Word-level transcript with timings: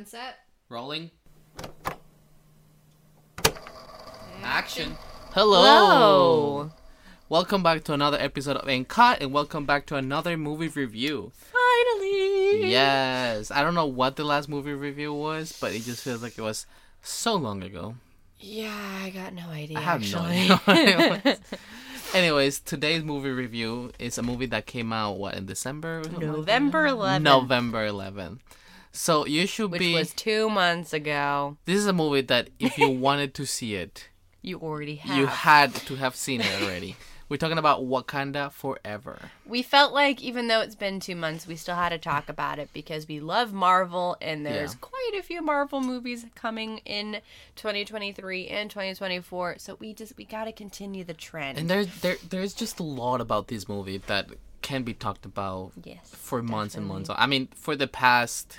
on 0.00 0.06
set. 0.06 0.38
Rolling. 0.70 1.10
Action. 3.44 3.52
Action. 4.42 4.96
Hello. 5.32 5.62
Hello. 5.62 6.70
Welcome 7.28 7.62
back 7.62 7.84
to 7.84 7.92
another 7.92 8.16
episode 8.18 8.56
of 8.56 8.66
Encut 8.66 9.18
and 9.20 9.30
welcome 9.30 9.66
back 9.66 9.84
to 9.86 9.96
another 9.96 10.38
movie 10.38 10.68
review. 10.68 11.32
Finally. 11.34 12.70
Yes. 12.70 13.50
I 13.50 13.62
don't 13.62 13.74
know 13.74 13.84
what 13.84 14.16
the 14.16 14.24
last 14.24 14.48
movie 14.48 14.72
review 14.72 15.12
was, 15.12 15.52
but 15.60 15.74
it 15.74 15.82
just 15.82 16.02
feels 16.02 16.22
like 16.22 16.38
it 16.38 16.42
was 16.42 16.64
so 17.02 17.34
long 17.34 17.62
ago. 17.62 17.96
Yeah, 18.38 18.72
I 19.04 19.10
got 19.10 19.34
no 19.34 19.50
idea. 19.50 19.76
I 19.76 19.82
have 19.82 20.00
actually. 20.00 20.48
no 20.48 20.58
idea 20.66 20.96
what 20.96 21.26
it 21.26 21.40
was. 21.50 21.58
Anyways, 22.14 22.60
today's 22.60 23.04
movie 23.04 23.28
review 23.28 23.92
is 23.98 24.16
a 24.16 24.22
movie 24.22 24.46
that 24.46 24.64
came 24.64 24.94
out 24.94 25.18
what 25.18 25.34
in 25.34 25.44
December? 25.44 26.00
or 26.00 26.04
something 26.04 26.20
like 26.22 26.30
that? 26.30 26.36
November 26.38 26.88
11th. 26.88 27.22
November 27.22 27.86
11th. 27.86 28.38
So 28.92 29.26
you 29.26 29.46
should 29.46 29.70
Which 29.70 29.78
be. 29.80 29.94
was 29.94 30.12
two 30.12 30.50
months 30.50 30.92
ago. 30.92 31.56
This 31.64 31.76
is 31.76 31.86
a 31.86 31.92
movie 31.92 32.22
that 32.22 32.50
if 32.58 32.76
you 32.78 32.88
wanted 33.06 33.34
to 33.34 33.46
see 33.46 33.74
it, 33.74 34.08
You 34.42 34.58
already 34.60 34.96
have. 34.96 35.16
you 35.16 35.26
had 35.26 35.74
to 35.74 35.96
have 35.96 36.16
seen 36.16 36.40
it 36.40 36.62
already. 36.62 36.96
We're 37.28 37.36
talking 37.36 37.58
about 37.58 37.82
Wakanda 37.82 38.50
Forever. 38.50 39.30
we 39.46 39.62
felt 39.62 39.92
like 39.92 40.20
even 40.20 40.48
though 40.48 40.62
it's 40.62 40.74
been 40.74 40.98
two 40.98 41.14
months, 41.14 41.46
we 41.46 41.54
still 41.54 41.76
had 41.76 41.90
to 41.90 41.98
talk 41.98 42.28
about 42.28 42.58
it 42.58 42.70
because 42.72 43.06
we 43.06 43.20
love 43.20 43.52
Marvel 43.52 44.16
and 44.20 44.44
there's 44.44 44.72
Yeah. 44.72 44.78
quite 44.80 45.12
a 45.16 45.22
few 45.22 45.40
Marvel 45.40 45.80
movies 45.80 46.26
coming 46.34 46.78
in 46.78 47.20
2023 47.54 48.48
and 48.48 48.68
2024. 48.68 49.56
So 49.58 49.76
we 49.78 49.94
just 49.94 50.16
we 50.16 50.24
got 50.24 50.46
to 50.46 50.52
continue 50.52 51.04
the 51.04 51.14
trend. 51.14 51.56
And 51.56 51.70
there's 51.70 52.00
there, 52.00 52.16
there's 52.28 52.52
just 52.52 52.80
a 52.80 52.82
lot 52.82 53.20
about 53.20 53.46
this 53.46 53.68
movie 53.68 53.98
that 54.08 54.26
can 54.62 54.82
be 54.82 54.92
talked 54.92 55.24
about 55.24 55.70
yes. 55.84 56.10
for 56.12 56.42
months 56.42 56.74
and 56.74 56.84
months. 56.84 57.08
I 57.14 57.26
mean, 57.28 57.46
for 57.54 57.76
the 57.76 57.86
past 57.86 58.58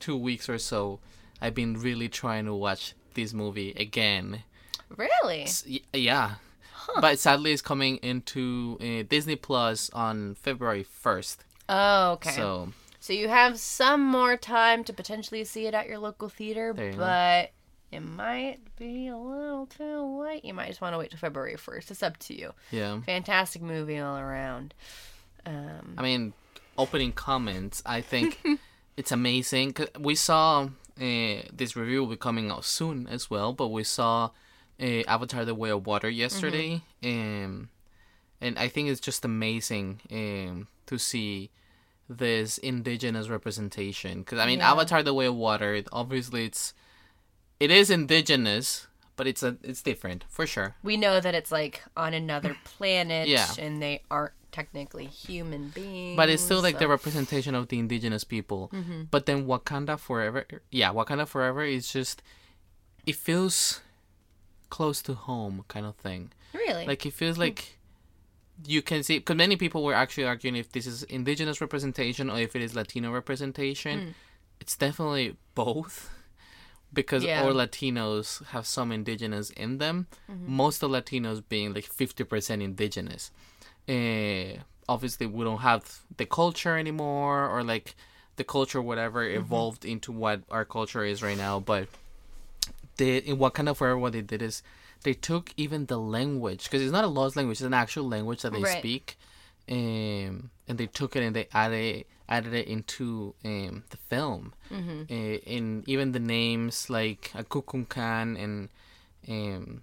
two 0.00 0.16
weeks 0.16 0.48
or 0.48 0.58
so, 0.58 1.00
I've 1.40 1.54
been 1.54 1.74
really 1.74 2.08
trying 2.08 2.44
to 2.46 2.54
watch 2.54 2.94
this 3.14 3.32
movie 3.32 3.72
again. 3.72 4.42
Really? 4.96 5.46
Yeah. 5.92 6.34
But 7.00 7.18
sadly, 7.18 7.52
it's 7.52 7.60
coming 7.62 7.96
into 7.98 8.78
uh, 8.80 9.04
Disney 9.08 9.36
Plus 9.36 9.90
on 9.90 10.34
February 10.36 10.84
1st. 11.04 11.36
Oh, 11.68 12.12
okay. 12.12 12.30
So, 12.30 12.72
So, 12.98 13.12
you 13.12 13.28
have 13.28 13.58
some 13.58 14.02
more 14.04 14.36
time 14.38 14.84
to 14.84 14.92
potentially 14.94 15.44
see 15.44 15.66
it 15.66 15.74
at 15.74 15.86
your 15.86 15.98
local 15.98 16.30
theater, 16.30 16.74
you 16.78 16.94
but 16.96 17.52
it 17.92 18.00
might 18.00 18.60
be 18.76 19.08
a 19.08 19.16
little 19.16 19.66
too 19.66 20.20
late. 20.22 20.44
You 20.46 20.54
might 20.54 20.68
just 20.68 20.80
want 20.80 20.94
to 20.94 20.98
wait 20.98 21.10
till 21.10 21.18
February 21.18 21.56
1st. 21.56 21.90
It's 21.90 22.02
up 22.02 22.16
to 22.20 22.34
you. 22.34 22.54
yeah. 22.70 23.00
Fantastic 23.02 23.60
movie 23.60 23.98
all 23.98 24.16
around. 24.16 24.72
Um, 25.44 25.94
I 25.98 26.02
mean, 26.02 26.32
opening 26.78 27.12
comments, 27.12 27.82
I 27.84 28.00
think 28.00 28.42
it's 28.98 29.12
amazing. 29.12 29.68
We 29.98 30.14
saw 30.14 30.46
uh, 31.00 31.36
this 31.60 31.72
review 31.76 32.00
will 32.00 32.10
be 32.16 32.16
coming 32.28 32.50
out 32.50 32.64
soon 32.64 33.06
as 33.06 33.30
well, 33.30 33.52
but 33.60 33.68
we 33.68 33.84
saw 33.84 34.30
uh, 34.82 35.02
Avatar: 35.14 35.44
The 35.44 35.54
Way 35.54 35.70
of 35.70 35.86
Water 35.86 36.10
yesterday, 36.10 36.82
um, 37.04 37.68
and 38.40 38.58
I 38.58 38.68
think 38.68 38.88
it's 38.90 39.00
just 39.00 39.24
amazing 39.24 40.00
um, 40.10 40.66
to 40.86 40.98
see 40.98 41.50
this 42.08 42.58
indigenous 42.58 43.28
representation. 43.28 44.14
Because 44.20 44.38
I 44.40 44.46
mean, 44.46 44.58
Yeah. 44.60 44.72
Avatar: 44.72 45.02
The 45.02 45.14
Way 45.14 45.26
of 45.26 45.36
Water, 45.36 45.74
it, 45.74 45.86
obviously 45.92 46.44
it's 46.46 46.74
it 47.60 47.70
is 47.70 47.90
indigenous, 47.90 48.86
but 49.16 49.26
it's 49.26 49.42
a 49.42 49.56
it's 49.62 49.82
different 49.82 50.24
for 50.28 50.46
sure. 50.46 50.74
we 50.82 50.96
know 50.96 51.20
that 51.20 51.34
it's 51.34 51.52
like 51.52 51.82
on 51.96 52.14
another 52.14 52.56
planet 52.64 53.28
Yeah. 53.28 53.48
and 53.58 53.82
they 53.82 54.02
aren't 54.10 54.32
technically 54.52 55.06
human 55.06 55.68
beings. 55.70 56.16
But 56.16 56.28
it's 56.28 56.42
still 56.42 56.62
like 56.62 56.78
the 56.78 56.88
representation 56.88 57.54
of 57.54 57.68
the 57.68 57.78
indigenous 57.78 58.24
people. 58.24 58.70
Mm-hmm. 58.72 59.02
But 59.10 59.26
then 59.26 59.46
Wakanda 59.46 59.98
Forever, 59.98 60.46
yeah, 60.70 60.92
Wakanda 60.92 61.26
Forever 61.26 61.64
is 61.64 61.92
just, 61.92 62.22
it 63.06 63.16
feels 63.16 63.80
close 64.70 65.02
to 65.02 65.14
home 65.14 65.64
kind 65.68 65.86
of 65.86 65.96
thing. 65.96 66.32
Really? 66.54 66.86
Like 66.86 67.04
it 67.06 67.12
feels 67.12 67.36
hmm. 67.36 67.42
like 67.42 67.78
you 68.66 68.82
can 68.82 69.02
see, 69.02 69.18
because 69.18 69.36
many 69.36 69.56
people 69.56 69.84
were 69.84 69.94
actually 69.94 70.24
arguing 70.24 70.56
if 70.56 70.72
this 70.72 70.86
is 70.86 71.02
indigenous 71.04 71.60
representation 71.60 72.28
or 72.30 72.38
if 72.38 72.56
it 72.56 72.62
is 72.62 72.74
Latino 72.74 73.12
representation. 73.12 74.00
Hmm. 74.00 74.10
It's 74.60 74.76
definitely 74.76 75.36
both. 75.54 76.10
Because 76.90 77.22
Yeah. 77.22 77.42
all 77.42 77.52
Latinos 77.52 78.42
have 78.46 78.66
some 78.66 78.90
indigenous 78.92 79.50
in 79.50 79.76
them, 79.76 80.06
mm-hmm. 80.28 80.50
most 80.50 80.82
of 80.82 80.90
Latinos 80.90 81.42
being 81.46 81.74
like 81.74 81.84
50% 81.84 82.62
indigenous 82.62 83.30
uh, 83.88 84.60
obviously 84.88 85.26
we 85.26 85.44
don't 85.44 85.58
have 85.60 86.00
the 86.16 86.26
culture 86.26 86.76
anymore 86.76 87.48
or 87.48 87.62
like 87.62 87.94
the 88.36 88.44
culture 88.44 88.80
whatever 88.80 89.22
evolved 89.24 89.84
into 89.84 90.12
what 90.12 90.42
our 90.50 90.64
culture 90.64 91.04
is 91.04 91.22
right 91.22 91.36
now 91.38 91.58
but 91.60 91.88
they 92.96 93.18
in 93.18 93.36
Wakanda 93.38 93.76
Forever 93.76 93.98
what 93.98 94.12
they 94.12 94.22
did 94.22 94.42
is 94.42 94.62
they 95.04 95.14
took 95.14 95.52
even 95.56 95.86
the 95.86 95.98
language 95.98 96.64
because 96.64 96.82
it's 96.82 96.92
not 96.92 97.04
a 97.04 97.08
lost 97.08 97.36
language 97.36 97.56
it's 97.58 97.62
an 97.66 97.74
actual 97.74 98.08
language 98.08 98.42
that 98.42 98.52
they 98.52 98.62
Right. 98.62 98.78
speak 98.78 99.16
um, 99.70 100.50
and 100.66 100.78
they 100.78 100.86
took 100.86 101.14
it 101.16 101.22
and 101.22 101.34
they 101.36 101.46
added 101.52 102.04
added 102.28 102.52
it 102.54 102.66
into 102.68 103.34
um, 103.44 103.84
the 103.90 103.96
film 103.96 104.52
Mm-hmm. 104.72 105.02
uh, 105.10 105.54
and 105.54 105.88
even 105.88 106.12
the 106.12 106.20
names 106.20 106.90
like 106.90 107.30
K'uk'ulkan 107.34 108.38
and 108.42 108.68
um, 109.28 109.82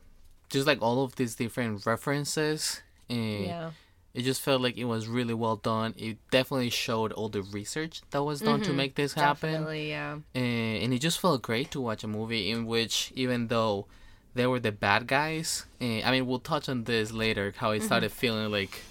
just 0.50 0.68
like 0.68 0.82
all 0.82 1.04
of 1.04 1.16
these 1.16 1.36
different 1.36 1.86
references 1.86 2.82
uh, 3.10 3.14
yeah. 3.16 3.72
It 4.16 4.24
just 4.24 4.42
felt 4.42 4.62
like 4.62 4.78
it 4.78 4.86
was 4.86 5.08
really 5.08 5.34
well 5.36 5.58
done. 5.58 5.94
It 5.98 6.18
definitely 6.32 6.72
showed 6.72 7.12
all 7.12 7.30
the 7.30 7.42
research 7.44 8.02
that 8.12 8.24
was 8.24 8.40
done 8.42 8.62
to 8.62 8.74
make 8.74 8.96
this 8.96 9.14
happen. 9.14 9.50
Mm-hmm. 9.50 9.54
Definitely, 9.64 9.90
yeah. 9.90 10.14
And, 10.34 10.84
and 10.84 10.94
it 10.94 11.00
just 11.00 11.20
felt 11.20 11.42
great 11.44 11.70
to 11.72 11.82
watch 11.82 12.04
a 12.04 12.08
movie 12.08 12.50
in 12.50 12.66
which, 12.66 13.12
even 13.16 13.48
though 13.48 13.86
they 14.34 14.48
were 14.48 14.60
the 14.60 14.72
bad 14.72 15.06
guys, 15.08 15.66
eh, 15.82 16.02
I 16.04 16.12
mean, 16.12 16.26
we'll 16.28 16.40
touch 16.40 16.68
on 16.70 16.86
this 16.86 17.12
later, 17.12 17.54
how 17.58 17.72
it 17.72 17.84
started 17.84 18.10
Mm-hmm. 18.12 18.20
feeling 18.20 18.52
like 18.52 18.82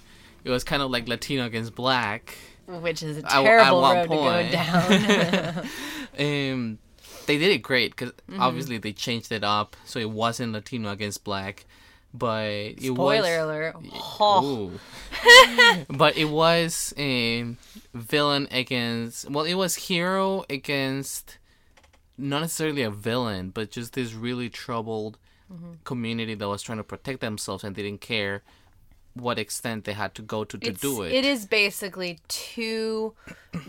it 0.45 0.51
was 0.51 0.63
kind 0.63 0.83
of 0.83 0.91
like 0.91 1.09
Latino 1.09 1.47
against 1.47 1.75
black. 1.75 2.37
Which 2.67 3.03
is 3.03 3.19
a 3.19 3.21
at- 3.21 3.33
at 3.33 3.43
terrible 3.43 3.81
one 3.83 3.97
road 3.97 4.09
point. 4.09 4.51
to 4.53 4.57
go 4.57 4.63
down. 4.63 5.67
um, 6.19 6.79
they 7.27 7.39
did 7.39 7.51
it 7.53 7.59
great 7.63 7.93
because 7.97 8.13
Mm-hmm. 8.31 8.41
obviously 8.43 8.79
they 8.79 8.93
changed 8.93 9.31
it 9.33 9.45
up 9.45 9.77
so 9.85 9.99
it 9.99 10.11
wasn't 10.11 10.53
Latino 10.53 10.91
against 10.91 11.25
black, 11.25 11.65
but 12.15 12.47
it 12.47 12.83
Spoiler 12.95 13.45
was. 13.45 13.75
alert. 13.75 13.77
Oh, 14.21 14.71
but 15.91 16.17
it 16.17 16.27
was 16.27 16.95
a 16.97 17.57
villain 17.93 18.47
against 18.51 19.29
well 19.31 19.45
it 19.45 19.55
was 19.55 19.75
hero 19.75 20.45
against 20.49 21.39
not 22.17 22.41
necessarily 22.41 22.83
a 22.83 22.91
villain 22.91 23.51
but 23.51 23.71
just 23.71 23.95
this 23.95 24.15
really 24.15 24.49
troubled 24.49 25.19
mm-hmm. 25.53 25.73
community 25.85 26.35
that 26.35 26.49
was 26.49 26.63
trying 26.63 26.79
to 26.79 26.85
protect 26.85 27.21
themselves 27.21 27.65
and 27.65 27.75
didn't 27.75 28.01
care 28.01 28.43
what 29.15 29.39
extent 29.39 29.85
they 29.85 29.93
had 29.93 30.15
to 30.15 30.23
go 30.23 30.45
to 30.45 30.59
to 30.59 30.71
it's, 30.71 30.81
do 30.81 31.03
it 31.03 31.13
It 31.13 31.25
is 31.25 31.47
basically 31.47 32.19
two 32.29 33.15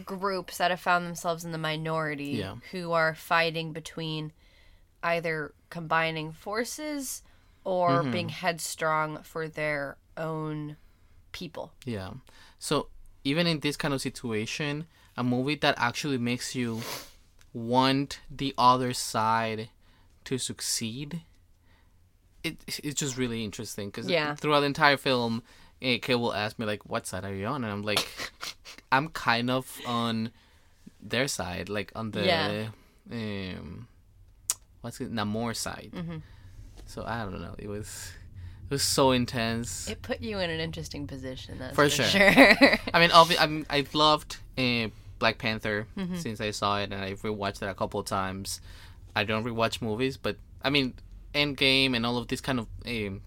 groups 0.06 0.58
that 0.58 0.72
have 0.72 0.80
found 0.80 1.06
themselves 1.06 1.44
in 1.46 1.52
the 1.52 1.58
minority 1.60 2.38
Yeah. 2.40 2.56
who 2.72 2.92
are 2.92 3.14
fighting 3.14 3.72
between 3.72 4.34
either 5.04 5.54
combining 5.70 6.32
forces 6.32 7.22
or 7.66 8.02
Mm-hmm. 8.02 8.12
being 8.12 8.30
headstrong 8.30 9.22
for 9.24 9.48
their 9.50 9.98
own 10.16 10.78
people. 11.34 11.74
Yeah. 11.84 12.12
So 12.60 12.88
even 13.26 13.48
in 13.48 13.60
this 13.60 13.76
kind 13.76 13.94
of 13.94 14.00
situation, 14.02 14.86
a 15.18 15.24
movie 15.24 15.56
that 15.56 15.76
actually 15.78 16.18
makes 16.18 16.56
you 16.56 16.82
want 17.54 18.20
the 18.30 18.54
other 18.58 18.94
side 18.94 19.70
to 20.26 20.38
succeed, 20.38 21.22
it 22.44 22.58
it's 22.68 23.00
just 23.00 23.18
really 23.18 23.44
interesting 23.44 23.90
because 23.90 24.08
Yeah. 24.10 24.36
throughout 24.36 24.60
the 24.62 24.68
entire 24.68 24.98
film, 24.98 25.42
eh, 25.82 25.98
Kay 25.98 26.16
will 26.16 26.34
ask 26.34 26.60
me 26.60 26.66
like, 26.66 26.86
"What 26.86 27.08
side 27.08 27.24
are 27.26 27.34
you 27.34 27.48
on?" 27.48 27.64
And 27.64 27.72
I'm 27.74 27.82
like, 27.84 28.08
"I'm 28.92 29.10
kind 29.10 29.50
of 29.50 29.82
on 29.86 30.32
their 31.02 31.28
side, 31.28 31.70
like 31.70 31.92
on 31.96 32.12
the 32.12 32.26
Yeah. 32.26 32.70
um, 33.12 33.88
what's 34.82 35.02
it, 35.02 35.12
Namor 35.14 35.56
side." 35.56 35.92
Mm-hmm. 35.96 36.18
So 36.86 37.04
I 37.06 37.24
don't 37.24 37.42
know. 37.42 37.56
It 37.58 37.68
was 37.68 38.12
it 38.70 38.74
was 38.74 38.84
so 38.84 39.12
intense. 39.12 39.90
It 39.90 40.02
put 40.02 40.22
you 40.22 40.40
in 40.40 40.50
an 40.50 40.60
interesting 40.60 41.08
position. 41.08 41.58
That's 41.60 41.76
For 41.76 41.86
for, 41.86 41.90
sure. 41.90 42.06
sure. 42.06 42.30
I 42.94 43.00
mean, 43.00 43.10
obvi- 43.12 43.38
I 43.70 43.78
I've 43.78 43.94
loved 43.96 44.38
uh, 44.58 44.88
Black 45.20 45.38
Panther 45.38 45.88
Mm-hmm. 45.98 46.16
since 46.18 46.42
I 46.42 46.52
saw 46.52 46.80
it, 46.80 46.92
and 46.92 47.02
I've 47.04 47.22
rewatched 47.22 47.62
it 47.62 47.68
a 47.70 47.76
couple 47.76 48.00
of 48.00 48.06
times. 48.06 48.62
I 49.16 49.24
don't 49.24 49.44
rewatch 49.46 49.82
movies, 49.82 50.18
but 50.18 50.38
I 50.64 50.70
mean, 50.70 50.94
Endgame 51.34 51.96
and 51.96 52.06
all 52.06 52.18
of 52.18 52.28
these 52.28 52.42
kind 52.42 52.60
of 52.60 52.68
um, 52.86 53.22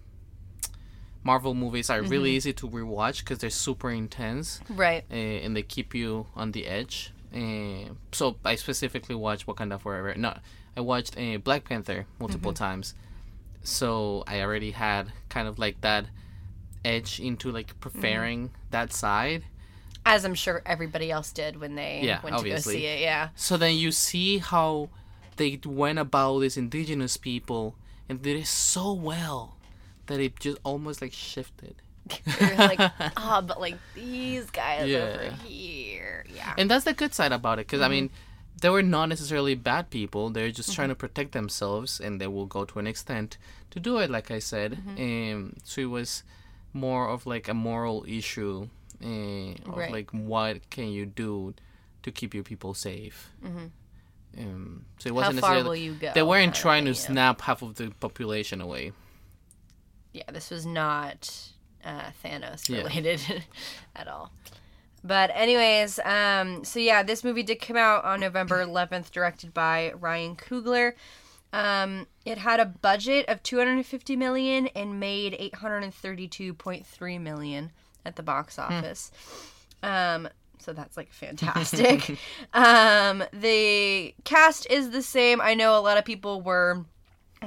Marvel 1.23 1.53
movies 1.53 1.89
are 1.89 1.99
Mm-hmm. 2.01 2.09
really 2.11 2.31
easy 2.31 2.53
to 2.53 2.67
rewatch 2.67 3.19
because 3.19 3.39
they're 3.39 3.49
super 3.49 3.91
intense 3.91 4.61
right. 4.69 5.03
uh, 5.11 5.15
and 5.15 5.55
they 5.55 5.63
keep 5.63 5.93
you 5.93 6.27
on 6.35 6.51
the 6.53 6.65
edge. 6.65 7.11
Uh, 7.35 7.93
so 8.11 8.37
I 8.45 8.55
specifically 8.55 9.15
watched 9.15 9.45
Wakanda 9.45 9.79
Forever. 9.79 10.13
No, 10.15 10.37
I 10.77 10.81
watched 10.81 11.17
uh, 11.17 11.37
Black 11.37 11.65
Panther 11.65 12.05
multiple 12.19 12.51
Mm-hmm. 12.51 12.63
times, 12.63 12.93
so 13.63 14.23
I 14.27 14.41
already 14.41 14.71
had 14.71 15.11
kind 15.29 15.47
of 15.47 15.59
like 15.59 15.81
that 15.81 16.05
edge 16.85 17.19
into 17.19 17.51
like 17.51 17.79
Mm-hmm. 17.79 18.53
that 18.71 18.93
side. 18.93 19.43
As 20.05 20.23
I'm 20.25 20.33
sure 20.35 20.61
everybody 20.65 21.11
else 21.11 21.31
did 21.31 21.59
when 21.59 21.75
they 21.75 22.01
Yeah, 22.03 22.21
went 22.23 22.35
obviously. 22.35 22.73
to 22.75 22.79
go 22.79 22.81
see 22.81 22.85
it. 22.87 23.01
Yeah. 23.01 23.29
So 23.35 23.57
then 23.57 23.75
you 23.75 23.91
see 23.91 24.37
how 24.39 24.89
they 25.35 25.59
went 25.65 25.99
about 25.99 26.39
these 26.39 26.57
indigenous 26.57 27.17
people 27.17 27.75
and 28.07 28.21
did 28.21 28.37
it 28.37 28.47
so 28.47 28.93
well 28.93 29.57
that 30.07 30.19
it 30.19 30.39
just 30.39 30.57
almost 30.63 31.01
like 31.01 31.13
shifted. 31.13 31.75
You're 32.39 32.55
like, 32.55 32.79
oh, 33.17 33.41
but 33.45 33.59
like 33.59 33.75
these 33.93 34.49
guys 34.49 34.89
Yeah. 34.89 34.99
over 34.99 35.35
here. 35.45 36.25
Yeah. 36.33 36.53
And 36.57 36.71
that's 36.71 36.85
the 36.85 36.93
good 36.93 37.13
side 37.13 37.31
about 37.33 37.59
it, 37.59 37.67
because 37.67 37.81
I 37.81 37.85
Mm-hmm. 37.85 37.91
mean, 37.91 38.09
they 38.59 38.69
were 38.69 38.83
not 38.83 39.09
necessarily 39.09 39.55
bad 39.55 39.89
people. 39.89 40.29
They're 40.29 40.51
just 40.51 40.73
trying 40.73 40.89
to 40.89 40.95
protect 40.95 41.31
themselves, 41.33 41.99
and 41.99 42.19
they 42.19 42.27
will 42.27 42.45
go 42.45 42.65
to 42.65 42.79
an 42.79 42.87
extent 42.87 43.37
to 43.71 43.79
do 43.79 43.97
it. 43.99 44.09
Like 44.09 44.31
I 44.31 44.39
said, 44.39 44.71
Mm-hmm. 44.73 45.35
um, 45.35 45.53
so 45.63 45.81
it 45.81 45.85
was 45.89 46.23
more 46.73 47.07
of 47.09 47.25
like 47.25 47.47
a 47.47 47.53
moral 47.53 48.05
issue, 48.07 48.67
uh, 49.03 49.07
of 49.69 49.77
Right. 49.77 49.91
like 49.91 50.11
what 50.11 50.69
can 50.69 50.89
you 50.89 51.05
do 51.05 51.53
to 52.03 52.11
keep 52.11 52.33
your 52.33 52.43
people 52.43 52.73
safe. 52.73 53.29
Um, 54.37 54.85
so 54.99 55.07
it 55.09 55.13
wasn't 55.15 55.39
How 55.39 55.47
far 55.47 55.63
will 55.63 55.75
you 55.75 55.93
go? 55.93 56.11
they 56.13 56.21
weren't 56.23 56.53
trying 56.53 56.85
to 56.85 56.93
snap 56.93 57.41
half 57.41 57.61
of 57.61 57.75
the 57.75 57.89
population 57.99 58.61
away. 58.61 58.91
yeah, 60.13 60.23
this 60.31 60.49
was 60.51 60.65
not 60.65 61.29
uh, 61.83 62.11
Thanos 62.23 62.67
Yeah. 62.69 62.83
related 62.83 63.21
at 63.95 64.07
all. 64.07 64.31
But 65.03 65.31
anyways, 65.33 65.99
um, 65.99 66.63
so 66.63 66.79
yeah, 66.79 67.03
this 67.03 67.23
movie 67.23 67.43
did 67.43 67.61
come 67.61 67.77
out 67.77 68.03
on 68.05 68.19
November 68.19 68.63
11th, 68.65 69.11
directed 69.11 69.53
by 69.53 69.93
Ryan 69.99 70.35
Coogler. 70.35 70.93
Um, 71.51 72.05
it 72.25 72.37
had 72.37 72.59
a 72.59 72.65
budget 72.65 73.27
of 73.27 73.41
250 73.41 74.15
million 74.15 74.67
and 74.75 74.99
made 74.99 75.33
832.3 76.13 77.21
million 77.21 77.71
at 78.05 78.15
the 78.15 78.23
box 78.23 78.55
Hmm. 78.57 78.61
office. 78.61 79.11
Um, 79.81 80.29
so 80.59 80.73
that's 80.73 80.97
like 80.97 81.11
fantastic. 81.11 82.17
um, 82.53 83.23
the 83.31 84.13
cast 84.25 84.69
is 84.69 84.91
the 84.91 85.01
same. 85.01 85.39
I 85.41 85.53
know 85.53 85.77
a 85.77 85.81
lot 85.81 85.97
of 85.97 86.05
people 86.05 86.41
were 86.41 86.85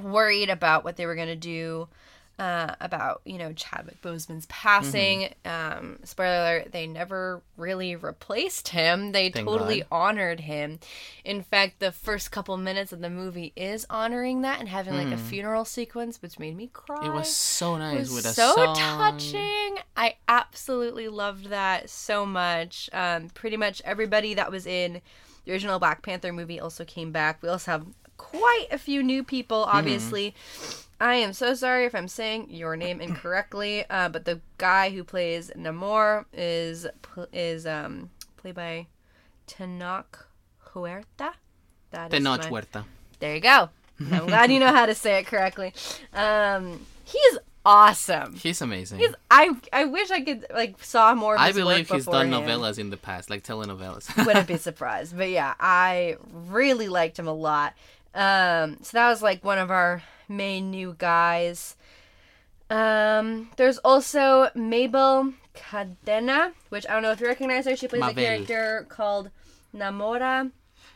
worried 0.02 0.48
about 0.48 0.84
what 0.84 0.96
they 0.96 1.04
were 1.04 1.14
gonna 1.14 1.36
do 1.36 1.88
uh, 2.42 2.74
about 2.80 3.20
you 3.24 3.38
know 3.38 3.52
Chadwick 3.52 4.00
Boseman's 4.02 4.46
passing. 4.46 5.32
Um, 5.44 5.98
spoiler 6.02 6.34
alert: 6.56 6.72
they 6.72 6.86
never 6.88 7.40
really 7.56 7.94
replaced 7.94 8.68
him. 8.68 9.12
They 9.12 9.30
Thank 9.30 9.46
totally 9.46 9.80
God. 9.80 9.86
honored 9.92 10.40
him. 10.40 10.80
In 11.24 11.42
fact, 11.42 11.78
the 11.78 11.92
first 11.92 12.32
couple 12.32 12.56
minutes 12.56 12.92
of 12.92 13.00
the 13.00 13.10
movie 13.10 13.52
is 13.54 13.86
honoring 13.88 14.42
that 14.42 14.58
and 14.58 14.68
having 14.68 14.94
like 14.94 15.12
a 15.12 15.16
funeral 15.16 15.64
sequence, 15.64 16.20
which 16.20 16.38
made 16.38 16.56
me 16.56 16.68
cry. 16.72 16.96
Hmm. 16.96 17.06
It 17.06 17.12
was 17.14 17.28
so 17.34 17.76
nice 17.76 18.10
It 18.10 18.14
with 18.14 18.24
was 18.24 18.26
a 18.26 18.34
so 18.34 18.74
touching. 18.74 19.78
I 19.96 20.16
absolutely 20.26 21.08
loved 21.08 21.46
that 21.50 21.88
so 21.90 22.26
much. 22.26 22.90
Um, 22.92 23.28
pretty 23.28 23.56
much 23.56 23.80
everybody 23.84 24.34
that 24.34 24.50
was 24.50 24.66
in 24.66 25.00
the 25.44 25.52
original 25.52 25.78
Black 25.78 26.02
Panther 26.02 26.32
movie 26.32 26.58
also 26.58 26.84
came 26.84 27.12
back. 27.12 27.40
We 27.42 27.48
also 27.48 27.70
have 27.72 27.86
quite 28.16 28.66
a 28.70 28.78
few 28.78 29.02
new 29.02 29.22
people, 29.24 29.64
Hmm. 29.64 29.76
obviously. 29.78 30.34
I 31.02 31.16
am 31.16 31.32
so 31.32 31.54
sorry 31.54 31.84
if 31.84 31.96
I'm 31.96 32.06
saying 32.06 32.46
your 32.48 32.76
name 32.76 33.00
incorrectly, 33.00 33.84
uh, 33.90 34.08
but 34.08 34.24
the 34.24 34.40
guy 34.56 34.90
who 34.90 35.02
plays 35.02 35.50
Namor 35.56 36.26
is 36.32 36.86
is 37.32 37.66
um, 37.66 38.10
played 38.36 38.54
by 38.54 38.86
Tenoch 39.48 40.26
Huerta. 40.72 41.32
That 41.90 42.14
is 42.14 42.20
Tenoch 42.20 42.44
my- 42.44 42.60
Huerta. 42.60 42.84
there 43.18 43.34
you 43.34 43.40
go. 43.40 43.70
I'm 44.12 44.26
glad 44.26 44.52
you 44.52 44.60
know 44.60 44.72
how 44.72 44.86
to 44.86 44.94
say 44.94 45.18
it 45.18 45.26
correctly. 45.26 45.74
Um, 46.12 46.86
he's 47.04 47.38
awesome. 47.66 48.34
He's 48.36 48.62
amazing. 48.62 49.00
He's, 49.00 49.14
I 49.28 49.56
I 49.72 49.86
wish 49.86 50.12
I 50.12 50.20
could 50.20 50.46
like 50.54 50.82
saw 50.84 51.16
more. 51.16 51.34
Of 51.34 51.40
I 51.40 51.50
believe 51.50 51.90
he's 51.90 52.06
done 52.06 52.30
novellas 52.30 52.78
in 52.78 52.90
the 52.90 52.96
past, 52.96 53.28
like 53.28 53.42
telenovelas. 53.42 54.24
Wouldn't 54.24 54.46
be 54.46 54.56
surprised, 54.68 55.16
but 55.16 55.30
yeah, 55.30 55.54
I 55.58 56.16
really 56.32 56.88
liked 56.88 57.18
him 57.18 57.26
a 57.26 57.32
lot. 57.34 57.74
Um, 58.14 58.78
so 58.82 58.96
that 58.98 59.08
was 59.08 59.22
like 59.22 59.44
one 59.44 59.58
of 59.58 59.70
our 59.70 60.02
main 60.28 60.70
new 60.70 60.94
guys. 60.98 61.76
Um, 62.70 63.50
there's 63.56 63.78
also 63.78 64.48
Mabel 64.54 65.34
Cadena, 65.54 66.52
which 66.70 66.86
I 66.88 66.94
don't 66.94 67.02
know 67.02 67.10
if 67.12 67.20
you 67.20 67.26
recognize 67.26 67.66
her. 67.66 67.76
She 67.76 67.88
plays 67.88 68.02
a 68.02 68.14
character 68.14 68.86
called 68.88 69.30
Namora. 69.74 70.50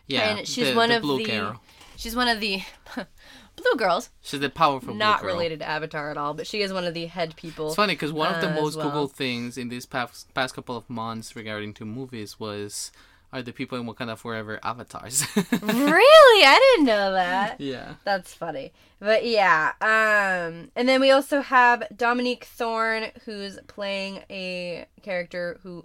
yeah, 0.07 0.37
and 0.37 0.49
she's 0.49 0.69
the- 0.71 0.75
one 0.77 0.89
the 0.91 0.97
of 0.97 1.03
blue 1.03 1.19
the 1.19 1.25
girl. 1.25 1.63
she's 1.97 2.17
one 2.17 2.29
of 2.29 2.41
the 2.41 2.63
blue 3.57 3.75
girls. 3.77 4.11
She's 4.23 4.41
the 4.41 4.49
powerful 4.49 4.89
blue 4.93 4.99
not 4.99 5.23
related 5.23 5.59
to 5.61 5.69
Avatar 5.69 6.11
at 6.11 6.17
all, 6.17 6.33
but 6.35 6.47
she 6.47 6.63
is 6.63 6.73
one 6.73 6.85
of 6.85 6.95
the 6.95 7.07
head 7.07 7.37
people. 7.37 7.67
It's 7.69 7.77
funny 7.77 7.95
because 7.95 8.13
one 8.13 8.35
of 8.35 8.41
the 8.41 8.51
uh, 8.51 8.55
most 8.55 8.77
well. 8.77 8.91
Googled 8.91 9.13
things 9.13 9.59
in 9.59 9.69
these 9.69 9.85
past 9.87 10.33
past 10.33 10.55
couple 10.55 10.77
of 10.77 10.89
months 10.89 11.37
regarding 11.37 11.75
to 11.75 11.85
movies 11.85 12.41
was 12.41 12.91
are 13.33 13.43
the 13.43 13.53
people 13.53 13.79
in 13.79 13.87
Wakanda 13.87 14.17
Forever 14.17 14.59
avatars? 14.63 15.25
really? 15.37 16.45
I 16.45 16.75
didn't 16.77 16.87
know 16.87 17.13
that. 17.13 17.61
yeah. 17.61 17.95
That's 18.05 18.33
funny. 18.35 18.73
But 19.01 19.27
yeah, 19.27 19.73
um 19.81 20.71
and 20.75 20.89
then 20.89 21.01
we 21.01 21.11
also 21.11 21.41
have 21.41 21.83
Dominique 21.97 22.45
Thorne 22.45 23.11
who's 23.25 23.59
playing 23.67 24.23
a 24.31 24.87
character 25.03 25.59
who 25.63 25.85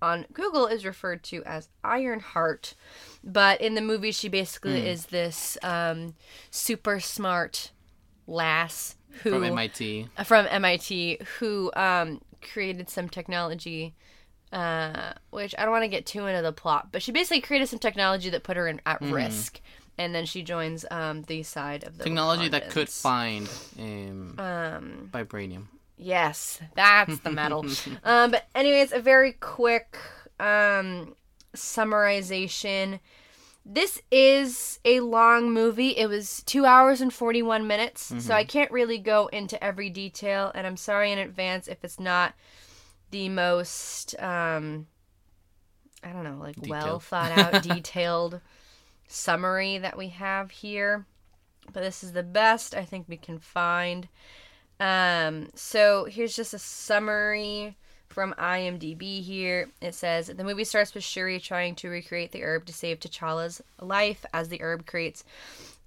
on 0.00 0.26
Google 0.32 0.66
is 0.66 0.84
referred 0.84 1.22
to 1.24 1.42
as 1.44 1.68
Ironheart, 1.84 2.74
but 3.24 3.60
in 3.60 3.74
the 3.74 3.80
movie 3.80 4.12
she 4.12 4.28
basically 4.28 4.86
is 4.86 5.06
this 5.06 5.56
um 5.62 6.14
super 6.50 7.00
smart 7.00 7.70
lass 8.26 8.96
who 9.22 9.30
From 9.30 9.44
MIT. 9.44 10.08
from 10.24 10.46
MIT 10.48 11.18
who 11.38 11.70
um, 11.76 12.20
created 12.40 12.88
some 12.88 13.08
technology, 13.08 13.94
uh, 14.52 15.12
which 15.30 15.54
I 15.58 15.62
don't 15.62 15.72
want 15.72 15.84
to 15.84 15.88
get 15.88 16.06
too 16.06 16.26
into 16.26 16.42
the 16.42 16.52
plot, 16.52 16.88
but 16.92 17.02
she 17.02 17.10
basically 17.12 17.40
created 17.40 17.68
some 17.68 17.78
technology 17.78 18.30
that 18.30 18.42
put 18.42 18.56
her 18.56 18.68
in, 18.68 18.80
at 18.86 19.00
risk, 19.00 19.60
and 19.98 20.14
then 20.14 20.26
she 20.26 20.42
joins 20.42 20.84
um, 20.90 21.22
the 21.22 21.42
side 21.42 21.84
of 21.84 21.98
the 21.98 22.04
Technology 22.04 22.48
that 22.48 22.70
could 22.70 22.88
find 22.88 23.48
um, 23.78 24.34
Um, 24.38 25.10
vibranium. 25.12 25.64
yes, 25.96 26.60
that's 26.74 27.18
the 27.20 27.30
metal. 27.30 27.64
um, 28.04 28.30
but 28.30 28.46
anyways, 28.54 28.92
a 28.92 29.00
very 29.00 29.32
quick 29.32 29.96
um, 30.40 31.14
summarization. 31.56 33.00
This 33.64 34.02
is 34.10 34.80
a 34.84 35.00
long 35.00 35.52
movie. 35.52 35.90
It 35.90 36.08
was 36.08 36.42
two 36.44 36.64
hours 36.66 37.00
and 37.00 37.12
41 37.14 37.64
minutes, 37.66 38.12
so 38.18 38.34
I 38.34 38.42
can't 38.44 38.70
really 38.72 38.98
go 38.98 39.28
into 39.28 39.62
every 39.62 39.88
detail, 39.88 40.50
and 40.54 40.66
I'm 40.66 40.76
sorry 40.76 41.12
in 41.12 41.18
advance 41.18 41.68
if 41.68 41.84
it's 41.84 42.00
not 42.00 42.34
the 43.12 43.28
most, 43.28 44.20
um, 44.20 44.88
I 46.02 46.10
don't 46.10 46.24
know, 46.24 46.38
like 46.40 46.56
well 46.66 46.98
thought 46.98 47.30
out, 47.38 47.62
detailed 47.62 48.40
summary 49.06 49.78
that 49.78 49.96
we 49.96 50.08
have 50.08 50.50
here. 50.50 51.06
But 51.72 51.82
this 51.84 52.02
is 52.02 52.12
the 52.12 52.24
best 52.24 52.74
I 52.74 52.84
think 52.84 53.08
we 53.08 53.16
can 53.16 53.38
find. 53.38 54.08
Um, 54.80 55.50
so 55.54 56.06
here's 56.06 56.34
just 56.34 56.54
a 56.54 56.58
summary 56.58 57.76
from 58.12 58.34
IMDb 58.38 59.22
here. 59.22 59.70
It 59.80 59.94
says 59.94 60.28
the 60.28 60.44
movie 60.44 60.64
starts 60.64 60.94
with 60.94 61.02
Shuri 61.02 61.40
trying 61.40 61.74
to 61.76 61.88
recreate 61.88 62.32
the 62.32 62.42
herb 62.44 62.66
to 62.66 62.72
save 62.72 63.00
T'Challa's 63.00 63.62
life. 63.80 64.24
As 64.32 64.48
the 64.48 64.60
herb 64.62 64.86
creates, 64.86 65.24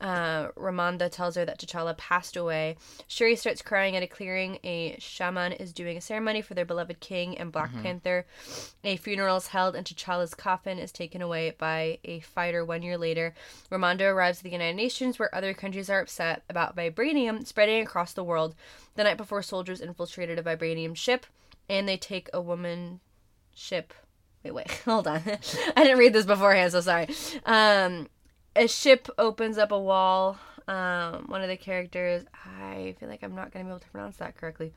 uh, 0.01 0.49
Ramonda 0.57 1.09
tells 1.09 1.35
her 1.35 1.45
that 1.45 1.59
T'Challa 1.59 1.95
passed 1.97 2.35
away. 2.35 2.75
Shuri 3.07 3.35
starts 3.35 3.61
crying 3.61 3.95
at 3.95 4.03
a 4.03 4.07
clearing. 4.07 4.59
A 4.63 4.97
shaman 4.99 5.53
is 5.53 5.71
doing 5.71 5.97
a 5.97 6.01
ceremony 6.01 6.41
for 6.41 6.53
their 6.53 6.65
beloved 6.65 6.99
king 6.99 7.37
and 7.37 7.51
Black 7.51 7.71
Panther. 7.81 8.25
A 8.83 8.97
funeral 8.97 9.37
is 9.37 9.47
held, 9.47 9.75
and 9.75 9.85
T'Challa's 9.85 10.33
coffin 10.33 10.79
is 10.79 10.91
taken 10.91 11.21
away 11.21 11.53
by 11.57 11.99
a 12.03 12.19
fighter 12.19 12.65
one 12.65 12.81
year 12.81 12.97
later. 12.97 13.33
Ramonda 13.71 14.01
arrives 14.01 14.39
at 14.39 14.43
the 14.43 14.49
United 14.49 14.75
Nations, 14.75 15.17
where 15.17 15.33
other 15.33 15.53
countries 15.53 15.89
are 15.89 16.01
upset 16.01 16.43
about 16.49 16.75
vibranium 16.75 17.45
spreading 17.45 17.81
across 17.81 18.13
the 18.13 18.23
world. 18.23 18.55
The 18.95 19.03
night 19.03 19.17
before, 19.17 19.41
soldiers 19.41 19.81
infiltrated 19.81 20.39
a 20.39 20.43
vibranium 20.43 20.95
ship, 20.95 21.25
and 21.69 21.87
they 21.87 21.97
take 21.97 22.29
a 22.33 22.41
woman 22.41 22.99
ship. 23.53 23.93
Wait, 24.43 24.53
wait, 24.53 24.71
hold 24.85 25.07
on. 25.07 25.21
I 25.75 25.83
didn't 25.83 25.97
read 25.97 26.13
this 26.13 26.25
beforehand, 26.25 26.71
so 26.71 26.81
sorry. 26.81 27.07
Um, 27.45 28.07
a 28.55 28.67
ship 28.67 29.07
opens 29.17 29.57
up 29.57 29.71
a 29.71 29.79
wall. 29.79 30.37
Um, 30.67 31.25
one 31.27 31.41
of 31.41 31.49
the 31.49 31.57
characters, 31.57 32.23
I 32.43 32.95
feel 32.99 33.07
like 33.07 33.21
I'm 33.21 33.35
not 33.35 33.51
going 33.51 33.65
to 33.65 33.69
be 33.69 33.71
able 33.71 33.79
to 33.79 33.89
pronounce 33.89 34.17
that 34.17 34.35
correctly. 34.35 34.73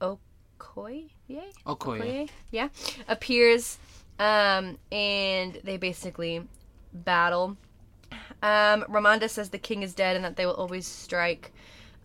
Okoye? 0.00 0.18
Okoye. 0.60 1.50
Okoye, 1.66 2.28
yeah, 2.50 2.68
appears, 3.06 3.78
um, 4.18 4.76
and 4.90 5.60
they 5.62 5.76
basically 5.76 6.42
battle. 6.92 7.56
Um, 8.42 8.82
Ramonda 8.88 9.28
says 9.28 9.50
the 9.50 9.58
king 9.58 9.82
is 9.82 9.94
dead 9.94 10.16
and 10.16 10.24
that 10.24 10.36
they 10.36 10.46
will 10.46 10.54
always 10.54 10.86
strike 10.86 11.52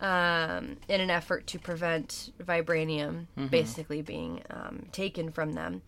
um, 0.00 0.76
in 0.88 1.00
an 1.00 1.10
effort 1.10 1.46
to 1.48 1.58
prevent 1.58 2.32
vibranium 2.42 3.26
basically 3.50 4.02
being 4.02 4.42
um, 4.50 4.86
taken 4.92 5.30
from 5.30 5.52
them. 5.54 5.82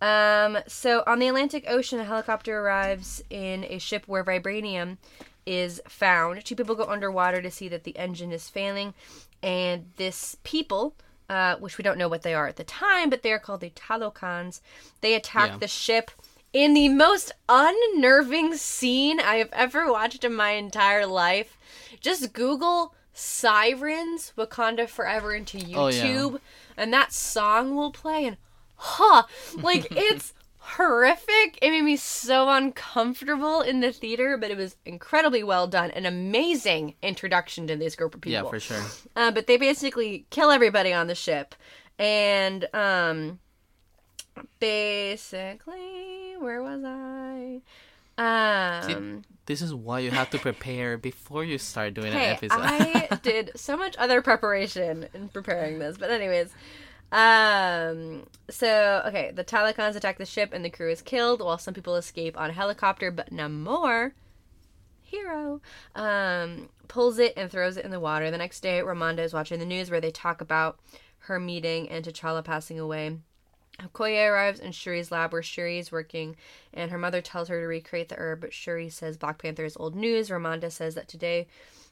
Um, 0.00 0.58
so 0.66 1.02
on 1.06 1.18
the 1.18 1.28
Atlantic 1.28 1.64
Ocean, 1.68 1.98
a 1.98 2.04
helicopter 2.04 2.58
arrives 2.60 3.22
in 3.30 3.64
a 3.64 3.78
ship 3.78 4.04
where 4.06 4.22
vibranium 4.22 4.98
is 5.46 5.80
found. 5.88 6.44
Two 6.44 6.54
people 6.54 6.74
go 6.74 6.84
underwater 6.84 7.40
to 7.40 7.50
see 7.50 7.68
that 7.68 7.84
the 7.84 7.96
engine 7.96 8.32
is 8.32 8.50
failing, 8.50 8.94
and 9.42 9.86
this 9.96 10.36
people, 10.44 10.94
uh, 11.30 11.56
which 11.56 11.78
we 11.78 11.82
don't 11.84 11.98
know 11.98 12.08
what 12.08 12.22
they 12.22 12.34
are 12.34 12.46
at 12.46 12.56
the 12.56 12.64
time, 12.64 13.08
but 13.08 13.22
they 13.22 13.32
are 13.32 13.38
called 13.38 13.60
the 13.60 13.70
Talokans. 13.70 14.60
They 15.00 15.14
attack 15.14 15.52
Yeah. 15.52 15.58
the 15.58 15.68
ship 15.68 16.10
in 16.52 16.74
the 16.74 16.88
most 16.88 17.32
unnerving 17.48 18.56
scene 18.56 19.18
I 19.20 19.36
have 19.36 19.50
ever 19.52 19.90
watched 19.90 20.24
in 20.24 20.34
my 20.34 20.50
entire 20.50 21.06
life. 21.06 21.56
Just 22.00 22.32
Google 22.32 22.94
Sirens 23.18 24.32
Wakanda 24.36 24.86
Forever 24.88 25.34
into 25.34 25.56
Oh, 25.74 25.88
yeah. 25.88 26.04
YouTube, 26.06 26.40
and 26.76 26.92
that 26.92 27.12
song 27.12 27.74
will 27.74 27.90
play, 27.90 28.26
and 28.26 28.36
huh, 28.76 29.22
like 29.56 29.86
it's 29.90 30.34
horrific. 30.58 31.58
It 31.62 31.70
made 31.70 31.82
me 31.82 31.96
so 31.96 32.50
uncomfortable 32.50 33.62
in 33.62 33.80
the 33.80 33.90
theater, 33.92 34.36
but 34.36 34.50
it 34.50 34.56
was 34.58 34.76
incredibly 34.84 35.42
well 35.42 35.66
done. 35.66 35.90
An 35.92 36.04
amazing 36.04 36.94
introduction 37.02 37.66
to 37.68 37.76
this 37.76 37.96
group 37.96 38.14
of 38.14 38.20
people. 38.20 38.44
Yeah, 38.44 38.50
for 38.50 38.60
sure. 38.60 38.82
Uh, 39.16 39.30
but 39.30 39.46
they 39.46 39.56
basically 39.56 40.26
kill 40.30 40.50
everybody 40.50 40.92
on 40.92 41.06
the 41.06 41.14
ship, 41.14 41.54
and 41.98 42.68
um, 42.74 43.38
basically, 44.60 46.34
where 46.38 46.62
was 46.62 46.82
I? 46.84 47.60
Um, 48.18 49.22
This 49.46 49.62
is 49.62 49.72
why 49.72 50.00
you 50.00 50.10
have 50.10 50.30
to 50.30 50.38
prepare 50.38 50.98
before 50.98 51.44
you 51.44 51.58
start 51.58 51.94
doing 51.94 52.12
an 52.12 52.18
episode. 52.18 52.58
I 52.60 53.08
did 53.22 53.52
so 53.54 53.76
much 53.76 53.96
other 53.96 54.20
preparation 54.20 55.08
in 55.14 55.28
preparing 55.28 55.78
this, 55.78 55.96
but 55.96 56.10
anyways. 56.10 56.52
Um. 57.12 58.26
So 58.50 59.02
okay, 59.06 59.30
the 59.32 59.44
Talokans 59.44 59.94
attack 59.94 60.18
the 60.18 60.26
ship 60.26 60.50
and 60.52 60.64
the 60.64 60.70
crew 60.70 60.90
is 60.90 61.00
killed, 61.00 61.40
while 61.40 61.58
some 61.58 61.74
people 61.74 61.94
escape 61.94 62.36
on 62.36 62.50
a 62.50 62.52
helicopter. 62.52 63.12
But 63.12 63.30
Namor, 63.30 64.12
hero, 65.02 65.60
um, 65.94 66.68
pulls 66.88 67.20
it 67.20 67.32
and 67.36 67.48
throws 67.48 67.76
it 67.76 67.84
in 67.84 67.92
the 67.92 68.00
water. 68.00 68.32
The 68.32 68.38
next 68.38 68.60
day, 68.60 68.80
Ramonda 68.80 69.20
is 69.20 69.32
watching 69.32 69.60
the 69.60 69.64
news 69.64 69.88
where 69.90 70.00
they 70.00 70.10
talk 70.10 70.40
about 70.40 70.80
her 71.20 71.38
meeting 71.38 71.88
and 71.88 72.04
T'Challa 72.04 72.44
passing 72.44 72.80
away. 72.80 73.18
Okoye 73.82 74.30
arrives 74.30 74.60
in 74.60 74.72
Shuri's 74.72 75.10
lab 75.10 75.32
where 75.32 75.42
Shuri 75.42 75.78
is 75.78 75.92
working, 75.92 76.36
and 76.72 76.90
her 76.90 76.98
mother 76.98 77.20
tells 77.20 77.48
her 77.48 77.60
to 77.60 77.66
recreate 77.66 78.08
the 78.08 78.18
herb, 78.18 78.40
but 78.40 78.52
Shuri 78.52 78.88
says 78.88 79.16
Black 79.16 79.38
Panther 79.38 79.64
is 79.64 79.76
old 79.76 79.94
news. 79.94 80.30
Ramonda 80.30 80.72
says 80.72 80.94
that 80.94 81.08
today 81.08 81.46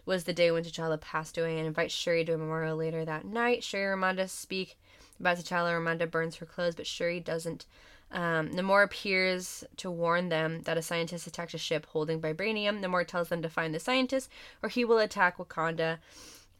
was 0.06 0.24
the 0.24 0.32
day 0.32 0.50
when 0.50 0.64
T'Challa 0.64 1.00
passed 1.00 1.38
away 1.38 1.58
and 1.58 1.66
invites 1.66 1.94
Shuri 1.94 2.24
to 2.24 2.34
a 2.34 2.38
memorial 2.38 2.76
later 2.76 3.04
that 3.04 3.24
night. 3.24 3.64
Shuri 3.64 3.92
and 3.92 4.02
Ramonda 4.02 4.28
speak 4.28 4.76
about 5.20 5.38
T'Challa. 5.38 5.78
Ramonda 5.78 6.10
burns 6.10 6.36
her 6.36 6.46
clothes, 6.46 6.74
but 6.74 6.86
Shuri 6.86 7.20
doesn't. 7.20 7.66
Um, 8.12 8.50
Namor 8.50 8.84
appears 8.84 9.64
to 9.78 9.90
warn 9.90 10.28
them 10.28 10.62
that 10.62 10.78
a 10.78 10.82
scientist 10.82 11.26
attacked 11.26 11.54
a 11.54 11.58
ship 11.58 11.86
holding 11.86 12.20
vibranium. 12.20 12.80
Namor 12.80 13.06
tells 13.06 13.28
them 13.28 13.42
to 13.42 13.48
find 13.48 13.74
the 13.74 13.80
scientist, 13.80 14.30
or 14.62 14.68
he 14.68 14.84
will 14.84 14.98
attack 14.98 15.38
Wakanda. 15.38 15.98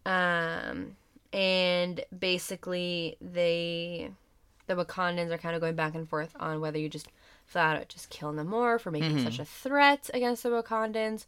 Um, 0.04 0.96
and 1.32 2.04
basically, 2.18 3.16
they 3.20 4.10
the 4.66 4.74
Wakandans 4.74 5.30
are 5.30 5.38
kind 5.38 5.54
of 5.54 5.60
going 5.60 5.74
back 5.76 5.94
and 5.94 6.08
forth 6.08 6.34
on 6.38 6.60
whether 6.60 6.78
you 6.78 6.88
just 6.88 7.08
flat 7.46 7.76
out 7.76 7.88
just 7.88 8.08
kill 8.10 8.32
Namor 8.32 8.80
for 8.80 8.90
making 8.90 9.22
such 9.22 9.38
a 9.38 9.44
threat 9.44 10.08
against 10.14 10.42
the 10.42 10.48
Wakandans, 10.48 11.26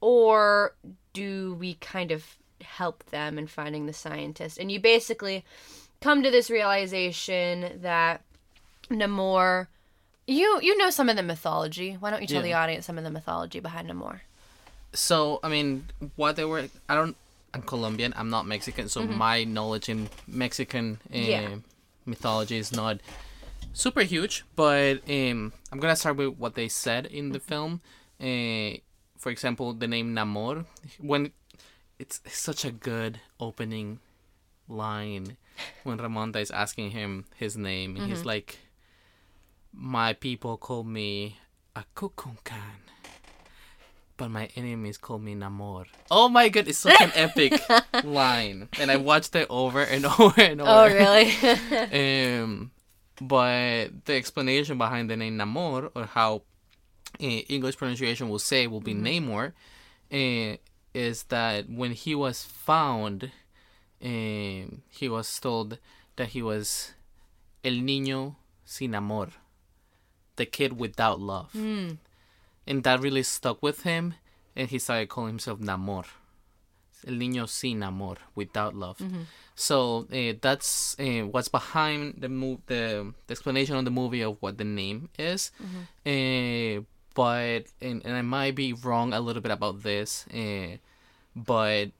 or 0.00 0.74
do 1.12 1.54
we 1.58 1.74
kind 1.74 2.10
of 2.12 2.36
help 2.60 3.04
them 3.10 3.38
in 3.38 3.46
finding 3.46 3.86
the 3.86 3.92
scientist? 3.92 4.58
And 4.58 4.70
you 4.70 4.78
basically 4.80 5.44
come 6.00 6.22
to 6.22 6.30
this 6.30 6.48
realization 6.50 7.80
that 7.82 8.22
Namor, 8.90 9.66
you 10.26 10.60
you 10.62 10.76
know 10.78 10.90
some 10.90 11.08
of 11.08 11.16
the 11.16 11.22
mythology. 11.22 11.96
Why 11.98 12.10
don't 12.10 12.20
you 12.22 12.28
tell 12.28 12.36
Yeah. 12.36 12.42
the 12.42 12.52
audience 12.54 12.86
some 12.86 12.98
of 12.98 13.04
the 13.04 13.10
mythology 13.10 13.60
behind 13.60 13.90
Namor? 13.90 14.20
So 14.92 15.40
I 15.42 15.48
mean, 15.48 15.86
what 16.16 16.36
they 16.36 16.44
were, 16.44 16.68
I 16.88 16.94
don't. 16.94 17.16
I'm 17.54 17.62
Colombian. 17.62 18.12
I'm 18.14 18.28
not 18.30 18.46
Mexican, 18.46 18.88
so 18.90 19.02
my 19.02 19.42
knowledge 19.44 19.88
in 19.88 20.08
Mexican 20.26 20.98
uh, 21.10 21.16
Mm-hmm. 21.16 21.30
Yeah. 21.30 21.48
Mythology 22.08 22.56
is 22.56 22.72
not 22.72 23.00
super 23.72 24.02
huge. 24.02 24.44
But 24.56 25.02
um, 25.08 25.52
I'm 25.70 25.78
gonna 25.78 25.96
start 25.96 26.16
with 26.16 26.36
what 26.38 26.54
they 26.54 26.68
said 26.68 27.06
in 27.06 27.30
the 27.30 27.40
film. 27.40 27.80
Uh, 28.20 28.80
for 29.16 29.30
example, 29.30 29.72
the 29.72 29.86
name 29.86 30.14
Namor. 30.14 30.64
When 30.98 31.32
it's 31.98 32.20
such 32.26 32.64
a 32.64 32.70
good 32.70 33.20
opening 33.38 34.00
line 34.68 35.36
when 35.82 35.98
Ramonda 35.98 36.36
is 36.36 36.50
asking 36.50 36.90
him 36.90 37.26
his 37.36 37.56
name, 37.56 37.96
and 37.96 38.06
he's 38.08 38.24
like, 38.24 38.58
"My 39.72 40.12
people 40.12 40.56
call 40.56 40.84
me 40.84 41.38
a 41.74 41.84
K'uk'ulkan." 41.94 42.97
But 44.18 44.30
my 44.30 44.50
enemies 44.56 44.98
call 44.98 45.18
me 45.18 45.34
Namor. 45.34 45.86
Oh 46.10 46.28
my 46.28 46.50
god, 46.50 46.68
it's 46.68 46.78
such 46.78 47.00
an 47.00 47.12
epic 47.14 47.58
line, 48.04 48.68
and 48.78 48.90
I 48.90 48.96
watched 48.96 49.34
it 49.34 49.46
over 49.48 49.80
and 49.80 50.04
over 50.18 50.40
and 50.42 50.60
over. 50.60 50.70
Oh, 50.70 50.86
really? 50.86 51.32
Um, 52.42 52.70
but 53.20 54.04
the 54.04 54.14
explanation 54.14 54.76
behind 54.76 55.08
the 55.08 55.16
name 55.16 55.38
Namor, 55.38 55.90
or 55.94 56.04
how 56.04 56.42
uh, 57.20 57.24
English 57.24 57.78
pronunciation 57.78 58.28
will 58.28 58.38
say 58.38 58.66
will 58.66 58.80
be 58.80 58.94
Namor, 58.94 59.52
uh, 60.12 60.56
is 60.92 61.22
that 61.24 61.70
when 61.70 61.92
he 61.92 62.14
was 62.14 62.42
found, 62.42 63.30
um, 64.04 64.82
he 64.90 65.08
was 65.08 65.38
told 65.38 65.78
that 66.16 66.28
he 66.28 66.42
was 66.42 66.92
el 67.64 67.72
niño 67.74 68.34
sin 68.64 68.94
amor, 68.94 69.28
the 70.36 70.46
kid 70.46 70.78
without 70.78 71.20
love, 71.20 71.54
and 72.68 72.84
that 72.84 73.00
really 73.00 73.24
stuck 73.24 73.58
with 73.62 73.82
him, 73.82 74.14
and 74.54 74.68
he 74.70 74.78
started 74.78 75.08
calling 75.08 75.30
himself 75.34 75.58
Namor. 75.58 76.04
El 77.06 77.14
niño 77.14 77.48
sin 77.48 77.82
amor, 77.82 78.16
without 78.34 78.74
love. 78.74 78.98
So 79.54 80.06
uh, 80.12 80.34
that's 80.40 80.96
uh, 80.98 81.22
what's 81.32 81.48
behind 81.48 82.02
the, 82.22 82.28
mo- 82.28 82.60
the 82.66 83.12
the 83.26 83.32
explanation 83.32 83.76
of 83.76 83.84
the 83.84 83.90
movie 84.00 84.22
of 84.22 84.36
what 84.42 84.58
the 84.58 84.64
name 84.64 85.08
is. 85.18 85.52
Uh, 86.04 86.82
but 87.14 87.60
and, 87.80 88.02
and 88.04 88.14
I 88.16 88.22
might 88.22 88.54
be 88.56 88.72
wrong 88.72 89.12
a 89.12 89.20
little 89.20 89.42
bit 89.42 89.52
about 89.52 89.82
this. 89.84 90.26
Uh, 90.34 90.78
but 91.36 91.90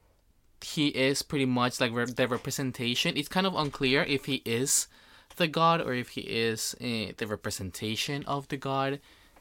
he 0.62 0.88
is 0.88 1.22
pretty 1.22 1.46
much 1.46 1.80
like 1.80 1.92
re- 1.94 2.04
the 2.20 2.26
representation. 2.26 3.16
It's 3.16 3.28
kind 3.28 3.46
of 3.46 3.54
unclear 3.54 4.02
if 4.02 4.24
he 4.26 4.42
is 4.44 4.88
the 5.36 5.46
god 5.46 5.80
or 5.80 5.94
if 5.94 6.08
he 6.10 6.22
is 6.22 6.74
uh, 6.80 7.12
the 7.16 7.26
representation 7.28 8.24
of 8.26 8.48
the 8.48 8.56
god. 8.56 8.98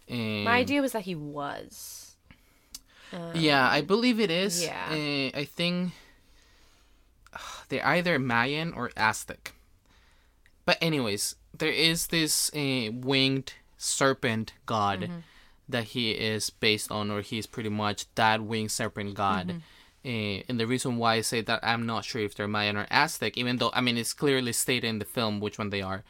Um, 0.10 0.44
My 0.44 0.58
idea 0.58 0.82
was 0.82 0.92
that 0.94 1.04
he 1.04 1.16
was. 1.16 2.16
yeah, 3.34 3.68
I 3.70 3.82
believe 3.82 4.20
it 4.20 4.32
is. 4.32 4.64
yeah. 4.64 4.88
Uh, 4.90 5.38
I 5.40 5.46
think 5.46 5.94
they're 7.70 7.86
either 7.86 8.20
Mayan 8.20 8.74
or 8.74 8.92
Aztec. 8.98 9.54
But 10.66 10.78
anyways, 10.82 11.36
there 11.58 11.72
is 11.72 12.08
this 12.08 12.52
uh, 12.54 12.90
winged 12.94 13.54
serpent 13.78 14.54
god 14.66 15.02
Mm-hmm. 15.02 15.20
that 15.70 15.84
he 15.86 16.12
is 16.12 16.50
based 16.50 16.92
on, 16.92 17.12
or 17.12 17.22
he's 17.22 17.46
pretty 17.48 17.70
much 17.70 18.06
that 18.16 18.42
winged 18.44 18.72
serpent 18.72 19.14
god. 19.14 19.48
Mm-hmm. 19.48 19.60
Uh, 20.06 20.44
and 20.48 20.60
the 20.60 20.68
reason 20.68 20.98
why 20.98 21.16
I 21.16 21.22
say 21.22 21.42
that 21.42 21.60
I'm 21.64 21.86
not 21.86 22.06
sure 22.06 22.22
if 22.22 22.34
they're 22.36 22.48
Mayan 22.48 22.78
or 22.78 22.88
Aztec, 22.90 23.38
even 23.38 23.58
though 23.58 23.72
I 23.74 23.82
mean 23.82 23.98
it's 23.98 24.14
clearly 24.14 24.54
stated 24.54 24.88
in 24.88 25.00
the 25.00 25.06
film 25.06 25.40
which 25.42 25.58
one 25.58 25.70
they 25.70 25.82
are. 25.82 26.04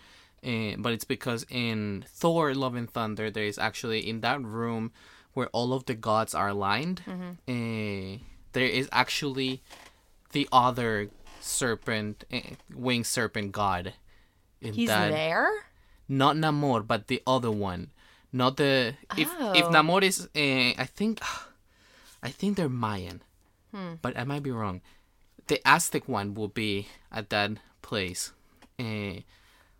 Uh, 0.45 0.75
but 0.77 0.93
it's 0.93 1.03
because 1.05 1.45
in 1.49 2.05
Thor: 2.07 2.53
Love 2.53 2.75
and 2.75 2.89
Thunder, 2.89 3.29
there 3.31 3.43
is 3.45 3.57
actually 3.57 4.07
in 4.07 4.21
that 4.21 4.41
room 4.41 4.91
where 5.33 5.47
all 5.47 5.73
of 5.73 5.85
the 5.85 5.95
gods 5.95 6.33
are 6.33 6.49
aligned. 6.49 7.01
Uh, 7.47 8.23
there 8.53 8.65
is 8.65 8.87
actually 8.91 9.61
the 10.31 10.47
other 10.51 11.09
serpent, 11.41 12.23
uh, 12.33 12.39
winged 12.73 13.05
serpent 13.07 13.51
god. 13.51 13.93
In 14.61 14.73
He's 14.73 14.89
that, 14.89 15.09
there? 15.11 15.49
not 16.09 16.35
Namor, 16.35 16.85
but 16.85 17.07
the 17.07 17.21
other 17.27 17.51
one. 17.51 17.91
Not 18.33 18.57
the 18.57 18.95
if 19.17 19.29
if 19.55 19.65
Oh. 19.65 19.71
Namor 19.71 20.03
is, 20.03 20.25
uh, 20.35 20.73
I 20.81 20.85
think, 20.85 21.21
I 22.23 22.29
think 22.29 22.57
they're 22.57 22.69
Mayan, 22.69 23.21
Hmm. 23.71 23.95
but 24.01 24.17
I 24.17 24.23
might 24.23 24.43
be 24.43 24.51
wrong. 24.51 24.81
The 25.47 25.61
Aztec 25.65 26.07
one 26.07 26.33
will 26.33 26.47
be 26.49 26.87
at 27.11 27.29
that 27.29 27.51
place. 27.81 28.33
Uh, 28.79 29.21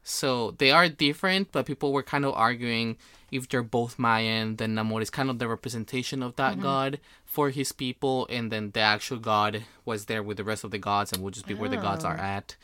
so 0.09 0.51
they 0.57 0.71
are 0.71 0.87
different, 0.87 1.51
but 1.51 1.65
people 1.65 1.91
were 1.91 2.03
kind 2.13 2.23
of 2.25 2.33
arguing 2.33 2.95
if 3.29 3.49
they're 3.49 3.61
both 3.79 3.99
Mayan, 3.99 4.55
then 4.55 4.73
Namor 4.75 5.01
is 5.01 5.09
kind 5.09 5.29
of 5.29 5.37
the 5.37 5.47
representation 5.49 6.23
of 6.23 6.31
Mm-hmm. 6.35 6.59
that 6.59 6.63
god 6.63 6.99
for 7.25 7.49
his 7.49 7.71
people, 7.73 8.25
and 8.29 8.49
then 8.51 8.71
the 8.71 8.79
actual 8.79 9.17
god 9.19 9.63
was 9.83 10.05
there 10.05 10.23
with 10.23 10.37
the 10.37 10.43
rest 10.51 10.63
of 10.63 10.71
the 10.71 10.77
gods 10.89 11.11
and 11.11 11.21
will 11.21 11.31
just 11.31 11.45
be 11.45 11.53
where 11.53 11.69
the 11.69 11.75
gods 11.87 12.05
Oh. 12.05 12.09
are 12.11 12.17
at. 12.35 12.55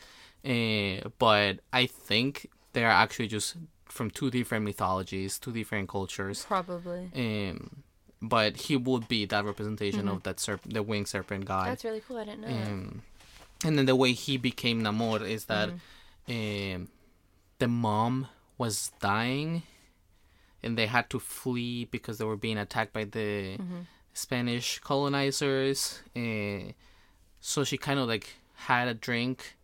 Uh, 0.44 1.08
but 1.18 1.60
I 1.72 1.84
think 1.86 2.48
they 2.72 2.82
are 2.84 2.90
actually 3.04 3.28
just 3.28 3.56
from 3.96 4.10
two 4.10 4.30
different 4.30 4.64
mythologies, 4.64 5.38
two 5.38 5.52
different 5.52 5.88
cultures. 5.88 6.44
Probably. 6.48 7.10
Um, 7.14 7.82
but 8.22 8.56
he 8.56 8.74
would 8.76 9.06
be 9.06 9.26
that 9.26 9.44
representation 9.44 10.08
of 10.08 10.22
that 10.22 10.36
serp- 10.38 10.72
the 10.76 10.82
winged 10.82 11.08
serpent 11.08 11.44
god. 11.44 11.60
Mm-hmm. 11.60 11.68
That's 11.70 11.84
really 11.84 12.00
cool. 12.08 12.16
I 12.16 12.24
didn't 12.24 12.40
know 12.40 12.48
that. 12.48 12.66
Um, 12.68 13.02
and 13.66 13.76
then 13.78 13.84
the 13.86 13.96
way 13.96 14.12
he 14.12 14.38
became 14.38 14.82
Namor 14.82 15.20
is 15.36 15.44
that 15.52 15.68
Mm-hmm. 15.68 16.74
um, 16.82 16.88
the 17.64 17.68
mom 17.68 18.28
was 18.58 18.92
dying, 19.00 19.62
and 20.62 20.76
they 20.78 20.86
had 20.96 21.06
to 21.10 21.18
flee 21.18 21.86
because 21.96 22.18
they 22.18 22.24
were 22.30 22.36
being 22.46 22.58
attacked 22.64 22.92
by 22.92 23.04
the 23.04 23.56
Mm-hmm. 23.62 23.82
Spanish 24.24 24.78
colonizers. 24.88 25.78
Uh, 26.14 26.70
so 27.40 27.64
she 27.64 27.76
kind 27.76 27.98
of 27.98 28.06
like 28.14 28.26
had 28.68 28.86
a 28.86 28.94
drink, 29.08 29.56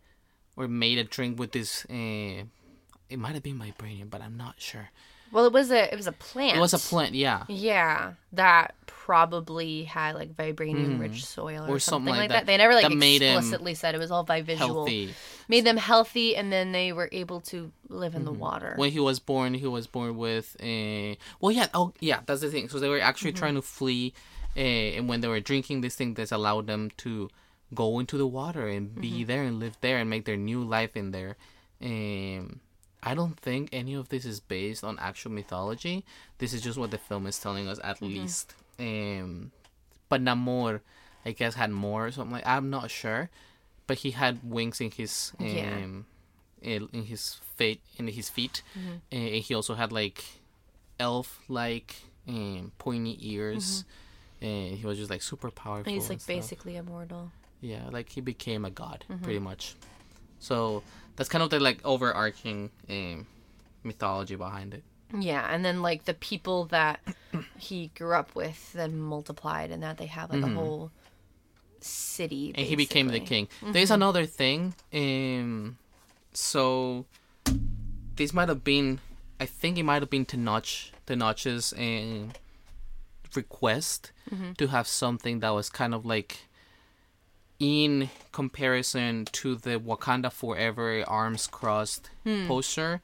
or 0.57 0.67
made 0.67 0.97
a 0.97 1.03
drink 1.15 1.39
with 1.41 1.51
this. 1.57 1.85
Uh, 1.89 2.43
it 3.13 3.17
might 3.23 3.33
have 3.37 3.43
been 3.49 3.59
vibranium, 3.59 4.09
but 4.09 4.21
I'm 4.25 4.37
not 4.45 4.55
sure. 4.69 4.89
Well, 5.31 5.45
it 5.45 5.53
was 5.53 5.71
a 5.71 5.91
it 5.91 5.95
was 5.95 6.07
a 6.07 6.11
plant. 6.11 6.57
It 6.57 6.59
was 6.59 6.73
a 6.73 6.79
plant, 6.79 7.15
yeah. 7.15 7.45
Yeah, 7.47 8.13
that 8.33 8.75
probably 8.85 9.83
had 9.83 10.15
like 10.15 10.35
vibranium 10.35 10.99
rich 10.99 11.25
soil 11.25 11.63
or, 11.63 11.63
Mm-hmm. 11.63 11.71
Or 11.73 11.79
something, 11.79 12.11
like 12.11 12.19
like 12.19 12.29
that. 12.29 12.33
that. 12.41 12.45
They 12.45 12.57
never 12.57 12.73
like 12.73 12.87
That 12.87 12.93
explicitly 12.93 13.73
said 13.73 13.95
it 13.95 13.97
was 13.97 14.11
all 14.11 14.23
by 14.23 14.41
visual. 14.41 14.85
Healthy. 14.85 15.13
Made 15.47 15.65
them 15.65 15.77
healthy, 15.77 16.35
and 16.35 16.51
then 16.51 16.71
they 16.71 16.93
were 16.93 17.09
able 17.11 17.41
to 17.41 17.71
live 17.89 18.15
in 18.15 18.25
the 18.25 18.31
water. 18.31 18.67
Mm-hmm. 18.71 18.79
When 18.79 18.91
he 18.91 18.99
was 18.99 19.19
born, 19.19 19.53
he 19.53 19.67
was 19.67 19.87
born 19.87 20.17
with 20.17 20.55
a. 20.61 21.17
Well, 21.39 21.51
yeah. 21.51 21.67
Oh, 21.73 21.93
yeah. 21.99 22.19
That's 22.25 22.41
the 22.41 22.49
thing. 22.49 22.69
So 22.69 22.79
they 22.79 22.89
were 22.89 23.01
actually 23.01 23.33
trying 23.33 23.55
to 23.55 23.61
flee, 23.61 24.13
uh, 24.55 24.59
and 24.59 25.09
when 25.09 25.21
they 25.21 25.27
were 25.27 25.39
drinking 25.39 25.81
this 25.81 25.95
thing, 25.95 26.13
this 26.13 26.31
allowed 26.31 26.67
them 26.67 26.91
to 26.97 27.29
go 27.73 27.99
into 27.99 28.17
the 28.17 28.27
water 28.27 28.67
and 28.67 28.95
be 28.99 29.23
there 29.23 29.43
and 29.43 29.59
live 29.59 29.77
there 29.81 29.97
and 29.97 30.09
make 30.09 30.25
their 30.25 30.37
new 30.37 30.63
life 30.63 30.95
in 30.95 31.11
there. 31.11 31.37
Um, 31.81 32.59
I 33.03 33.15
don't 33.15 33.37
think 33.39 33.69
any 33.73 33.93
of 33.95 34.09
this 34.09 34.25
is 34.25 34.39
based 34.39 34.83
on 34.83 34.99
actual 34.99 35.31
mythology. 35.31 36.05
This 36.37 36.53
is 36.53 36.61
just 36.61 36.77
what 36.77 36.91
the 36.91 36.97
film 36.97 37.25
is 37.27 37.39
telling 37.39 37.67
us, 37.67 37.79
at 37.83 38.01
least. 38.01 38.53
Um, 38.79 39.51
but 40.09 40.21
Namor, 40.23 40.81
I 41.25 41.31
guess, 41.31 41.55
had 41.55 41.71
more 41.71 42.07
or 42.07 42.11
something 42.11 42.33
like. 42.33 42.45
I'm 42.45 42.69
not 42.69 42.91
sure, 42.91 43.29
but 43.87 43.99
he 43.99 44.11
had 44.11 44.39
wings 44.43 44.79
in 44.81 44.91
his 44.91 45.33
um, 45.39 45.45
Yeah. 45.47 46.77
in, 46.93 47.03
his 47.05 47.39
feet 47.55 47.81
in 47.97 48.07
his 48.07 48.29
feet, 48.29 48.61
and 49.11 49.29
he 49.43 49.53
also 49.55 49.73
had 49.75 49.91
like 49.91 50.23
elf 50.99 51.39
like 51.47 51.95
um, 52.27 52.71
pointy 52.77 53.17
ears. 53.21 53.83
And 54.43 54.75
he 54.77 54.85
was 54.87 54.97
just 54.97 55.11
like 55.11 55.21
super 55.21 55.51
powerful. 55.51 55.91
He's 55.93 56.03
and 56.03 56.09
like 56.11 56.21
stuff. 56.21 56.35
basically 56.35 56.75
immortal. 56.75 57.31
Yeah, 57.61 57.89
like 57.91 58.09
he 58.09 58.21
became 58.21 58.65
a 58.65 58.71
god, 58.71 59.05
Mm-hmm. 59.09 59.23
pretty 59.23 59.39
much. 59.39 59.75
So 60.39 60.81
that's 61.15 61.29
kind 61.29 61.43
of 61.43 61.49
the 61.49 61.59
like 61.59 61.79
overarching 61.83 62.71
um, 62.89 63.27
mythology 63.83 64.35
behind 64.35 64.73
it. 64.73 64.83
Yeah, 65.17 65.45
and 65.53 65.65
then 65.65 65.81
like 65.81 66.05
the 66.05 66.13
people 66.13 66.65
that 66.65 66.99
he 67.57 67.91
grew 67.97 68.13
up 68.13 68.35
with 68.35 68.73
then 68.73 68.97
multiplied, 68.99 69.71
and 69.71 69.83
that 69.83 69.97
they 69.97 70.05
have 70.07 70.31
like 70.31 70.43
a 70.43 70.47
whole 70.47 70.91
city. 71.79 72.49
Mm-hmm. 72.49 72.59
and 72.59 72.67
he 72.67 72.75
became 72.75 73.07
the 73.07 73.19
basically. 73.19 73.47
king. 73.61 73.73
There's 73.73 73.91
another 73.91 74.25
thing. 74.25 74.73
Um, 74.93 75.77
so 76.33 77.05
this 78.15 78.33
might 78.33 78.49
have 78.49 78.63
been, 78.63 78.99
I 79.39 79.45
think 79.45 79.77
it 79.77 79.83
might 79.83 80.01
have 80.01 80.09
been 80.09 80.25
Tenoch, 80.25 80.91
Tenoch's 81.07 81.73
um, 81.77 82.31
request 83.35 84.11
to 84.57 84.67
have 84.67 84.87
something 84.87 85.39
that 85.41 85.49
was 85.49 85.69
kind 85.69 85.93
of 85.93 86.05
like 86.05 86.47
in 87.61 88.09
comparison 88.31 89.25
to 89.31 89.55
the 89.55 89.79
Wakanda 89.79 90.31
Forever 90.31 91.03
arms 91.07 91.45
crossed 91.45 92.09
poster. 92.47 93.01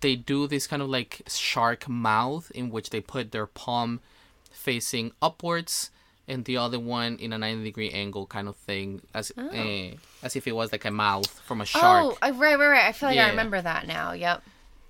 They 0.00 0.16
do 0.16 0.48
this 0.48 0.66
kind 0.66 0.82
of 0.82 0.88
like 0.90 1.22
shark 1.28 1.88
mouth 1.88 2.50
in 2.52 2.70
which 2.70 2.90
they 2.90 3.00
put 3.00 3.30
their 3.30 3.46
palm 3.46 4.00
facing 4.50 5.12
upwards 5.22 5.90
and 6.26 6.44
the 6.44 6.56
other 6.56 6.80
one 6.80 7.16
in 7.18 7.32
a 7.32 7.38
90 7.38 7.62
degree 7.64 7.90
angle 7.90 8.26
kind 8.26 8.48
of 8.48 8.56
thing 8.56 9.02
as 9.14 9.30
eh, 9.52 9.92
as 10.22 10.34
if 10.34 10.46
it 10.48 10.52
was 10.56 10.72
like 10.72 10.84
a 10.84 10.90
mouth 10.90 11.30
from 11.46 11.60
a 11.60 11.64
shark. 11.64 11.84
Oh, 12.04 12.18
I- 12.20 12.30
right, 12.30 12.58
right, 12.58 12.66
right. 12.68 12.86
I 12.88 12.92
feel 12.92 13.08
like 13.10 13.16
Yeah. 13.16 13.26
I 13.26 13.30
remember 13.30 13.60
that 13.62 13.86
now. 13.86 14.12
Yep. 14.12 14.42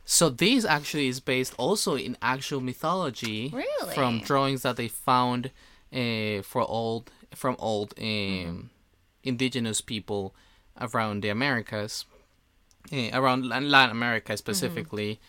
So 0.07 0.31
this 0.31 0.65
actually 0.65 1.09
is 1.09 1.21
based 1.21 1.55
also 1.59 1.97
in 1.97 2.17
actual 2.23 2.61
mythology 2.61 3.51
Really? 3.53 3.95
from 3.95 4.21
drawings 4.21 4.63
that 4.63 4.77
they 4.77 4.89
found 4.89 5.51
uh, 5.93 6.41
for 6.43 6.63
old 6.63 7.11
from 7.35 7.57
old 7.59 7.93
um, 7.99 8.05
Mm-hmm. 8.07 8.61
Indigenous 9.25 9.81
people 9.81 10.35
around 10.81 11.23
the 11.23 11.29
Americas, 11.29 12.05
uh, 12.93 13.11
around 13.13 13.47
Latin 13.49 13.91
America 13.91 14.37
specifically, 14.37 15.21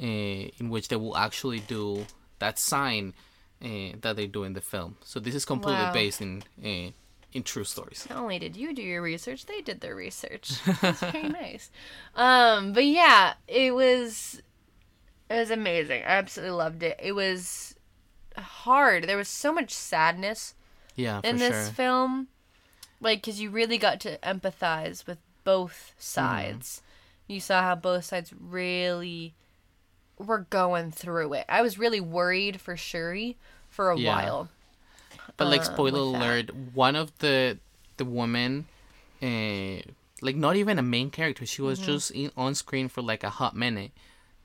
uh, 0.00 0.04
in 0.06 0.70
which 0.70 0.88
they 0.88 0.96
will 0.96 1.16
actually 1.16 1.60
do 1.60 2.06
that 2.38 2.58
sign 2.58 3.14
uh, 3.64 3.94
that 4.00 4.16
they 4.16 4.26
do 4.26 4.42
in 4.44 4.54
the 4.54 4.60
film. 4.60 4.96
So 5.04 5.20
this 5.20 5.34
is 5.34 5.44
completely 5.44 5.84
Wow. 5.84 5.92
based 5.92 6.20
in 6.20 6.42
uh, 6.64 6.90
in 7.32 7.42
true 7.44 7.64
stories. 7.64 8.06
Not 8.10 8.18
only 8.18 8.38
did 8.38 8.56
you 8.56 8.74
do 8.74 8.82
your 8.82 9.00
research, 9.00 9.46
they 9.46 9.60
did 9.62 9.80
their 9.80 9.94
research. 9.94 10.52
That's 10.82 11.00
very 11.00 11.28
nice. 11.28 11.70
Um, 12.14 12.72
but 12.74 12.84
yeah, 12.84 13.34
it 13.48 13.74
was 13.74 14.42
it 15.30 15.36
was 15.36 15.50
amazing. 15.50 16.02
I 16.02 16.06
absolutely 16.18 16.56
loved 16.56 16.82
it. 16.82 16.98
It 17.02 17.12
was 17.12 17.74
hard. 18.36 19.04
There 19.04 19.16
was 19.16 19.28
so 19.28 19.52
much 19.52 19.70
sadness 19.72 20.54
Yeah, 20.96 21.20
for 21.20 21.26
in 21.28 21.36
this 21.38 21.66
sure. 21.66 21.74
film, 21.74 22.28
like 23.02 23.22
because 23.22 23.40
you 23.40 23.50
really 23.50 23.78
got 23.78 24.00
to 24.02 24.18
empathize 24.18 25.06
with 25.06 25.18
both 25.44 25.94
Mm-hmm. 26.18 26.58
sides. 26.58 26.82
You 27.28 27.40
saw 27.40 27.62
how 27.62 27.74
both 27.76 28.04
sides 28.06 28.32
really 28.38 29.34
were 30.18 30.46
going 30.50 30.90
through 30.92 31.34
it. 31.34 31.46
I 31.48 31.62
was 31.62 31.78
really 31.78 32.00
worried 32.00 32.60
for 32.60 32.76
Shuri 32.76 33.36
for 33.70 33.90
a 33.90 33.96
Yeah. 33.96 34.10
while. 34.12 34.48
But 35.36 35.48
like 35.48 35.62
uh, 35.62 35.64
spoiler 35.64 35.92
with 35.92 36.10
that. 36.12 36.20
alert, 36.20 36.54
one 36.74 36.96
of 36.96 37.18
the 37.18 37.58
the 37.96 38.04
women, 38.04 38.66
uh, 39.22 39.82
like 40.22 40.36
not 40.36 40.56
even 40.56 40.78
a 40.78 40.82
main 40.82 41.10
character, 41.10 41.46
she 41.46 41.62
was 41.62 41.78
Mm-hmm. 41.78 41.84
just 41.86 42.10
in, 42.12 42.30
on 42.36 42.54
screen 42.54 42.88
for 42.88 43.02
like 43.02 43.24
a 43.24 43.30
hot 43.30 43.56
minute. 43.56 43.92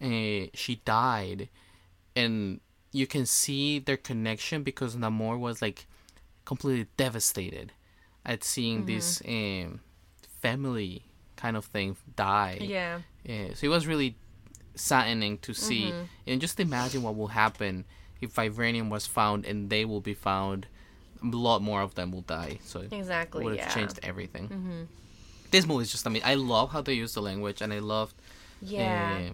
Uh, 0.02 0.48
she 0.54 0.82
died, 0.86 1.50
and 2.15 2.60
you 2.91 3.08
can 3.08 3.26
see 3.26 3.80
their 3.80 3.98
connection 3.98 4.63
because 4.63 4.96
Namor 4.96 5.39
was 5.39 5.62
like 5.62 5.88
completely 6.46 6.88
devastated 6.98 7.74
at 8.28 8.44
seeing 8.44 8.80
Mm-hmm. 8.80 8.94
this 8.94 9.22
um, 9.28 9.80
family 10.42 11.04
kind 11.36 11.58
of 11.58 11.66
thing 11.66 11.96
die. 12.16 12.58
Yeah. 12.62 13.00
Yeah, 13.24 13.54
so 13.56 13.66
it 13.66 13.70
was 13.70 13.88
really 13.88 14.16
saddening 14.76 15.38
to 15.40 15.54
see, 15.54 15.86
Mm-hmm. 15.86 16.04
and 16.28 16.42
just 16.42 16.60
imagine 16.60 17.02
what 17.04 17.16
will 17.16 17.28
happen 17.30 17.86
if 18.22 18.34
vibranium 18.36 18.90
was 18.90 19.06
found 19.08 19.46
and 19.46 19.70
they 19.70 19.86
will 19.86 20.02
be 20.02 20.13
found. 20.13 20.68
A 21.24 21.26
lot 21.36 21.63
more 21.63 21.82
of 21.82 21.96
them 21.96 22.12
will 22.12 22.22
die, 22.22 22.60
so 22.63 22.82
it 22.82 22.94
Exactly. 22.94 23.44
would 23.44 23.58
have 23.58 23.68
yeah. 23.68 23.74
changed 23.74 24.00
everything. 24.04 24.50
Mm-hmm. 24.50 24.82
This 25.50 25.66
movie 25.66 25.82
is 25.84 25.92
just 25.92 26.06
I 26.06 26.12
mean, 26.12 26.22
I 26.24 26.36
love 26.36 26.70
how 26.72 26.82
they 26.82 26.94
use 26.94 27.13
the 27.16 27.22
language, 27.24 27.60
and 27.63 27.74
I 27.74 27.80
loved 27.80 28.13
Yeah. 28.62 29.30
uh, 29.32 29.34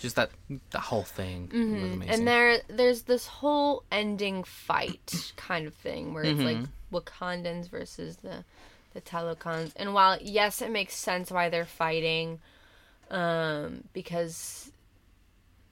just 0.00 0.16
that 0.16 0.30
the 0.70 0.80
whole 0.80 1.04
thing. 1.04 1.48
Mm-hmm. 1.54 2.02
And 2.10 2.26
there 2.26 2.62
there's 2.68 3.02
this 3.02 3.26
whole 3.28 3.84
ending 3.92 4.42
fight 4.42 5.32
kind 5.36 5.68
of 5.68 5.74
thing 5.74 6.14
where 6.14 6.24
it's 6.24 6.40
like 6.40 6.56
Mm-hmm. 6.56 6.72
Wakandans 6.92 7.68
versus 7.68 8.16
the 8.16 8.44
the 8.94 9.00
Talokans. 9.00 9.72
And 9.76 9.94
while 9.94 10.18
yes, 10.20 10.62
it 10.62 10.70
makes 10.70 10.94
sense 10.94 11.30
why 11.30 11.48
they're 11.48 11.66
fighting, 11.66 12.40
um, 13.10 13.84
because 13.92 14.72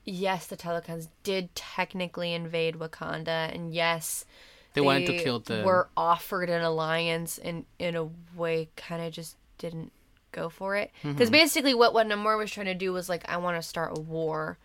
yes, 0.05 0.47
the 0.47 0.57
Talokans 0.57 1.07
did 1.23 1.53
technically 1.55 2.33
invade 2.33 2.75
Wakanda, 2.75 3.53
and 3.53 3.73
yes, 3.73 4.25
they, 4.73 4.81
wanted 4.81 5.07
to 5.07 5.23
kill 5.23 5.39
the 5.39 5.63
were 5.65 5.89
offered 5.97 6.49
an 6.49 6.61
alliance, 6.61 7.37
and 7.37 7.65
in 7.79 7.95
a 7.95 8.09
way, 8.35 8.69
kind 8.75 9.01
of 9.01 9.11
just 9.11 9.35
didn't 9.57 9.91
go 10.31 10.49
for 10.49 10.75
it. 10.75 10.91
Mm-hmm. 10.99 11.13
Because 11.13 11.29
basically, 11.29 11.73
what 11.73 11.93
what 11.93 12.07
Namor 12.07 12.37
was 12.37 12.51
trying 12.51 12.67
to 12.67 12.75
do 12.75 12.93
was 12.93 13.09
like, 13.09 13.29
I 13.29 13.37
want 13.37 13.61
to 13.61 13.67
start 13.67 13.97
a 13.97 13.99
war 13.99 14.57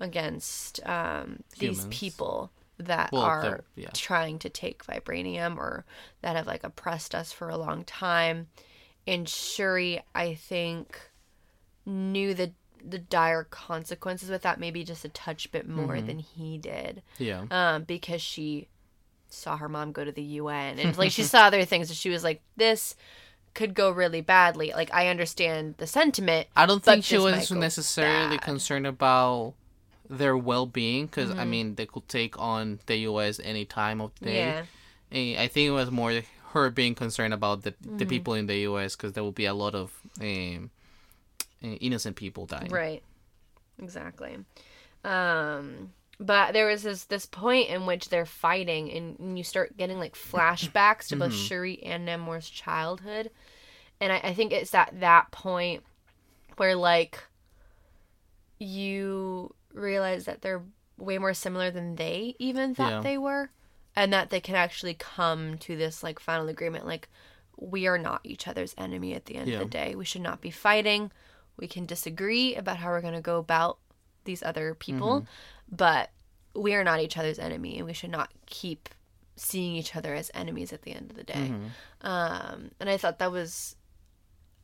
against 0.00 0.84
um, 0.86 1.44
these 1.58 1.86
people 1.86 2.50
that 2.86 3.10
Well, 3.12 3.22
are 3.22 3.64
yeah. 3.76 3.90
trying 3.94 4.38
to 4.40 4.48
take 4.48 4.84
vibranium 4.84 5.56
or 5.56 5.84
that 6.22 6.36
have 6.36 6.46
like 6.46 6.64
oppressed 6.64 7.14
us 7.14 7.32
for 7.32 7.48
a 7.48 7.56
long 7.56 7.84
time. 7.84 8.48
And 9.06 9.28
Shuri, 9.28 10.00
I 10.14 10.34
think, 10.34 10.98
knew 11.84 12.34
the 12.34 12.52
the 12.84 12.98
dire 12.98 13.44
consequences 13.44 14.28
with 14.28 14.42
that 14.42 14.58
maybe 14.58 14.82
just 14.82 15.04
a 15.04 15.08
touch 15.08 15.52
bit 15.52 15.68
more 15.68 15.94
Mm-hmm. 15.96 16.06
than 16.06 16.18
he 16.18 16.58
did 16.58 17.00
yeah. 17.16 17.44
um, 17.52 17.84
because 17.84 18.20
she 18.20 18.66
saw 19.28 19.56
her 19.56 19.68
mom 19.68 19.92
go 19.92 20.04
to 20.04 20.10
the 20.10 20.22
UN 20.22 20.80
and 20.80 20.98
like 20.98 21.12
she 21.12 21.22
saw 21.22 21.44
other 21.44 21.64
things 21.64 21.90
and 21.90 21.96
she 21.96 22.10
was 22.10 22.24
like, 22.24 22.42
this 22.56 22.96
could 23.54 23.74
go 23.74 23.90
really 23.90 24.20
badly. 24.20 24.72
Like 24.74 24.92
I 24.92 25.08
understand 25.08 25.76
the 25.78 25.86
sentiment. 25.86 26.48
I 26.56 26.66
don't 26.66 26.82
think 26.82 27.04
she 27.04 27.18
was 27.18 27.50
necessarily 27.52 28.36
bad. 28.38 28.42
concerned 28.42 28.86
about 28.86 29.54
their 30.18 30.36
well-being 30.36 31.06
because 31.06 31.30
Mm-hmm. 31.30 31.40
I 31.40 31.44
mean 31.44 31.74
they 31.76 31.86
could 31.86 32.06
take 32.08 32.38
on 32.38 32.78
the 32.86 32.96
U.S. 33.10 33.40
any 33.42 33.64
time 33.64 34.00
of 34.00 34.14
day. 34.20 34.64
Yeah, 35.10 35.42
I 35.42 35.48
think 35.48 35.68
it 35.68 35.72
was 35.72 35.90
more 35.90 36.22
her 36.52 36.70
being 36.70 36.94
concerned 36.94 37.34
about 37.34 37.62
the 37.62 37.72
Mm-hmm. 37.72 37.96
the 37.98 38.06
people 38.06 38.34
in 38.34 38.46
the 38.46 38.58
U.S. 38.70 38.94
because 38.96 39.12
there 39.14 39.22
will 39.24 39.32
be 39.32 39.46
a 39.46 39.54
lot 39.54 39.74
of 39.74 39.90
um, 40.20 40.70
eh, 41.62 41.76
innocent 41.80 42.16
people 42.16 42.46
dying. 42.46 42.70
right. 42.70 43.02
Exactly. 43.82 44.36
Um, 45.04 45.92
but 46.20 46.52
there 46.52 46.66
was 46.68 46.82
this 46.84 47.04
this 47.04 47.26
point 47.26 47.68
in 47.70 47.86
which 47.86 48.08
they're 48.10 48.26
fighting 48.26 48.92
and, 48.92 49.18
and 49.18 49.36
you 49.38 49.42
start 49.44 49.76
getting 49.76 49.98
like 49.98 50.14
flashbacks 50.14 51.08
to 51.08 51.16
both 51.16 51.32
Shuri 51.34 51.82
and 51.82 52.06
Namor's 52.06 52.48
childhood. 52.48 53.30
And 54.00 54.12
I, 54.12 54.20
I 54.22 54.34
think 54.34 54.52
it's 54.52 54.74
at 54.74 55.00
that 55.00 55.30
point 55.32 55.82
where 56.58 56.76
like 56.76 57.18
you 58.58 59.54
realize 59.72 60.24
that 60.24 60.42
they're 60.42 60.62
way 60.98 61.18
more 61.18 61.34
similar 61.34 61.70
than 61.70 61.96
they 61.96 62.34
even 62.38 62.74
thought 62.74 62.90
Yeah. 62.92 63.00
they 63.00 63.18
were 63.18 63.50
and 63.96 64.12
that 64.12 64.30
they 64.30 64.40
can 64.40 64.54
actually 64.54 64.94
come 64.94 65.58
to 65.58 65.76
this 65.76 66.02
like 66.02 66.18
final 66.20 66.48
agreement 66.48 66.86
like 66.86 67.08
we 67.56 67.86
are 67.86 67.98
not 67.98 68.20
each 68.24 68.48
other's 68.48 68.74
enemy 68.78 69.14
at 69.14 69.26
the 69.26 69.36
end 69.36 69.48
Yeah. 69.48 69.56
of 69.56 69.64
the 69.64 69.70
day 69.70 69.94
we 69.94 70.04
should 70.04 70.22
not 70.22 70.40
be 70.40 70.50
fighting 70.50 71.10
we 71.56 71.66
can 71.68 71.84
disagree 71.86 72.54
about 72.54 72.78
how 72.78 72.88
we're 72.90 73.00
going 73.02 73.14
to 73.14 73.20
go 73.20 73.38
about 73.38 73.78
these 74.24 74.42
other 74.42 74.74
people, 74.74 75.26
but 75.70 76.10
we 76.54 76.74
are 76.74 76.82
not 76.84 77.00
each 77.00 77.18
other's 77.18 77.38
enemy, 77.38 77.76
and 77.76 77.86
we 77.86 77.92
should 77.92 78.10
not 78.10 78.30
keep 78.46 78.88
seeing 79.36 79.74
each 79.76 79.94
other 79.94 80.14
as 80.14 80.30
enemies 80.32 80.72
at 80.72 80.82
the 80.82 80.92
end 80.92 81.10
of 81.10 81.16
the 81.16 81.24
day. 81.24 81.52
Um, 82.00 82.70
and 82.80 82.88
I 82.88 82.96
thought 82.96 83.18
that 83.18 83.30
was, 83.32 83.76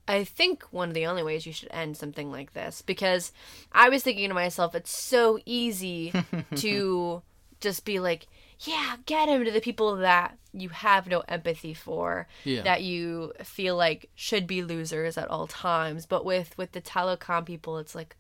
I 0.09 0.25
think, 0.25 0.65
one 0.71 0.89
of 0.89 0.95
the 0.95 1.07
only 1.07 1.23
ways 1.23 1.47
you 1.47 1.53
should 1.53 1.69
end 1.71 1.97
something 1.97 2.33
like 2.33 2.55
this 2.55 2.83
because 2.83 3.31
I 3.73 3.89
was 3.91 4.03
thinking 4.03 4.29
to 4.29 4.35
myself, 4.35 4.75
it's 4.75 4.91
so 4.97 5.39
easy 5.45 6.13
to 6.57 7.23
just 7.61 7.85
be 7.85 8.01
like, 8.01 8.27
yeah, 8.61 8.97
get 9.07 9.29
him 9.29 9.45
to 9.45 9.51
the 9.53 9.61
people 9.61 9.97
that 9.97 10.37
you 10.53 10.71
have 10.71 11.07
no 11.07 11.21
empathy 11.29 11.75
for, 11.75 12.27
Yeah. 12.45 12.63
that 12.63 12.83
you 12.83 13.33
feel 13.45 13.77
like 13.77 14.11
should 14.17 14.47
be 14.47 14.63
losers 14.63 15.17
at 15.19 15.29
all 15.29 15.47
times. 15.47 16.07
But 16.07 16.25
with 16.25 16.57
with 16.59 16.73
the 16.73 16.81
Talokan 16.81 17.45
people, 17.47 17.79
it's 17.79 17.95
like, 17.95 18.17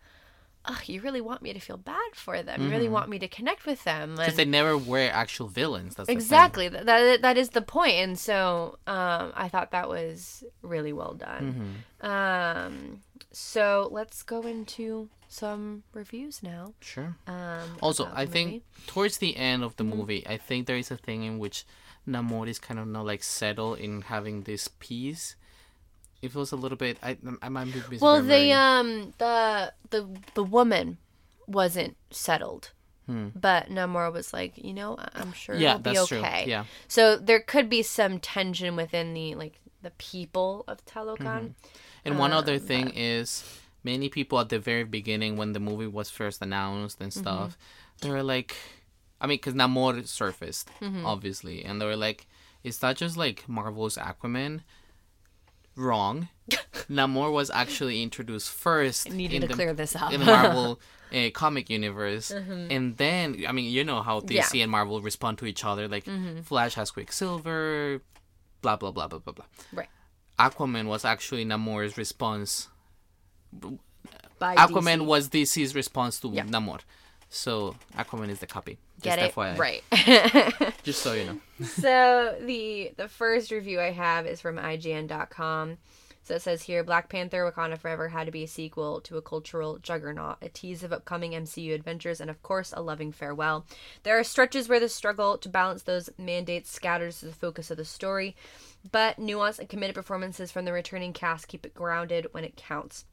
oh, 0.68 0.80
you 0.86 1.00
really 1.00 1.20
want 1.20 1.42
me 1.42 1.52
to 1.52 1.60
feel 1.60 1.76
bad 1.76 2.14
for 2.14 2.42
them. 2.42 2.62
You 2.62 2.70
really 2.70 2.88
want 2.88 3.08
me 3.08 3.18
to 3.18 3.28
connect 3.28 3.66
with 3.66 3.84
them. 3.84 4.16
Because 4.16 4.36
they 4.36 4.44
never 4.44 4.76
were 4.76 5.08
actual 5.12 5.48
villains. 5.48 5.94
That's 5.94 6.08
exactly 6.08 6.68
that, 6.68 6.86
that 6.86 7.22
that 7.22 7.36
is 7.36 7.50
the 7.50 7.62
point. 7.62 7.94
And 7.94 8.18
so 8.18 8.78
um, 8.86 9.32
I 9.34 9.48
thought 9.48 9.70
that 9.70 9.88
was 9.88 10.44
really 10.62 10.92
well 10.92 11.14
done. 11.14 11.82
Mm-hmm. 12.02 12.06
Um, 12.06 13.02
so 13.32 13.88
let's 13.90 14.22
go 14.22 14.42
into 14.42 15.08
some 15.28 15.82
reviews 15.92 16.42
now. 16.42 16.74
Sure. 16.80 17.16
Um, 17.26 17.76
Also, 17.82 18.08
I 18.14 18.26
think 18.26 18.62
towards 18.86 19.18
the 19.18 19.36
end 19.36 19.62
of 19.62 19.76
the 19.76 19.84
movie, 19.84 20.26
I 20.26 20.36
think 20.36 20.66
there 20.66 20.78
is 20.78 20.90
a 20.90 20.96
thing 20.96 21.22
in 21.24 21.38
which 21.38 21.64
Namor 22.06 22.48
is 22.48 22.58
kind 22.58 22.80
of 22.80 22.86
not 22.86 23.04
like 23.04 23.22
settled 23.22 23.78
in 23.78 24.02
having 24.02 24.42
this 24.42 24.68
peace. 24.78 25.36
It 26.22 26.32
feels 26.32 26.52
a 26.52 26.56
little 26.56 26.76
bit. 26.78 26.98
I 27.02 27.16
I 27.42 27.48
might 27.48 27.66
be 27.72 27.80
misremembering. 27.80 28.00
Well, 28.00 28.22
the 28.22 28.52
um 28.52 29.14
the 29.18 29.72
the 29.90 30.08
the 30.34 30.42
woman 30.42 30.98
wasn't 31.46 31.96
settled, 32.10 32.72
but 33.06 33.68
Namor 33.70 34.12
was 34.12 34.32
like, 34.32 34.58
you 34.58 34.74
know, 34.74 34.96
I'm 35.14 35.32
sure 35.32 35.54
Hmm. 35.54 35.62
yeah, 35.62 35.70
it'll 35.70 35.78
be 35.82 35.90
that's 35.94 36.12
okay. 36.12 36.42
true. 36.44 36.50
Yeah. 36.50 36.64
So 36.88 37.16
there 37.16 37.40
could 37.40 37.68
be 37.70 37.82
some 37.82 38.18
tension 38.18 38.76
within 38.76 39.14
the 39.14 39.34
like 39.34 39.60
the 39.82 39.90
people 39.92 40.64
of 40.66 40.84
Talokan. 40.84 41.54
And 42.04 42.18
one 42.18 42.32
other 42.32 42.54
Um, 42.54 42.60
thing 42.60 42.90
is, 42.94 43.44
many 43.84 44.08
people 44.08 44.38
at 44.40 44.48
the 44.48 44.58
very 44.58 44.84
beginning, 44.84 45.36
when 45.36 45.52
the 45.52 45.60
movie 45.60 45.86
was 45.86 46.10
first 46.10 46.42
announced 46.42 46.96
Mm-hmm. 46.96 47.04
and 47.04 47.12
stuff, 47.12 47.58
they 48.00 48.10
were 48.10 48.22
like, 48.24 48.56
I 49.20 49.26
mean, 49.26 49.38
because 49.38 49.54
Namor 49.54 50.06
surfaced, 50.06 50.68
Mm-hmm. 50.80 51.06
obviously, 51.06 51.64
and 51.64 51.80
they 51.80 51.86
were 51.86 51.96
like, 51.96 52.26
is 52.64 52.78
that 52.80 52.96
just 52.96 53.16
like 53.16 53.48
Marvel's 53.48 53.96
Aquaman? 53.96 54.60
Wrong. 55.78 56.28
Namor 56.90 57.32
was 57.32 57.50
actually 57.50 58.02
introduced 58.02 58.50
first. 58.50 59.08
I 59.10 59.14
needed 59.14 59.36
in 59.36 59.40
to 59.42 59.48
the, 59.48 59.54
clear 59.54 59.72
this 59.72 59.94
up. 59.94 60.12
in 60.12 60.20
the 60.20 60.26
Marvel 60.26 60.80
uh, 61.14 61.30
comic 61.32 61.70
universe, 61.70 62.30
and 62.30 62.96
then 62.96 63.44
I 63.48 63.52
mean, 63.52 63.70
you 63.70 63.84
know 63.84 64.02
how 64.02 64.20
DC 64.20 64.24
Mm-hmm. 64.26 64.32
Yeah. 64.34 64.42
Mm-hmm. 64.42 64.62
and 64.62 64.70
Marvel 64.70 65.00
respond 65.00 65.38
to 65.38 65.46
each 65.46 65.64
other. 65.64 65.86
Like 65.88 66.06
Flash 66.44 66.74
has 66.74 66.90
Quicksilver, 66.90 68.02
blah 68.62 68.76
blah 68.76 68.90
blah 68.90 69.06
blah 69.08 69.18
blah 69.20 69.32
blah. 69.34 69.44
Right. 69.72 69.88
Aquaman 70.38 70.86
was 70.86 71.04
actually 71.04 71.44
Namor's 71.44 71.96
response. 71.98 72.68
By 74.38 74.54
Aquaman 74.56 75.00
DC. 75.00 75.06
was 75.06 75.28
DC's 75.28 75.74
response 75.74 76.20
to 76.20 76.28
Yeah. 76.30 76.44
Namor. 76.44 76.80
So 77.30 77.76
Aquaman 77.96 78.30
is 78.30 78.38
the 78.40 78.46
copy. 78.46 78.78
Get 79.02 79.18
Just 79.18 79.30
it 79.30 79.34
FYI. 79.34 79.58
right. 79.58 80.74
Just 80.82 81.02
so 81.02 81.12
you 81.12 81.24
know. 81.24 81.40
so 81.66 82.36
the 82.40 82.92
the 82.96 83.08
first 83.08 83.50
review 83.50 83.80
I 83.80 83.90
have 83.90 84.26
is 84.26 84.40
from 84.40 84.56
IGN.com. 84.56 85.78
So 86.24 86.34
it 86.34 86.42
says 86.42 86.62
here 86.62 86.84
Black 86.84 87.08
Panther 87.08 87.50
Wakanda 87.50 87.78
Forever 87.78 88.08
had 88.08 88.26
to 88.26 88.30
be 88.32 88.44
a 88.44 88.48
sequel 88.48 89.00
to 89.02 89.16
a 89.16 89.22
cultural 89.22 89.78
juggernaut, 89.78 90.36
a 90.42 90.50
tease 90.50 90.82
of 90.82 90.92
upcoming 90.92 91.32
MCU 91.32 91.74
adventures, 91.74 92.20
and 92.20 92.28
of 92.28 92.42
course, 92.42 92.74
a 92.76 92.82
loving 92.82 93.12
farewell. 93.12 93.64
There 94.02 94.18
are 94.18 94.24
stretches 94.24 94.68
where 94.68 94.80
the 94.80 94.90
struggle 94.90 95.38
to 95.38 95.48
balance 95.48 95.82
those 95.84 96.10
mandates 96.18 96.70
scatters 96.70 97.22
the 97.22 97.32
focus 97.32 97.70
of 97.70 97.78
the 97.78 97.84
story, 97.86 98.36
but 98.92 99.16
nuanced 99.18 99.58
and 99.58 99.70
committed 99.70 99.94
performances 99.94 100.50
from 100.52 100.66
the 100.66 100.72
returning 100.72 101.14
cast 101.14 101.48
keep 101.48 101.64
it 101.64 101.74
grounded 101.74 102.26
when 102.32 102.44
it 102.44 102.56
counts. 102.56 103.06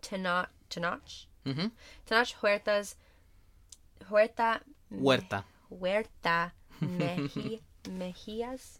Tanach, 0.00 0.46
Tanach? 0.70 1.26
Mhm. 1.46 1.72
Tanach 2.08 2.34
Huerta's 2.40 2.94
Huerta 4.10 4.60
Huerta. 4.92 5.44
Huerta 5.70 6.52
Meji, 6.80 7.62
Mejias. 7.84 8.78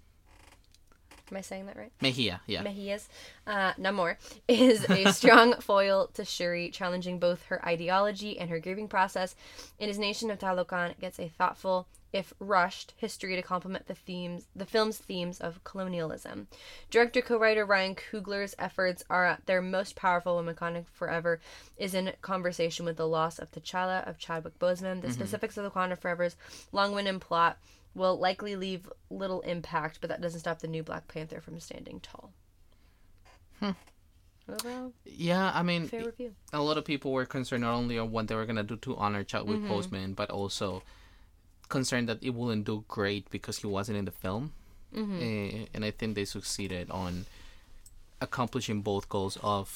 Am 1.31 1.39
I 1.39 1.41
saying 1.41 1.65
that 1.67 1.77
right? 1.77 1.93
Mejia. 2.03 2.43
Yeah. 2.47 2.63
Mejias. 2.63 3.09
Uh, 3.47 3.73
Namor 3.75 4.17
is 4.49 4.85
a 4.91 5.13
strong 5.13 5.55
foil 5.61 6.09
to 6.15 6.25
Shuri, 6.27 6.71
challenging 6.71 7.19
both 7.19 7.45
her 7.47 7.65
ideology 7.67 8.39
and 8.39 8.51
her 8.51 8.59
grieving 8.61 8.87
process. 8.87 9.35
In 9.79 9.89
his 9.89 9.99
nation 9.99 10.31
of 10.31 10.39
Talokan, 10.39 10.99
gets 11.01 11.19
a 11.19 11.29
thoughtful, 11.29 11.87
if 12.13 12.35
rushed, 12.39 12.95
history 12.97 13.37
to 13.37 13.43
complement 13.43 13.87
the 13.87 13.95
themes, 13.95 14.47
the 14.55 14.67
film's 14.67 14.99
themes 14.99 15.41
of 15.41 15.65
colonialism. 15.65 16.49
Director 16.91 17.23
co-writer 17.23 17.65
Ryan 17.65 17.95
Coogler's 17.95 18.55
efforts 18.59 19.03
are 19.09 19.27
at 19.27 19.47
their 19.47 19.63
most 19.63 19.97
powerful 19.97 20.37
when 20.37 20.55
Wakanda 20.55 20.85
Forever 20.93 21.41
is 21.77 21.95
in 21.95 22.13
conversation 22.21 22.85
with 22.85 22.97
the 22.97 23.09
loss 23.09 23.39
of 23.39 23.51
T'Challa 23.51 24.07
of 24.07 24.19
Chadwick 24.19 24.59
Boseman. 24.59 25.01
The 25.01 25.13
specifics 25.13 25.57
of 25.57 25.65
the 25.65 25.71
Wakanda 25.71 25.99
Forever's 25.99 26.37
long-winded 26.71 27.21
plot 27.21 27.59
will 27.95 28.19
likely 28.19 28.57
leave 28.57 28.91
little 29.11 29.41
impact, 29.43 29.99
but 30.01 30.09
that 30.09 30.21
doesn't 30.21 30.41
stop 30.41 30.61
the 30.61 30.69
new 30.69 30.83
Black 30.83 31.09
Panther 31.09 31.41
from 31.41 31.61
standing 31.61 32.01
tall. 32.01 32.33
Overall, 34.49 34.93
yeah. 35.05 35.53
I 35.55 35.63
mean, 35.63 35.87
fair 35.87 36.13
a 36.53 36.61
lot 36.61 36.77
of 36.77 36.85
people 36.85 37.13
were 37.13 37.25
concerned 37.25 37.63
not 37.63 37.75
only 37.75 37.97
on 37.97 38.11
what 38.11 38.27
they 38.27 38.35
were 38.35 38.45
gonna 38.45 38.65
do 38.65 38.77
to 38.79 38.97
honor 38.97 39.23
Chadwick 39.23 39.59
Mm-hmm. 39.59 39.73
Boseman, 39.73 40.17
but 40.17 40.31
also 40.31 40.83
concerned 41.77 42.07
that 42.11 42.23
it 42.23 42.31
wouldn't 42.39 42.65
do 42.73 42.85
great 42.87 43.25
because 43.31 43.57
he 43.63 43.67
wasn't 43.67 43.97
in 43.99 44.05
the 44.05 44.17
film. 44.25 44.53
Mm-hmm. 44.95 45.19
Eh, 45.23 45.67
and 45.75 45.85
I 45.89 45.91
think 45.91 46.15
they 46.15 46.27
succeeded 46.27 46.91
on 46.91 47.25
accomplishing 48.21 48.83
both 48.83 49.09
goals 49.09 49.39
of 49.43 49.67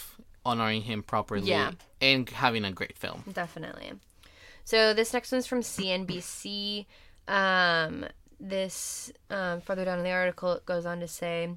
honoring 0.44 0.82
him 0.82 1.02
properly 1.02 1.48
Yeah. 1.48 1.72
and 2.00 2.28
having 2.30 2.64
a 2.64 2.72
great 2.72 2.96
film. 2.96 3.24
Definitely. 3.32 3.92
So 4.64 4.94
this 4.94 5.12
next 5.12 5.32
one's 5.32 5.46
from 5.46 5.62
CNBC. 5.62 6.87
Um, 7.26 8.04
this 8.38 9.11
um, 9.30 9.61
further 9.62 9.85
down 9.85 9.98
in 9.98 10.04
the 10.04 10.11
article 10.12 10.52
it 10.52 10.66
goes 10.66 10.85
on 10.87 11.00
to 11.00 11.09
say 11.09 11.48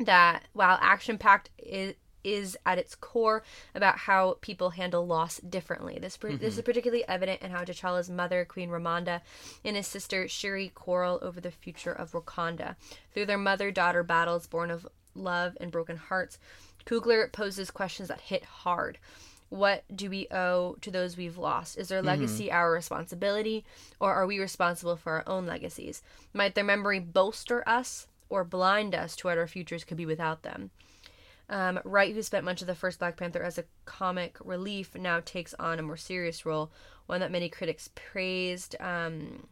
that 0.00 0.44
while 0.52 0.78
action 0.80 1.18
packed 1.18 1.50
is 1.58 1.94
is 2.24 2.56
at 2.64 2.78
its 2.78 2.94
core 2.94 3.42
about 3.74 3.98
how 3.98 4.38
people 4.40 4.70
handle 4.70 5.06
loss 5.06 5.38
differently. 5.38 5.98
This 6.00 6.16
per- 6.16 6.30
this 6.30 6.38
mm-hmm. 6.38 6.58
is 6.58 6.62
particularly 6.62 7.06
evident 7.08 7.42
in 7.42 7.50
how 7.50 7.64
T'Challa's 7.64 8.10
mother, 8.10 8.44
Queen 8.44 8.70
Ramonda, 8.70 9.20
and 9.64 9.76
his 9.76 9.86
sister 9.86 10.28
Shuri 10.28 10.70
quarrel 10.74 11.18
over 11.22 11.40
the 11.40 11.50
future 11.50 11.92
of 11.92 12.12
Wakanda. 12.12 12.76
Through 13.12 13.26
their 13.26 13.38
mother-daughter 13.38 14.02
battles 14.02 14.46
born 14.46 14.70
of 14.70 14.86
love 15.14 15.56
and 15.60 15.70
broken 15.70 15.96
hearts, 15.96 16.38
Coogler 16.86 17.30
poses 17.30 17.70
questions 17.70 18.08
that 18.08 18.20
hit 18.20 18.44
hard. 18.44 18.98
What 19.48 19.84
do 19.94 20.08
we 20.08 20.28
owe 20.30 20.76
to 20.80 20.90
those 20.90 21.16
we've 21.16 21.36
lost? 21.36 21.76
Is 21.76 21.88
their 21.88 21.98
mm-hmm. 21.98 22.06
legacy 22.06 22.50
our 22.50 22.72
responsibility, 22.72 23.66
or 24.00 24.14
are 24.14 24.26
we 24.26 24.38
responsible 24.38 24.96
for 24.96 25.12
our 25.12 25.24
own 25.26 25.44
legacies? 25.46 26.02
Might 26.32 26.54
their 26.54 26.64
memory 26.64 26.98
bolster 26.98 27.62
us 27.68 28.06
or 28.30 28.44
blind 28.44 28.94
us 28.94 29.14
to 29.16 29.26
what 29.26 29.36
our 29.36 29.46
futures 29.46 29.84
could 29.84 29.98
be 29.98 30.06
without 30.06 30.42
them? 30.42 30.70
Um, 31.48 31.80
Wright, 31.84 32.14
who 32.14 32.22
spent 32.22 32.44
much 32.44 32.60
of 32.62 32.66
the 32.66 32.74
first 32.74 32.98
Black 32.98 33.16
Panther 33.16 33.42
as 33.42 33.58
a 33.58 33.64
comic 33.84 34.36
relief, 34.42 34.94
now 34.94 35.20
takes 35.24 35.54
on 35.58 35.78
a 35.78 35.82
more 35.82 35.96
serious 35.96 36.46
role, 36.46 36.70
one 37.06 37.20
that 37.20 37.30
many 37.30 37.48
critics 37.48 37.90
praised. 37.94 38.74
Um, 38.80 39.46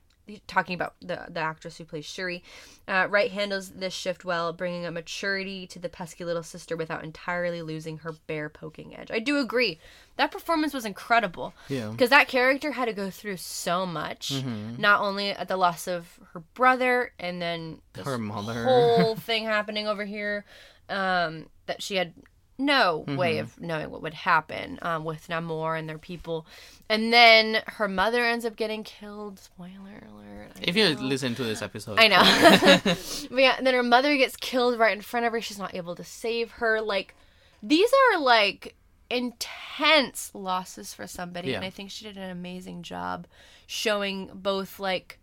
talking 0.47 0.77
about 0.77 0.95
the 1.01 1.27
the 1.29 1.41
actress 1.41 1.77
who 1.79 1.85
plays 1.85 2.05
Shuri, 2.07 2.45
uh, 2.87 3.09
Wright 3.11 3.33
handles 3.33 3.71
this 3.71 3.93
shift 3.93 4.25
well, 4.25 4.53
bringing 4.53 4.87
a 4.87 4.91
maturity 4.93 5.67
to 5.67 5.81
the 5.81 5.89
pesky 5.89 6.25
little 6.25 6.45
sister 6.45 6.77
without 6.77 7.03
entirely 7.03 7.63
losing 7.63 7.99
her 7.99 8.13
bear 8.29 8.49
poking 8.49 8.97
edge. 8.97 9.11
I 9.11 9.19
do 9.19 9.39
agree 9.39 9.81
that 10.17 10.31
performance 10.31 10.73
was 10.73 10.85
incredible. 10.85 11.53
Yeah. 11.69 11.89
because 11.91 12.11
that 12.11 12.29
character 12.29 12.71
had 12.73 12.85
to 12.85 12.93
go 12.93 13.11
through 13.11 13.39
so 13.39 13.85
much, 13.85 14.33
not 14.79 15.01
only 15.01 15.31
at 15.31 15.49
the 15.49 15.57
loss 15.57 15.89
of 15.89 16.21
her 16.33 16.41
brother 16.55 17.13
and 17.19 17.43
then 17.43 17.81
this 17.95 18.07
Her 18.07 18.17
mother. 18.17 18.63
whole 18.65 19.17
thing 19.27 19.45
happening 19.47 19.89
over 19.89 20.05
here, 20.05 20.45
um, 20.89 21.47
that 21.71 21.83
she 21.83 21.95
had 21.95 22.13
no 22.59 23.05
way 23.07 23.39
of 23.39 23.59
knowing 23.61 23.91
what 23.91 24.03
would 24.03 24.13
happen 24.13 24.79
um, 24.83 25.05
with 25.05 25.29
Namor 25.29 25.79
and 25.79 25.89
their 25.89 25.99
people, 25.99 26.47
and 26.89 27.13
then 27.13 27.63
her 27.67 27.87
mother 27.87 28.25
ends 28.25 28.45
up 28.45 28.57
getting 28.57 28.83
killed. 28.83 29.39
Spoiler 29.39 30.03
alert! 30.13 30.51
I 30.57 30.61
If 30.65 30.77
you 30.77 30.89
listen 30.97 31.37
to 31.37 31.45
this 31.45 31.63
episode, 31.63 31.99
I 32.01 32.09
know. 32.09 32.83
but 33.31 33.41
yeah, 33.41 33.61
then 33.63 33.73
her 33.73 33.85
mother 33.85 34.17
gets 34.17 34.37
killed 34.37 34.79
right 34.81 34.95
in 34.95 35.01
front 35.01 35.27
of 35.27 35.33
her. 35.33 35.41
She's 35.41 35.59
not 35.61 35.75
able 35.77 35.95
to 35.95 36.05
save 36.05 36.51
her. 36.53 36.81
Like, 36.81 37.15
these 37.63 37.91
are 38.13 38.19
like 38.19 38.75
intense 39.09 40.33
losses 40.35 40.93
for 40.93 41.07
somebody. 41.07 41.55
And 41.55 41.65
I 41.65 41.71
think 41.71 41.91
she 41.91 42.05
did 42.05 42.17
an 42.17 42.31
amazing 42.31 42.83
job 42.83 43.27
showing 43.67 44.31
both 44.35 44.81
like 44.81 45.21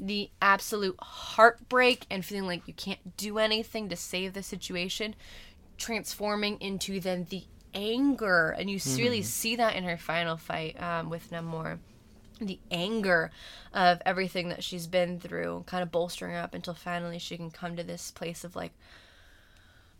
the 0.00 0.30
absolute 0.40 0.96
heartbreak 1.00 2.06
and 2.10 2.24
feeling 2.24 2.46
like 2.46 2.66
you 2.66 2.74
can't 2.74 3.16
do 3.16 3.38
anything 3.38 3.88
to 3.88 3.96
save 3.96 4.32
the 4.32 4.42
situation, 4.42 5.14
transforming 5.80 6.58
into 6.60 7.00
then 7.00 7.26
the 7.30 7.42
anger, 7.74 8.54
and 8.56 8.70
you 8.70 8.76
s 8.76 8.96
really 8.98 9.22
see 9.22 9.56
that 9.56 9.74
in 9.74 9.82
her 9.84 9.96
final 9.96 10.36
fight 10.36 10.80
um, 10.80 11.10
with 11.10 11.30
Namor. 11.32 11.78
The 12.40 12.58
anger 12.70 13.30
of 13.74 14.00
everything 14.06 14.48
that 14.48 14.64
she's 14.64 14.86
been 14.86 15.20
through, 15.20 15.64
kind 15.66 15.82
of 15.82 15.90
bolstering 15.90 16.32
her 16.32 16.38
up 16.40 16.54
until 16.54 16.72
finally 16.74 17.18
she 17.18 17.36
can 17.36 17.50
come 17.50 17.76
to 17.76 17.82
this 17.84 18.10
place 18.12 18.44
of 18.44 18.56
like, 18.56 18.72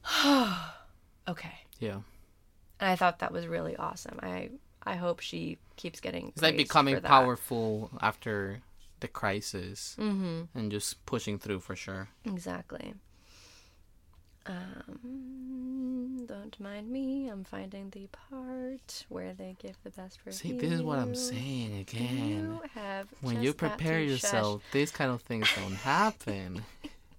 okay. 1.29 1.55
Yeah. 1.79 2.01
And 2.81 2.91
I 2.91 2.97
thought 2.97 3.19
that 3.19 3.33
was 3.33 3.47
really 3.47 3.77
awesome. 3.77 4.19
I 4.23 4.51
I 4.83 4.97
hope 4.97 5.21
she 5.21 5.59
keeps 5.77 6.01
getting. 6.01 6.29
It's 6.29 6.43
like 6.43 6.57
becoming 6.57 7.01
powerful 7.03 7.91
after 8.01 8.63
the 9.01 9.09
crisis 9.09 9.97
Mm-hmm. 9.99 10.59
and 10.59 10.71
just 10.73 11.05
pushing 11.07 11.39
through 11.39 11.61
for 11.61 11.77
sure. 11.77 12.09
Exactly. 12.25 12.95
Um, 14.47 16.25
don't 16.27 16.59
mind 16.59 16.91
me. 16.91 17.29
I'm 17.29 17.45
finding 17.45 17.91
the 17.91 18.09
part 18.31 19.05
where 19.09 19.33
they 19.35 19.57
give 19.59 19.77
the 19.85 19.91
best 19.91 20.19
review. 20.25 20.39
See, 20.39 20.53
this 20.53 20.73
is 20.73 20.83
what 20.83 20.99
I'm 20.99 21.15
saying 21.15 21.79
again. 21.79 22.29
You 22.29 22.63
have 22.75 23.09
When 23.21 23.43
you 23.43 23.53
prepare 23.53 23.99
to 24.01 24.17
shush. 24.17 24.23
yourself, 24.23 24.63
these 24.73 24.91
kind 24.91 25.11
of 25.11 25.23
things 25.23 25.49
don't 25.55 25.75
happen. 25.75 26.63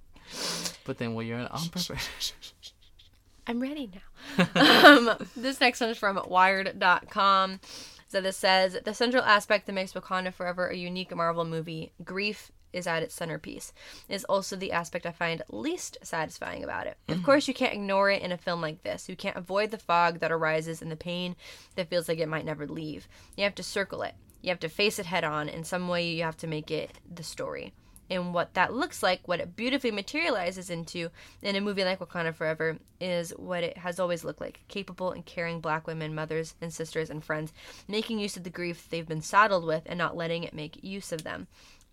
but 0.86 0.98
then 0.98 1.14
when 1.14 1.28
you're 1.28 1.40
unprepared, 1.40 2.00
I'm 3.48 3.60
ready 3.60 3.90
now. 3.94 4.48
um, 4.56 5.12
this 5.36 5.60
next 5.60 5.82
one 5.82 5.90
is 5.90 5.98
from 5.98 6.20
Wired.com. 6.28 7.60
So 8.08 8.20
this 8.22 8.38
says 8.38 8.78
the 8.84 8.94
central 8.94 9.24
aspect 9.24 9.66
that 9.68 9.74
makes 9.74 9.94
Wakanda 9.94 10.34
Forever 10.34 10.68
a 10.68 10.76
unique 10.76 11.16
Marvel 11.16 11.46
movie, 11.46 11.92
grief, 12.04 12.52
is 12.74 12.88
at 12.88 13.04
its 13.04 13.16
centerpiece. 13.16 13.74
Is 14.10 14.24
also 14.26 14.56
the 14.56 14.72
aspect 14.72 15.06
I 15.06 15.12
find 15.12 15.42
least 15.50 15.98
satisfying 16.04 16.64
about 16.64 16.88
it. 16.88 16.98
Of 17.08 17.20
mm. 17.20 17.24
course, 17.24 17.48
you 17.48 17.54
can't 17.54 17.74
ignore 17.74 18.10
it 18.10 18.22
in 18.22 18.32
a 18.32 18.38
film 18.38 18.62
like 18.62 18.84
this. 18.84 19.10
You 19.10 19.16
can't 19.16 19.38
avoid 19.38 19.72
the 19.72 19.78
fog 19.78 20.20
that 20.20 20.32
arises 20.32 20.82
and 20.82 20.92
the 20.92 20.96
pain 20.96 21.36
that 21.76 21.90
feels 21.90 22.08
like 22.08 22.20
it 22.20 22.30
might 22.30 22.46
never 22.46 22.68
leave. 22.68 23.08
You 23.38 23.44
have 23.44 23.56
to 23.56 23.64
circle 23.64 24.02
it. 24.04 24.16
You 24.42 24.50
have 24.50 24.60
to 24.62 24.70
face 24.70 25.00
it 25.00 25.06
head 25.06 25.24
on. 25.24 25.50
In 25.50 25.64
some 25.64 25.88
way, 25.88 26.10
you 26.10 26.24
have 26.24 26.38
to 26.38 26.48
make 26.48 26.72
it 26.72 26.92
the 27.14 27.24
story 27.24 27.74
and 28.12 28.34
what 28.34 28.54
that 28.56 28.74
looks 28.74 29.02
like, 29.02 29.26
what 29.26 29.40
it 29.40 29.56
beautifully 29.56 29.90
materializes 29.90 30.70
into 30.70 31.10
in 31.42 31.56
a 31.56 31.62
movie 31.62 31.86
like 31.86 32.00
Wakanda 32.00 32.36
Forever, 32.36 32.78
is 33.00 33.32
what 33.38 33.64
it 33.64 33.78
has 33.78 34.02
always 34.02 34.26
looked 34.26 34.42
like 34.42 34.60
capable 34.68 35.12
and 35.12 35.26
caring 35.26 35.62
black 35.62 35.88
women, 35.88 36.14
mothers, 36.14 36.54
and 36.62 36.74
sisters, 36.74 37.10
and 37.10 37.24
friends, 37.24 37.54
making 37.88 38.20
use 38.20 38.36
of 38.36 38.44
the 38.44 38.50
grief 38.50 38.90
they've 38.90 39.08
been 39.08 39.22
saddled 39.22 39.66
with 39.66 39.84
and 39.86 39.98
not 39.98 40.18
letting 40.18 40.44
it 40.44 40.54
make 40.54 40.84
use 40.84 41.14
of 41.14 41.24
them. 41.24 41.48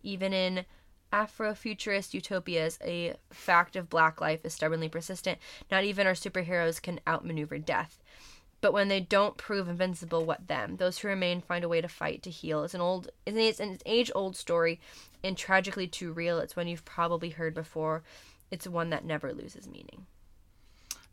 Even 0.08 0.32
in 0.32 0.64
Afrofuturist 1.12 2.14
utopias, 2.14 2.78
a 2.82 3.14
fact 3.30 3.76
of 3.76 3.90
black 3.90 4.20
life 4.20 4.40
is 4.44 4.54
stubbornly 4.54 4.88
persistent. 4.88 5.38
Not 5.70 5.84
even 5.84 6.06
our 6.06 6.14
superheroes 6.14 6.80
can 6.80 7.00
outmaneuver 7.06 7.58
death. 7.58 7.98
But 8.60 8.72
when 8.72 8.88
they 8.88 9.00
don't 9.00 9.36
prove 9.36 9.68
invincible, 9.68 10.24
what 10.24 10.48
then? 10.48 10.76
Those 10.78 10.98
who 10.98 11.08
remain 11.08 11.40
find 11.40 11.62
a 11.64 11.68
way 11.68 11.80
to 11.80 11.88
fight, 11.88 12.22
to 12.24 12.30
heal. 12.30 12.64
It's 12.64 12.74
an 12.74 12.80
old, 12.80 13.10
it's 13.26 13.60
an 13.60 13.78
age-old 13.86 14.34
story, 14.34 14.80
and 15.22 15.36
tragically 15.36 15.86
too 15.86 16.12
real. 16.12 16.38
It's 16.38 16.56
one 16.56 16.66
you've 16.68 16.84
probably 16.84 17.30
heard 17.30 17.54
before. 17.54 18.02
It's 18.50 18.66
one 18.66 18.90
that 18.90 19.04
never 19.04 19.32
loses 19.32 19.66
meaning. 19.68 20.06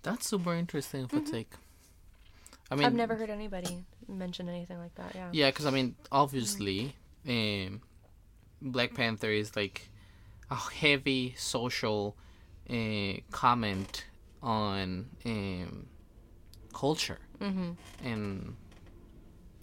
that's 0.04 0.28
super 0.28 0.54
interesting 0.56 1.04
of 1.04 1.14
a 1.14 1.20
take. 1.22 1.52
I 2.72 2.76
mean, 2.76 2.80
Mm-hmm. 2.80 2.86
I've 2.88 2.94
never 2.94 3.16
heard 3.16 3.30
anybody 3.30 3.84
mention 4.08 4.50
anything 4.50 4.80
like 4.80 4.96
that. 4.96 5.12
Yeah. 5.14 5.30
Yeah, 5.32 5.50
because 5.52 5.66
I 5.68 5.72
mean, 5.72 5.96
obviously, 6.12 6.96
um, 7.28 7.82
Black 8.62 8.94
Panther 8.94 9.30
is 9.32 9.56
like 9.56 9.90
a 10.50 10.56
heavy 10.56 11.34
social 11.38 12.16
uh, 12.70 13.14
comment 13.32 14.06
on 14.42 15.08
um, 15.26 15.88
culture, 16.74 17.20
Mm-hmm. 17.42 17.72
and 18.04 18.56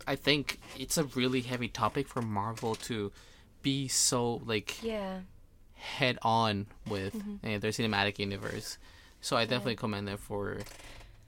I 0.07 0.16
think 0.16 0.59
it's 0.78 0.98
a 0.98 1.05
really 1.05 1.40
heavy 1.42 1.68
topic 1.68 2.09
for 2.09 2.20
Marvel 2.22 2.74
to 2.76 3.12
be 3.62 3.87
so 3.88 4.42
like 4.44 4.83
Yeah. 4.83 5.20
head 5.74 6.18
on 6.22 6.66
with 6.88 7.14
Mm-hmm. 7.14 7.55
uh, 7.55 7.59
their 7.59 7.70
cinematic 7.70 8.18
universe. 8.18 8.78
So 9.20 9.37
I 9.37 9.44
definitely 9.44 9.76
commend 9.76 10.09
them 10.09 10.16
for 10.18 10.59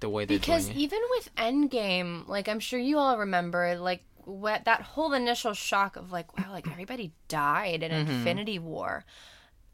the 0.01 0.09
way 0.09 0.25
they're 0.25 0.39
Because 0.39 0.69
even 0.73 0.99
with 1.11 1.31
Endgame, 1.37 2.27
like 2.27 2.49
I'm 2.49 2.59
sure 2.61 2.79
you 2.81 2.99
all 2.99 3.17
remember, 3.19 3.77
like 3.79 4.03
what 4.27 4.65
that 4.65 4.81
whole 4.83 5.13
initial 5.13 5.53
shock 5.55 5.97
of 5.97 6.13
like, 6.13 6.37
wow, 6.39 6.51
like 6.53 6.69
everybody 6.73 7.13
died 7.29 7.83
in 7.83 7.91
Mm-hmm. 7.91 8.11
Infinity 8.11 8.59
War. 8.59 9.05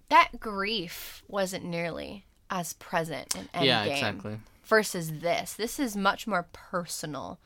That 0.08 0.40
grief 0.40 1.22
wasn't 1.28 1.64
nearly 1.64 2.26
as 2.50 2.72
present 2.74 3.34
in 3.36 3.44
Endgame. 3.54 3.64
Yeah, 3.64 3.84
exactly. 3.84 4.38
versus 4.64 5.20
this. 5.20 5.52
This 5.54 5.78
is 5.78 5.96
much 5.96 6.26
more 6.26 6.46
personal. 6.52 7.38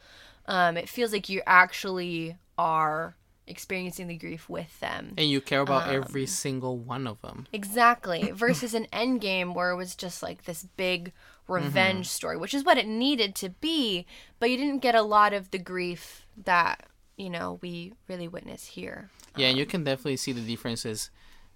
Um, 0.46 0.76
it 0.76 0.88
feels 0.88 1.12
like 1.12 1.28
you 1.28 1.42
actually 1.46 2.36
are 2.56 3.16
experiencing 3.46 4.06
the 4.06 4.16
grief 4.16 4.48
with 4.48 4.80
them. 4.80 5.12
And 5.18 5.28
you 5.28 5.42
care 5.42 5.60
about 5.60 5.88
Um, 5.88 5.94
every 5.96 6.24
single 6.24 6.78
one 6.78 7.06
of 7.06 7.20
them. 7.20 7.46
Exactly. 7.52 8.30
Versus 8.34 8.72
an 8.72 8.86
Endgame 8.92 9.54
where 9.54 9.70
it 9.70 9.76
was 9.76 9.94
just 9.94 10.22
like 10.22 10.44
this 10.44 10.66
big 10.78 11.12
revenge 11.46 12.08
story, 12.08 12.38
which 12.38 12.54
is 12.54 12.64
what 12.64 12.78
it 12.78 12.86
needed 12.86 13.34
to 13.34 13.50
be, 13.50 14.06
but 14.38 14.48
you 14.50 14.56
didn't 14.56 14.78
get 14.78 14.94
a 14.94 15.02
lot 15.02 15.34
of 15.34 15.50
the 15.50 15.58
grief 15.58 16.24
that, 16.42 16.86
you 17.16 17.30
know, 17.30 17.58
we 17.62 17.92
really 18.08 18.28
witness 18.28 18.64
here. 18.66 19.10
Yeah, 19.36 19.48
and 19.48 19.58
you 19.58 19.66
can 19.66 19.84
definitely 19.84 20.16
see 20.16 20.32
the 20.32 20.40
differences 20.40 21.10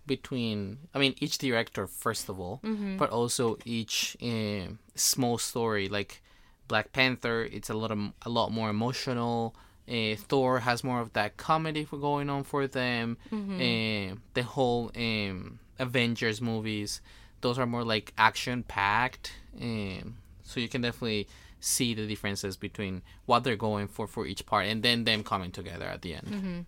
between, 0.07 0.79
I 0.95 0.99
mean, 0.99 1.15
each 1.21 1.39
director 1.39 1.87
first 1.87 2.29
of 2.29 2.41
all, 2.41 2.61
but 2.99 3.11
also 3.11 3.59
each 3.65 4.17
uh, 4.23 4.73
small 4.95 5.39
story. 5.39 5.89
Like 5.89 6.23
Black 6.67 6.93
Panther, 6.93 7.43
it's 7.45 7.71
a 7.71 7.75
lot 7.75 7.91
of, 7.91 7.99
a 8.23 8.29
lot 8.31 8.51
more 8.53 8.71
emotional. 8.71 9.55
Uh, 9.89 10.17
Thor 10.17 10.61
has 10.61 10.83
more 10.85 11.01
of 11.01 11.13
that 11.15 11.37
comedy 11.37 11.85
for 11.85 11.99
going 11.99 12.29
on 12.31 12.45
for 12.45 12.67
them. 12.67 13.17
Uh, 13.61 14.17
the 14.35 14.43
whole 14.43 14.91
um, 14.97 15.59
Avengers 15.79 16.41
movies, 16.41 17.01
those 17.41 17.59
are 17.59 17.67
more 17.67 17.85
like 17.85 18.13
action 18.19 18.63
packed. 18.65 19.33
Um, 19.61 20.17
so 20.49 20.61
you 20.61 20.69
can 20.69 20.81
definitely 20.83 21.29
see 21.61 21.95
the 21.95 22.07
differences 22.07 22.57
between 22.57 23.03
what 23.27 23.45
they're 23.45 23.57
going 23.57 23.89
for 23.89 24.07
for 24.07 24.27
each 24.27 24.45
part, 24.47 24.67
and 24.67 24.83
then 24.83 25.05
them 25.05 25.23
coming 25.23 25.51
together 25.53 25.85
at 25.87 26.03
the 26.03 26.15
end. 26.15 26.67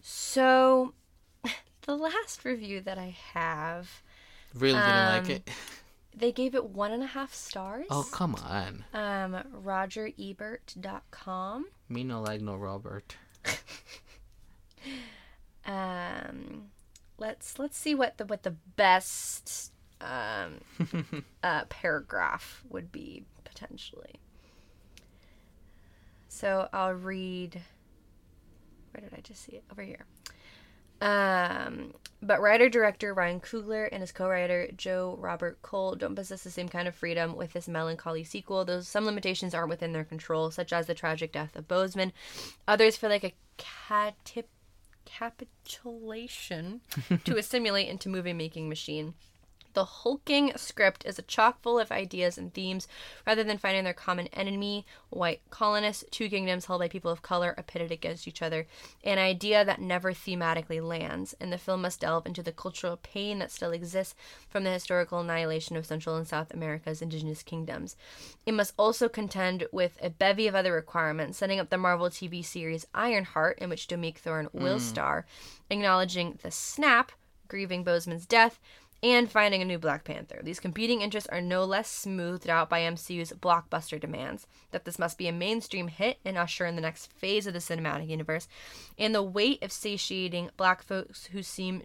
So, 0.00 0.94
the 1.82 1.96
last 1.96 2.44
review 2.44 2.80
that 2.82 2.98
I 2.98 3.16
have, 3.34 4.02
Really 4.54 4.74
didn't 4.74 4.90
Um, 4.90 5.22
like 5.24 5.30
it. 5.30 5.48
they 6.16 6.32
gave 6.32 6.54
it 6.54 6.64
one 6.70 6.92
and 6.92 7.02
a 7.02 7.06
half 7.06 7.34
stars. 7.34 7.86
Oh 7.90 8.06
come 8.10 8.34
on, 8.36 8.84
Um, 8.94 9.34
RogerEbert.com. 9.64 11.66
me 11.88 12.04
no 12.04 12.20
like 12.22 12.40
no 12.40 12.56
Robert. 12.56 13.16
Um, 15.64 16.68
let's 17.18 17.58
let's 17.58 17.76
see 17.76 17.94
what 17.94 18.18
the 18.18 18.24
what 18.24 18.44
the 18.44 18.52
best 18.76 19.72
um, 20.00 20.60
uh, 21.42 21.64
paragraph 21.68 22.62
would 22.68 22.92
be 22.92 23.24
potentially. 23.44 24.20
So 26.28 26.68
I'll 26.72 26.94
read. 26.94 27.62
Where 28.92 29.08
did 29.08 29.16
I 29.16 29.20
just 29.20 29.44
see 29.44 29.52
it? 29.52 29.64
Over 29.70 29.82
here. 29.82 30.04
Um, 31.00 31.92
but 32.22 32.40
writer 32.40 32.70
director 32.70 33.12
Ryan 33.12 33.40
Coogler 33.40 33.88
and 33.92 34.00
his 34.00 34.12
co-writer 34.12 34.70
Joe 34.76 35.16
Robert 35.20 35.60
Cole 35.60 35.94
don't 35.94 36.14
possess 36.14 36.42
the 36.42 36.50
same 36.50 36.70
kind 36.70 36.88
of 36.88 36.94
freedom 36.94 37.36
with 37.36 37.52
this 37.52 37.68
melancholy 37.68 38.24
sequel. 38.24 38.64
though 38.64 38.80
some 38.80 39.04
limitations 39.04 39.54
aren't 39.54 39.68
within 39.68 39.92
their 39.92 40.04
control, 40.04 40.50
such 40.50 40.72
as 40.72 40.86
the 40.86 40.94
tragic 40.94 41.32
death 41.32 41.54
of 41.54 41.68
Boseman. 41.68 42.12
Others 42.66 42.96
feel 42.96 43.10
like 43.10 43.24
a 43.24 43.34
catip 43.58 44.48
capitulation 45.04 46.80
to 47.24 47.36
assimilate 47.36 47.88
into 47.88 48.08
movie 48.08 48.32
making 48.32 48.68
machine. 48.68 49.14
The 49.76 49.84
hulking 49.84 50.52
script 50.56 51.04
is 51.04 51.18
a 51.18 51.22
chock 51.22 51.60
full 51.60 51.78
of 51.78 51.92
ideas 51.92 52.38
and 52.38 52.50
themes 52.54 52.88
rather 53.26 53.44
than 53.44 53.58
finding 53.58 53.84
their 53.84 53.92
common 53.92 54.28
enemy, 54.28 54.86
white 55.10 55.42
colonists, 55.50 56.02
two 56.10 56.30
kingdoms 56.30 56.64
held 56.64 56.80
by 56.80 56.88
people 56.88 57.10
of 57.10 57.20
color 57.20 57.52
are 57.58 57.62
pitted 57.62 57.92
against 57.92 58.26
each 58.26 58.40
other, 58.40 58.66
an 59.04 59.18
idea 59.18 59.66
that 59.66 59.78
never 59.78 60.14
thematically 60.14 60.82
lands, 60.82 61.34
and 61.38 61.52
the 61.52 61.58
film 61.58 61.82
must 61.82 62.00
delve 62.00 62.24
into 62.24 62.42
the 62.42 62.52
cultural 62.52 62.96
pain 62.96 63.38
that 63.38 63.50
still 63.50 63.70
exists 63.70 64.14
from 64.48 64.64
the 64.64 64.70
historical 64.70 65.20
annihilation 65.20 65.76
of 65.76 65.84
Central 65.84 66.16
and 66.16 66.26
South 66.26 66.54
America's 66.54 67.02
indigenous 67.02 67.42
kingdoms. 67.42 67.96
It 68.46 68.54
must 68.54 68.72
also 68.78 69.10
contend 69.10 69.66
with 69.72 69.98
a 70.00 70.08
bevy 70.08 70.46
of 70.46 70.54
other 70.54 70.72
requirements, 70.72 71.36
setting 71.36 71.60
up 71.60 71.68
the 71.68 71.76
Marvel 71.76 72.08
TV 72.08 72.42
series 72.42 72.86
Ironheart, 72.94 73.58
in 73.58 73.68
which 73.68 73.88
Dominique 73.88 74.20
Thorne 74.20 74.48
will 74.54 74.78
hmm. 74.78 74.84
star, 74.84 75.26
acknowledging 75.68 76.38
the 76.42 76.50
snap, 76.50 77.12
grieving 77.46 77.84
Boseman's 77.84 78.24
death, 78.24 78.58
and 79.02 79.30
finding 79.30 79.62
a 79.62 79.64
new 79.64 79.78
Black 79.78 80.04
Panther. 80.04 80.40
These 80.42 80.60
competing 80.60 81.00
interests 81.00 81.28
are 81.30 81.40
no 81.40 81.64
less 81.64 81.88
smoothed 81.88 82.48
out 82.48 82.68
by 82.68 82.80
MCU's 82.80 83.32
blockbuster 83.32 84.00
demands 84.00 84.46
that 84.70 84.84
this 84.84 84.98
must 84.98 85.18
be 85.18 85.28
a 85.28 85.32
mainstream 85.32 85.88
hit 85.88 86.18
and 86.24 86.36
usher 86.36 86.66
in 86.66 86.76
the 86.76 86.82
next 86.82 87.12
phase 87.12 87.46
of 87.46 87.52
the 87.52 87.58
cinematic 87.58 88.08
universe, 88.08 88.48
and 88.98 89.14
the 89.14 89.22
weight 89.22 89.62
of 89.62 89.72
satiating 89.72 90.50
black 90.56 90.82
folks 90.82 91.26
who 91.26 91.42
seem 91.42 91.82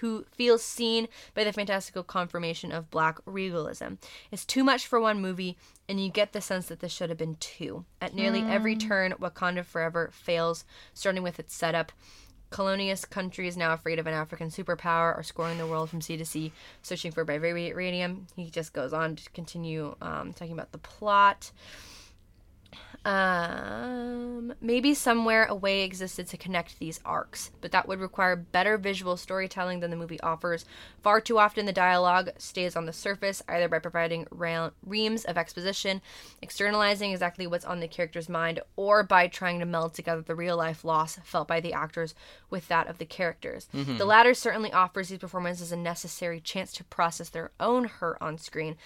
who 0.00 0.24
feels 0.32 0.64
seen 0.64 1.08
by 1.34 1.44
the 1.44 1.52
fantastical 1.52 2.02
confirmation 2.02 2.72
of 2.72 2.90
black 2.90 3.18
regalism. 3.26 3.98
It's 4.30 4.46
too 4.46 4.64
much 4.64 4.86
for 4.86 4.98
one 4.98 5.20
movie, 5.20 5.58
and 5.88 6.02
you 6.02 6.10
get 6.10 6.32
the 6.32 6.40
sense 6.40 6.66
that 6.66 6.80
this 6.80 6.92
should 6.92 7.10
have 7.10 7.18
been 7.18 7.36
two. 7.36 7.84
At 8.00 8.14
nearly 8.14 8.40
every 8.40 8.74
hmm. 8.74 8.80
turn, 8.80 9.14
Wakanda 9.20 9.64
Forever 9.64 10.10
fails, 10.12 10.64
starting 10.94 11.22
with 11.22 11.38
its 11.38 11.54
setup. 11.54 11.92
Colonialist 12.50 13.10
countries 13.10 13.56
now 13.56 13.72
afraid 13.72 13.98
of 13.98 14.06
an 14.06 14.14
African 14.14 14.48
superpower 14.48 15.16
are 15.16 15.22
scoring 15.22 15.58
the 15.58 15.66
world 15.66 15.88
from 15.88 16.00
sea 16.00 16.16
to 16.16 16.24
sea, 16.24 16.52
searching 16.82 17.12
for 17.12 17.24
vibranium. 17.24 18.22
He 18.34 18.50
just 18.50 18.72
goes 18.72 18.92
on 18.92 19.16
to 19.16 19.30
continue 19.30 19.94
um, 20.02 20.32
talking 20.32 20.52
about 20.52 20.72
the 20.72 20.78
plot. 20.78 21.52
Um, 23.02 24.52
maybe 24.60 24.92
somewhere 24.92 25.46
a 25.46 25.54
way 25.54 25.84
existed 25.84 26.26
to 26.28 26.36
connect 26.36 26.78
these 26.78 27.00
arcs, 27.02 27.50
but 27.62 27.72
that 27.72 27.88
would 27.88 27.98
require 27.98 28.36
better 28.36 28.76
visual 28.76 29.16
storytelling 29.16 29.80
than 29.80 29.90
the 29.90 29.96
movie 29.96 30.20
offers. 30.20 30.66
Far 31.02 31.22
too 31.22 31.38
often, 31.38 31.64
the 31.64 31.72
dialogue 31.72 32.28
stays 32.36 32.76
on 32.76 32.84
the 32.84 32.92
surface, 32.92 33.42
either 33.48 33.68
by 33.68 33.78
providing 33.78 34.26
reams 34.30 35.24
of 35.24 35.38
exposition, 35.38 36.02
externalizing 36.42 37.12
exactly 37.12 37.46
what's 37.46 37.64
on 37.64 37.80
the 37.80 37.88
character's 37.88 38.28
mind, 38.28 38.60
or 38.76 39.02
by 39.02 39.28
trying 39.28 39.60
to 39.60 39.66
meld 39.66 39.94
together 39.94 40.20
the 40.20 40.34
real 40.34 40.58
life 40.58 40.84
loss 40.84 41.18
felt 41.24 41.48
by 41.48 41.58
the 41.58 41.72
actors 41.72 42.14
with 42.50 42.68
that 42.68 42.88
of 42.88 42.98
the 42.98 43.04
characters. 43.04 43.68
The 43.72 44.04
latter 44.04 44.34
certainly 44.34 44.72
offers 44.72 45.08
these 45.08 45.18
performances 45.18 45.72
a 45.72 45.76
necessary 45.76 46.40
chance 46.40 46.72
to 46.72 46.84
process 46.84 47.28
their 47.28 47.52
own 47.60 47.84
hurt 47.84 48.18
on 48.20 48.38
screen. 48.38 48.76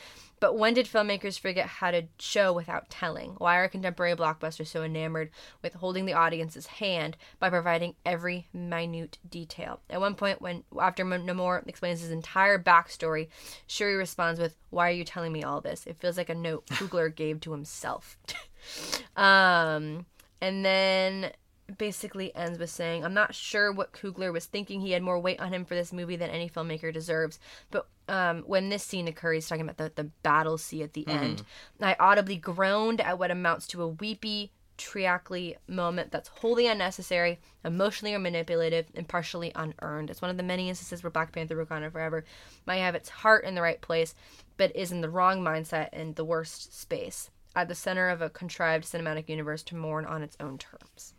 But 0.40 0.58
when 0.58 0.74
did 0.74 0.86
filmmakers 0.86 1.38
forget 1.38 1.66
how 1.66 1.90
to 1.90 2.02
show 2.18 2.52
without 2.52 2.90
telling? 2.90 3.30
Why 3.38 3.56
are 3.56 3.68
contemporary 3.68 4.14
blockbusters 4.14 4.66
so 4.66 4.82
enamored 4.82 5.30
with 5.62 5.74
holding 5.74 6.04
the 6.04 6.12
audience's 6.12 6.66
hand 6.66 7.16
by 7.38 7.48
providing 7.48 7.94
every 8.04 8.48
minute 8.52 9.16
detail? 9.28 9.80
At 9.88 10.00
one 10.00 10.14
point, 10.14 10.42
when 10.42 10.64
after 10.78 11.02
Namor 11.02 11.66
explains 11.66 12.02
his 12.02 12.10
entire 12.10 12.58
backstory, 12.58 13.28
Shuri 13.66 13.94
responds 13.94 14.38
with, 14.38 14.56
"Why 14.68 14.88
are 14.88 14.92
you 14.92 15.04
telling 15.04 15.32
me 15.32 15.42
all 15.42 15.62
this? 15.62 15.86
It 15.86 15.96
feels 15.98 16.18
like 16.18 16.28
a 16.28 16.34
note 16.34 16.66
Coogler 16.66 17.08
gave 17.14 17.40
to 17.40 17.52
himself." 17.52 18.18
um, 19.16 20.04
and 20.42 20.62
then 20.62 21.32
basically 21.78 22.34
ends 22.34 22.58
with 22.58 22.70
saying, 22.70 23.04
I'm 23.04 23.14
not 23.14 23.34
sure 23.34 23.72
what 23.72 23.92
Coogler 23.92 24.32
was 24.32 24.46
thinking. 24.46 24.80
He 24.80 24.92
had 24.92 25.02
more 25.02 25.18
weight 25.18 25.40
on 25.40 25.52
him 25.52 25.64
for 25.64 25.74
this 25.74 25.92
movie 25.92 26.16
than 26.16 26.30
any 26.30 26.48
filmmaker 26.48 26.92
deserves. 26.92 27.38
But 27.70 27.86
um, 28.08 28.42
when 28.42 28.68
this 28.68 28.82
scene 28.82 29.08
occurs, 29.08 29.36
he's 29.36 29.48
talking 29.48 29.68
about 29.68 29.78
the, 29.78 29.92
the 29.94 30.10
battle 30.22 30.58
sea 30.58 30.82
at 30.82 30.92
the 30.92 31.06
end. 31.08 31.42
I 31.80 31.96
audibly 31.98 32.36
groaned 32.36 33.00
at 33.00 33.18
what 33.18 33.30
amounts 33.30 33.66
to 33.68 33.82
a 33.82 33.88
weepy, 33.88 34.52
triacly 34.76 35.56
moment 35.68 36.10
that's 36.10 36.28
wholly 36.28 36.66
unnecessary, 36.66 37.38
emotionally 37.64 38.14
or 38.14 38.18
manipulative, 38.18 38.86
and 38.94 39.08
partially 39.08 39.52
unearned. 39.54 40.10
It's 40.10 40.20
one 40.20 40.30
of 40.30 40.36
the 40.36 40.42
many 40.42 40.68
instances 40.68 41.02
where 41.02 41.10
Black 41.10 41.32
Panther 41.32 41.56
Wakanda 41.56 41.90
Forever 41.90 42.24
might 42.66 42.78
have 42.78 42.94
its 42.94 43.08
heart 43.08 43.44
in 43.44 43.54
the 43.54 43.62
right 43.62 43.80
place, 43.80 44.14
but 44.56 44.74
is 44.74 44.92
in 44.92 45.00
the 45.00 45.08
wrong 45.08 45.40
mindset 45.42 45.90
and 45.92 46.14
the 46.16 46.24
worst 46.24 46.78
space. 46.78 47.30
At 47.56 47.68
the 47.68 47.74
center 47.76 48.08
of 48.08 48.20
a 48.20 48.28
contrived 48.28 48.84
cinematic 48.84 49.28
universe 49.28 49.62
to 49.64 49.76
mourn 49.76 50.04
on 50.04 50.22
its 50.22 50.36
own 50.40 50.58
terms. 50.58 51.14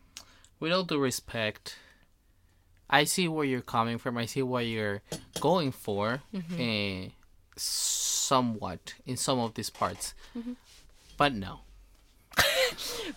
With 0.66 0.74
all 0.74 0.84
due 0.84 0.98
respect, 0.98 1.78
I 2.90 3.04
see 3.04 3.28
where 3.28 3.46
you're 3.46 3.62
coming 3.62 4.00
from. 4.00 4.18
I 4.18 4.26
see 4.26 4.42
what 4.42 4.66
you're 4.66 5.04
going 5.40 5.72
for, 5.72 6.24
mm-hmm. 6.34 6.60
eh, 6.60 7.10
somewhat 7.56 8.96
in 9.06 9.16
some 9.16 9.38
of 9.38 9.54
these 9.54 9.70
parts, 9.70 10.16
mm-hmm. 10.36 10.54
but 11.18 11.34
no. 11.36 11.60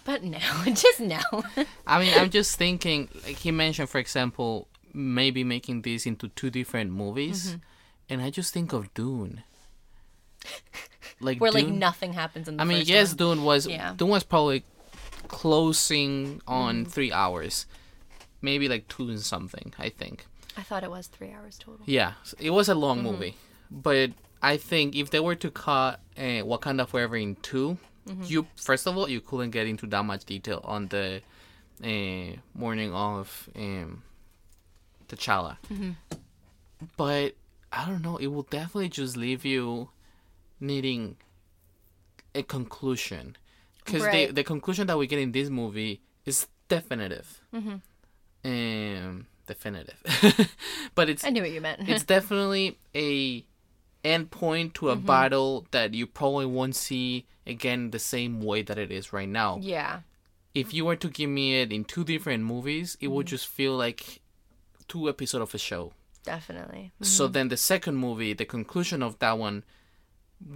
But 0.04 0.22
no, 0.22 0.38
just 0.66 1.00
no. 1.00 1.20
I 1.86 1.98
mean, 2.00 2.12
I'm 2.16 2.28
just 2.28 2.56
thinking, 2.56 3.08
like 3.24 3.36
he 3.36 3.50
mentioned, 3.50 3.88
for 3.88 3.98
example, 3.98 4.68
maybe 4.92 5.42
making 5.42 5.82
this 5.82 6.04
into 6.04 6.28
two 6.28 6.50
different 6.50 6.92
movies, 6.92 7.48
mm-hmm. 7.48 7.58
and 8.10 8.20
I 8.20 8.28
just 8.28 8.52
think 8.52 8.74
of 8.74 8.92
Dune. 8.92 9.42
Like 11.20 11.40
Where 11.40 11.50
like 11.50 11.66
nothing 11.66 12.12
happens 12.12 12.46
in 12.46 12.58
the 12.58 12.62
I 12.62 12.64
mean, 12.64 12.84
yes, 12.86 13.08
one. 13.08 13.16
Dune 13.16 13.44
was 13.44 13.66
Yeah. 13.66 13.92
Dune 13.96 14.10
was 14.10 14.22
probably 14.22 14.62
closing 15.28 16.40
on 16.46 16.82
Mm-hmm. 16.82 16.90
three 16.90 17.12
hours, 17.12 17.66
maybe 18.42 18.68
like 18.68 18.88
two 18.88 19.08
and 19.08 19.20
something. 19.20 19.72
I 19.78 19.88
think. 19.90 20.26
I 20.56 20.62
thought 20.62 20.82
it 20.82 20.90
was 20.90 21.06
three 21.06 21.30
hours 21.32 21.56
total. 21.58 21.84
Yeah, 21.86 22.12
it 22.40 22.50
was 22.50 22.68
a 22.68 22.74
long 22.74 22.98
Mm-hmm. 22.98 23.06
movie, 23.12 23.34
but 23.70 24.10
I 24.42 24.56
think 24.56 24.96
if 24.96 25.10
they 25.10 25.20
were 25.20 25.34
to 25.36 25.50
cut 25.50 26.00
uh, 26.16 26.42
Wakanda 26.50 26.86
Forever 26.88 27.16
in 27.16 27.36
2 27.42 27.76
Mm-hmm. 28.08 28.22
you 28.24 28.46
first 28.56 28.86
of 28.86 28.96
all 28.96 29.06
you 29.06 29.20
couldn't 29.20 29.50
get 29.50 29.66
into 29.66 29.86
that 29.88 30.02
much 30.02 30.24
detail 30.24 30.62
on 30.64 30.88
the 30.88 31.20
uh, 31.84 32.36
mourning 32.54 32.90
of 32.94 33.50
um, 33.54 34.02
T'Challa. 35.08 35.58
Mm-hmm. 35.70 35.90
But 36.96 37.34
I 37.70 37.84
don't 37.86 38.00
know. 38.02 38.16
It 38.16 38.28
will 38.28 38.44
definitely 38.48 38.88
just 38.88 39.16
leave 39.16 39.44
you 39.44 39.90
needing 40.58 41.16
a 42.34 42.42
conclusion, 42.42 43.36
because 43.88 44.06
Right. 44.06 44.28
the 44.28 44.34
the 44.34 44.44
conclusion 44.44 44.86
that 44.88 44.98
we 44.98 45.06
get 45.06 45.18
in 45.18 45.32
this 45.32 45.48
movie 45.48 46.00
is 46.24 46.46
definitive. 46.68 47.40
Mm-hmm. 47.54 47.76
Um, 48.44 49.26
definitive, 49.46 49.98
but 50.94 51.08
it's 51.10 51.24
I 51.24 51.30
knew 51.30 51.42
what 51.42 51.50
you 51.50 51.60
meant. 51.60 51.88
it's 51.88 52.04
definitely 52.16 52.78
a 52.94 53.44
end 54.04 54.30
point 54.30 54.74
to 54.74 54.90
a 54.90 54.96
Mm-hmm. 54.96 55.06
battle 55.06 55.66
that 55.72 55.92
you 55.94 56.06
probably 56.06 56.46
won't 56.46 56.76
see 56.76 57.26
again 57.46 57.90
the 57.90 57.98
same 57.98 58.40
way 58.40 58.62
that 58.62 58.78
it 58.78 58.90
is 58.92 59.12
right 59.12 59.28
now. 59.28 59.58
yeah. 59.60 60.00
If 60.54 60.72
you 60.74 60.84
were 60.86 60.96
to 60.96 61.08
give 61.08 61.30
me 61.30 61.60
it 61.60 61.72
in 61.72 61.84
two 61.84 62.04
different 62.04 62.44
movies, 62.44 62.96
it 63.00 63.06
Mm-hmm. 63.06 63.14
would 63.14 63.26
just 63.26 63.46
feel 63.48 63.76
like 63.76 64.20
two 64.88 65.08
episodes 65.08 65.42
of 65.42 65.54
a 65.54 65.58
show. 65.58 65.92
Definitely. 66.24 66.92
So 67.02 67.26
then 67.28 67.48
the 67.48 67.56
second 67.56 67.96
movie, 67.96 68.32
the 68.34 68.44
conclusion 68.44 69.02
of 69.02 69.18
that 69.20 69.38
one 69.38 69.64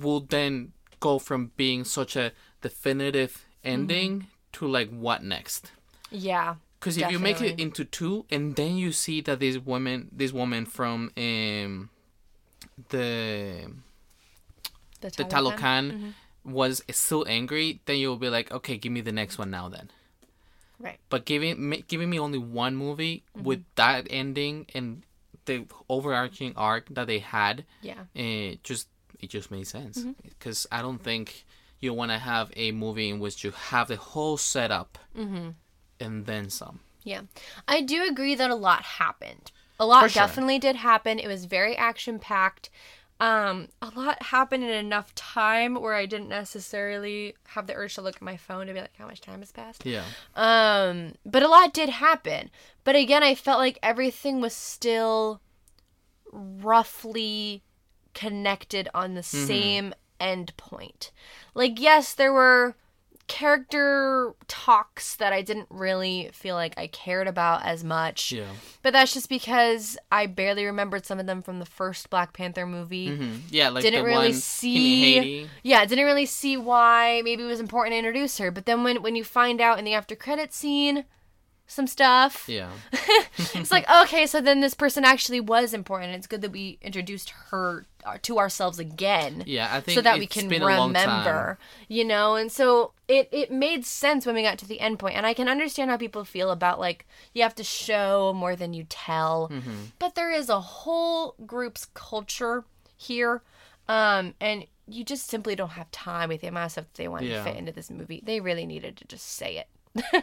will 0.00 0.20
then 0.20 0.72
go 1.02 1.18
from 1.18 1.50
being 1.58 1.84
such 1.84 2.14
a 2.16 2.30
definitive 2.62 3.32
ending 3.64 4.12
Mm-hmm. 4.12 4.52
to 4.56 4.62
like 4.76 4.90
what 5.04 5.20
next? 5.22 5.72
Yeah. 6.10 6.56
Because 6.78 6.96
if 6.98 7.10
you 7.12 7.18
make 7.18 7.40
it 7.40 7.60
into 7.60 7.84
two, 7.84 8.24
and 8.30 8.56
then 8.56 8.76
you 8.76 8.90
see 8.92 9.20
that 9.26 9.38
this 9.38 9.56
woman, 9.58 10.08
this 10.20 10.32
woman 10.32 10.66
from 10.66 11.12
um, 11.16 11.90
the 12.90 13.70
The, 15.00 15.10
the 15.10 15.24
Talokan? 15.24 15.58
Talokan 15.58 16.14
was 16.44 16.82
still 16.90 17.24
angry, 17.28 17.80
then 17.86 17.98
you'll 17.98 18.16
be 18.18 18.28
like, 18.28 18.50
okay, 18.50 18.76
give 18.76 18.90
me 18.92 19.00
the 19.00 19.12
next 19.12 19.38
one 19.38 19.50
now 19.50 19.68
then. 19.68 19.90
Right. 20.78 20.98
But 21.08 21.24
giving 21.24 21.54
giving 21.86 22.10
me 22.10 22.18
only 22.18 22.38
one 22.38 22.74
movie 22.76 23.22
Mm-hmm. 23.36 23.46
with 23.46 23.62
that 23.76 24.06
ending 24.10 24.66
and 24.74 25.02
the 25.46 25.66
overarching 25.88 26.52
arc 26.56 26.84
that 26.96 27.06
they 27.06 27.18
had, 27.20 27.64
Yeah. 27.80 28.04
it 28.14 28.62
just 28.66 28.88
it 29.22 29.30
just 29.30 29.50
made 29.50 29.66
sense. 29.66 30.00
Mm-hmm. 30.00 30.12
Because 30.28 30.66
I 30.70 30.82
don't 30.82 31.02
think 31.02 31.44
you 31.80 31.94
want 31.94 32.10
to 32.10 32.18
have 32.18 32.52
a 32.56 32.72
movie 32.72 33.08
in 33.08 33.18
which 33.20 33.42
you 33.44 33.52
have 33.52 33.88
the 33.88 33.96
whole 33.96 34.36
setup 34.36 34.98
Mm-hmm. 35.16 35.50
and 36.00 36.26
then 36.26 36.50
some. 36.50 36.80
Yeah. 37.04 37.22
I 37.66 37.80
do 37.80 38.04
agree 38.04 38.34
that 38.34 38.50
a 38.50 38.54
lot 38.54 38.82
happened. 38.82 39.50
A 39.80 39.86
lot 39.86 40.10
sure. 40.10 40.22
definitely 40.22 40.58
did 40.58 40.76
happen. 40.76 41.18
It 41.18 41.26
was 41.26 41.46
very 41.46 41.76
action 41.76 42.18
packed. 42.18 42.70
Um, 43.18 43.68
a 43.80 43.90
lot 43.94 44.20
happened 44.22 44.64
in 44.64 44.70
enough 44.70 45.14
time 45.14 45.74
where 45.74 45.94
I 45.94 46.06
didn't 46.06 46.28
necessarily 46.28 47.34
have 47.48 47.66
the 47.66 47.74
urge 47.74 47.94
to 47.94 48.02
look 48.02 48.16
at 48.16 48.22
my 48.22 48.36
phone 48.36 48.66
to 48.66 48.72
be 48.72 48.80
like, 48.80 48.96
how 48.98 49.06
much 49.06 49.20
time 49.20 49.40
has 49.40 49.52
passed? 49.52 49.84
Yeah. 49.86 50.04
Um, 50.34 51.14
but 51.24 51.42
a 51.42 51.48
lot 51.48 51.72
did 51.72 51.88
happen. 51.88 52.50
But 52.84 52.96
again, 52.96 53.22
I 53.22 53.34
felt 53.34 53.58
like 53.58 53.78
everything 53.82 54.40
was 54.40 54.54
still 54.54 55.40
roughly 56.32 57.62
connected 58.14 58.88
on 58.94 59.14
the 59.14 59.22
same 59.22 59.94
end 60.20 60.56
point. 60.56 61.10
Like, 61.54 61.80
yes, 61.80 62.14
there 62.14 62.32
were 62.32 62.76
character 63.28 64.34
talks 64.48 65.16
that 65.16 65.32
I 65.32 65.42
didn't 65.42 65.68
really 65.70 66.28
feel 66.32 66.54
like 66.54 66.74
I 66.76 66.86
cared 66.86 67.26
about 67.28 67.64
as 67.64 67.82
much. 67.82 68.32
Yeah. 68.32 68.50
But 68.82 68.92
that's 68.92 69.14
just 69.14 69.28
because 69.28 69.96
I 70.10 70.26
barely 70.26 70.64
remembered 70.64 71.06
some 71.06 71.18
of 71.18 71.26
them 71.26 71.40
from 71.40 71.58
the 71.58 71.64
first 71.64 72.10
Black 72.10 72.32
Panther 72.32 72.66
movie. 72.66 73.16
hmm 73.16 73.36
Yeah, 73.48 73.70
like 73.70 73.82
Didn't 73.82 74.04
really 74.04 74.32
see-. 74.32 75.48
Yeah, 75.62 75.84
didn't 75.86 76.04
really 76.04 76.26
see 76.26 76.56
why 76.56 77.22
maybe 77.24 77.42
it 77.42 77.46
was 77.46 77.60
important 77.60 77.94
to 77.94 77.98
introduce 77.98 78.38
her. 78.38 78.50
But 78.50 78.66
then 78.66 78.84
when 78.84 79.02
when 79.02 79.16
you 79.16 79.24
find 79.24 79.60
out 79.60 79.78
in 79.78 79.84
the 79.84 79.94
after 79.94 80.14
credit 80.14 80.52
scene 80.52 81.04
some 81.66 81.86
stuff, 81.86 82.44
Yeah. 82.48 82.70
it's 83.54 83.70
like 83.70 83.88
okay, 84.02 84.26
so 84.26 84.40
then 84.40 84.60
this 84.60 84.74
person 84.74 85.04
actually 85.04 85.40
was 85.40 85.72
important. 85.72 86.14
It's 86.14 86.26
good 86.26 86.42
that 86.42 86.52
we 86.52 86.78
introduced 86.82 87.30
her 87.50 87.86
uh, 88.04 88.18
to 88.22 88.38
ourselves 88.38 88.78
again. 88.78 89.44
Yeah, 89.46 89.68
I 89.72 89.80
think 89.80 89.94
So 89.96 90.02
that 90.02 90.18
we 90.18 90.26
can 90.26 90.48
been 90.48 90.60
a 90.62 90.66
long 90.66 90.92
time. 90.92 91.08
remember, 91.20 91.58
you 91.88 92.04
know, 92.04 92.34
and 92.34 92.52
so 92.52 92.92
it 93.08 93.28
it 93.32 93.50
made 93.50 93.86
sense 93.86 94.26
when 94.26 94.34
we 94.34 94.42
got 94.42 94.58
to 94.58 94.66
the 94.68 94.80
end 94.80 94.98
point. 94.98 95.16
and 95.16 95.24
I 95.24 95.32
can 95.34 95.48
understand 95.48 95.90
how 95.90 95.96
people 95.96 96.24
feel 96.24 96.50
about 96.50 96.78
like 96.78 97.06
you 97.32 97.42
have 97.42 97.54
to 97.54 97.64
show 97.64 98.34
more 98.34 98.54
than 98.54 98.74
you 98.74 98.84
tell, 98.88 99.48
Mm-hmm. 99.50 99.70
but 99.98 100.14
there 100.14 100.30
is 100.30 100.48
a 100.50 100.60
whole 100.60 101.34
group's 101.46 101.86
culture 101.94 102.64
here, 102.98 103.40
um, 103.88 104.34
and 104.40 104.66
you 104.86 105.04
just 105.04 105.26
simply 105.28 105.54
don't 105.56 105.70
have 105.70 105.90
time 105.90 106.28
with 106.28 106.40
the 106.42 106.48
amount 106.48 106.66
of 106.66 106.72
stuff 106.72 106.84
that 106.84 106.94
they 106.94 107.08
want 107.08 107.24
Yeah. 107.24 107.38
to 107.38 107.44
fit 107.44 107.56
into 107.56 107.72
this 107.72 107.88
movie. 107.90 108.20
They 108.22 108.40
really 108.40 108.66
needed 108.66 108.96
to 108.98 109.04
just 109.06 109.26
say 109.26 109.56
it. 109.56 109.68
Yeah. 109.94 110.22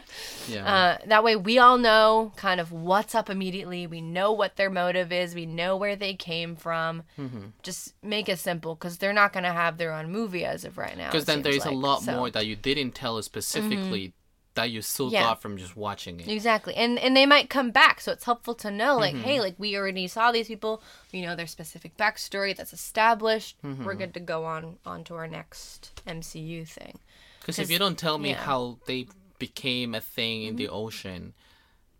Uh, 0.70 0.98
that 1.06 1.22
way, 1.22 1.36
we 1.36 1.58
all 1.58 1.78
know 1.78 2.32
kind 2.36 2.60
of 2.60 2.72
what's 2.72 3.14
up 3.14 3.30
immediately. 3.30 3.86
We 3.86 4.00
know 4.00 4.32
what 4.32 4.56
their 4.56 4.68
motive 4.70 5.12
is. 5.12 5.34
We 5.34 5.46
know 5.46 5.76
where 5.76 5.94
they 5.94 6.14
came 6.14 6.56
from. 6.56 7.04
Mm-hmm. 7.18 7.46
Just 7.62 7.94
make 8.02 8.28
it 8.28 8.38
simple 8.40 8.74
because 8.74 8.98
they're 8.98 9.12
not 9.12 9.32
going 9.32 9.44
to 9.44 9.52
have 9.52 9.78
their 9.78 9.92
own 9.92 10.10
movie 10.10 10.44
as 10.44 10.64
of 10.64 10.76
right 10.76 10.96
now. 10.98 11.06
Because 11.06 11.26
then 11.26 11.42
there's 11.42 11.56
is 11.58 11.64
a 11.66 11.70
lot 11.70 12.02
So- 12.02 12.10
Mm-hmm. 12.10 12.18
more 12.18 12.30
that 12.30 12.46
you 12.46 12.56
didn't 12.56 12.94
tell 12.96 13.16
us 13.16 13.26
specifically 13.26 14.12
that 14.54 14.70
you 14.72 14.82
still 14.82 15.12
Yeah. 15.12 15.22
thought 15.22 15.40
from 15.40 15.56
just 15.56 15.76
watching 15.76 16.18
it. 16.18 16.26
Exactly. 16.28 16.74
And 16.74 16.98
and 16.98 17.16
they 17.16 17.24
might 17.26 17.48
come 17.48 17.70
back, 17.70 18.00
so 18.00 18.10
it's 18.10 18.24
helpful 18.24 18.54
to 18.56 18.70
know 18.72 18.96
like, 18.96 19.14
Mm-hmm. 19.14 19.22
hey, 19.24 19.40
like 19.40 19.54
we 19.58 19.76
already 19.76 20.08
saw 20.08 20.32
these 20.32 20.48
people, 20.48 20.82
we 21.12 21.22
know 21.22 21.36
their 21.36 21.46
specific 21.46 21.96
backstory 21.96 22.56
that's 22.56 22.72
established. 22.72 23.56
Mm-hmm. 23.62 23.84
We're 23.84 23.94
good 23.94 24.14
to 24.14 24.20
go 24.20 24.44
on 24.44 24.78
on 24.84 25.04
to 25.04 25.14
our 25.14 25.28
next 25.28 25.92
MCU 26.08 26.66
thing. 26.66 26.98
Because 27.40 27.60
if 27.60 27.70
you 27.70 27.78
don't 27.78 27.96
tell 27.96 28.18
me 28.18 28.30
yeah. 28.30 28.36
Mm-hmm. 28.36 28.44
how 28.44 28.78
they 28.86 29.06
became 29.40 29.92
a 29.96 30.00
thing 30.00 30.44
in 30.44 30.54
the 30.54 30.68
ocean, 30.68 31.34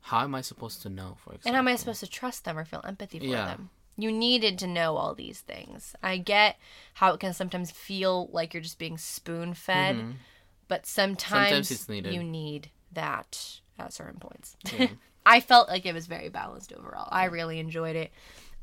how 0.02 0.20
am 0.22 0.36
I 0.36 0.42
supposed 0.42 0.80
to 0.82 0.88
know? 0.88 1.16
For 1.24 1.30
example, 1.34 1.48
And 1.48 1.54
how 1.56 1.60
am 1.62 1.68
I 1.68 1.74
supposed 1.74 2.00
to 2.00 2.06
trust 2.08 2.44
them 2.44 2.56
or 2.56 2.64
feel 2.64 2.82
empathy 2.86 3.18
for 3.18 3.24
Yeah. 3.26 3.46
them? 3.46 3.70
You 3.96 4.12
needed 4.12 4.58
to 4.60 4.66
know 4.68 4.96
all 4.96 5.14
these 5.14 5.40
things. 5.40 5.94
I 6.02 6.16
get 6.18 6.56
how 6.94 7.12
it 7.12 7.20
can 7.20 7.34
sometimes 7.34 7.70
feel 7.72 8.28
like 8.32 8.54
you're 8.54 8.62
just 8.62 8.78
being 8.78 8.96
spoon 8.96 9.52
fed, 9.54 10.14
but 10.68 10.86
sometimes, 10.86 11.70
it's 11.70 11.88
needed. 11.88 12.14
you 12.14 12.22
need 12.22 12.70
that 12.92 13.60
at 13.78 13.92
certain 13.92 14.20
points. 14.20 14.56
Yeah. 14.72 14.90
I 15.26 15.40
felt 15.40 15.68
like 15.68 15.84
it 15.84 15.92
was 15.92 16.06
very 16.06 16.28
balanced 16.30 16.72
overall. 16.72 17.08
I 17.10 17.24
really 17.24 17.58
enjoyed 17.58 17.94
it. 17.96 18.10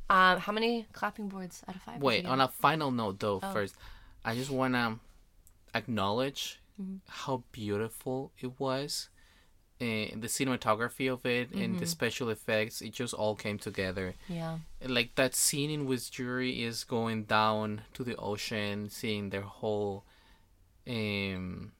Um, 0.09 0.39
how 0.39 0.53
many 0.53 0.87
clapping 0.93 1.27
boards 1.27 1.61
out 1.67 1.75
of 1.75 1.81
five? 1.81 2.01
Wait, 2.01 2.25
on 2.25 2.39
a 2.41 2.47
final 2.47 2.89
note 2.91 3.19
though, 3.19 3.39
Oh. 3.43 3.53
first, 3.53 3.75
I 4.25 4.33
just 4.33 4.49
wanna 4.49 4.99
acknowledge 5.75 6.59
Mm-hmm. 6.81 6.97
how 7.07 7.43
beautiful 7.51 8.31
it 8.39 8.59
was. 8.59 9.09
And 9.79 10.23
the 10.23 10.27
cinematography 10.27 11.11
of 11.11 11.23
it 11.25 11.51
and 11.51 11.61
Mm-hmm. 11.73 11.77
the 11.79 11.85
special 11.85 12.29
effects, 12.29 12.81
it 12.81 12.93
just 12.93 13.13
all 13.13 13.35
came 13.35 13.59
together. 13.59 14.15
yeah, 14.27 14.57
like 14.83 15.13
that 15.15 15.35
scene 15.35 15.69
in 15.69 15.85
which 15.85 16.11
Shuri 16.13 16.63
is 16.63 16.83
going 16.83 17.25
down 17.25 17.81
to 17.93 18.03
the 18.03 18.15
ocean, 18.15 18.89
seeing 18.89 19.29
their 19.29 19.41
whole 19.59 20.03
um 20.87 21.71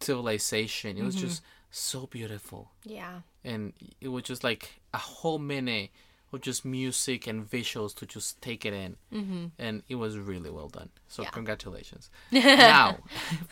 civilization. 0.00 0.96
It 0.96 1.02
was 1.04 1.16
Mm-hmm. 1.16 1.26
just 1.26 1.42
so 1.70 2.06
beautiful, 2.06 2.70
yeah, 2.84 3.20
and 3.44 3.72
it 4.00 4.08
was 4.08 4.24
just 4.24 4.44
like 4.44 4.80
a 4.92 4.98
whole 4.98 5.38
minute 5.38 5.90
of 6.32 6.40
just 6.40 6.64
music 6.64 7.26
and 7.26 7.48
visuals 7.48 7.94
to 7.96 8.06
just 8.06 8.40
take 8.40 8.64
it 8.64 8.72
in, 8.72 8.96
mm-hmm. 9.12 9.46
and 9.58 9.82
it 9.88 9.96
was 9.96 10.16
really 10.18 10.50
well 10.50 10.68
done. 10.68 10.88
So 11.08 11.22
Yeah. 11.22 11.30
congratulations. 11.30 12.10
now, 12.32 12.98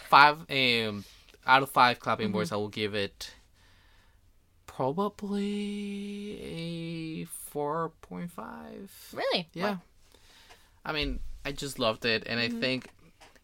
five 0.09 0.39
um 0.51 1.05
out 1.47 1.62
of 1.62 1.70
five 1.70 1.99
clapping 2.01 2.26
Mm-hmm. 2.28 2.33
boards, 2.35 2.53
I 2.53 2.57
will 2.57 2.68
give 2.68 2.95
it 2.95 3.33
probably 4.66 6.41
a 6.43 7.24
four 7.26 7.93
point 8.01 8.31
five. 8.31 8.91
really, 9.12 9.49
Yeah. 9.53 9.76
I 10.85 10.93
mean, 10.93 11.20
I 11.45 11.53
just 11.53 11.78
loved 11.78 12.05
it, 12.05 12.22
and 12.26 12.41
Mm-hmm. 12.41 12.57
I 12.57 12.61
think 12.61 12.89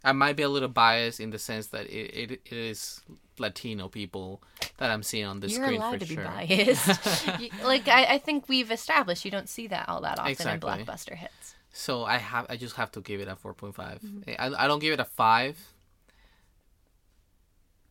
I 0.04 0.12
might 0.12 0.36
be 0.36 0.42
a 0.44 0.48
little 0.48 0.68
biased 0.68 1.20
in 1.20 1.30
the 1.30 1.38
sense 1.38 1.66
that 1.68 1.86
it, 1.86 2.14
it, 2.14 2.30
it 2.46 2.52
is 2.52 3.00
Latino 3.38 3.88
people 3.88 4.42
that 4.78 4.90
I'm 4.90 5.02
seeing 5.02 5.24
on 5.26 5.40
the 5.40 5.48
You're 5.48 5.64
screen 5.64 5.80
allowed 5.80 5.92
for 5.94 5.98
to 6.00 6.06
be 6.06 6.14
sure. 6.14 6.24
biased. 6.24 7.38
You- 7.40 7.50
like 7.64 7.88
I, 7.88 8.04
I 8.14 8.18
think 8.18 8.48
we've 8.48 8.70
established, 8.70 9.24
you 9.24 9.30
don't 9.30 9.48
see 9.48 9.66
that 9.68 9.88
all 9.88 10.00
that 10.02 10.18
often 10.18 10.32
Exactly. 10.32 10.72
in 10.72 10.86
blockbuster 10.86 11.14
hits. 11.14 11.54
So 11.72 12.04
I 12.04 12.16
have, 12.18 12.46
I 12.48 12.56
just 12.56 12.76
have 12.76 12.90
to 12.92 13.00
give 13.00 13.20
it 13.20 13.28
a 13.28 13.36
four 13.36 13.52
point 13.54 13.74
five. 13.74 14.00
Mm-hmm. 14.00 14.30
I, 14.38 14.64
I 14.64 14.66
don't 14.66 14.78
give 14.78 14.92
it 14.94 15.00
a 15.00 15.04
five, 15.04 15.58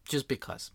just 0.07 0.27
because, 0.27 0.71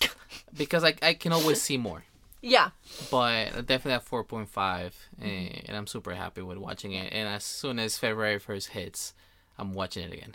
because 0.56 0.84
I, 0.84 0.94
I 1.02 1.14
can 1.14 1.32
always 1.32 1.60
see 1.60 1.76
more. 1.76 2.04
Yeah, 2.42 2.70
But 3.10 3.66
definitely 3.66 3.92
at 3.92 4.02
four 4.04 4.24
point 4.24 4.48
five, 4.48 4.96
Mm-hmm. 5.20 5.66
and 5.68 5.76
I'm 5.76 5.86
super 5.86 6.14
happy 6.14 6.40
with 6.42 6.56
watching 6.58 6.92
it. 6.92 7.12
And 7.12 7.28
as 7.28 7.44
soon 7.44 7.78
as 7.78 7.98
February 7.98 8.38
first 8.38 8.68
hits, 8.70 9.12
I'm 9.58 9.74
watching 9.74 10.04
it 10.04 10.12
again. 10.14 10.34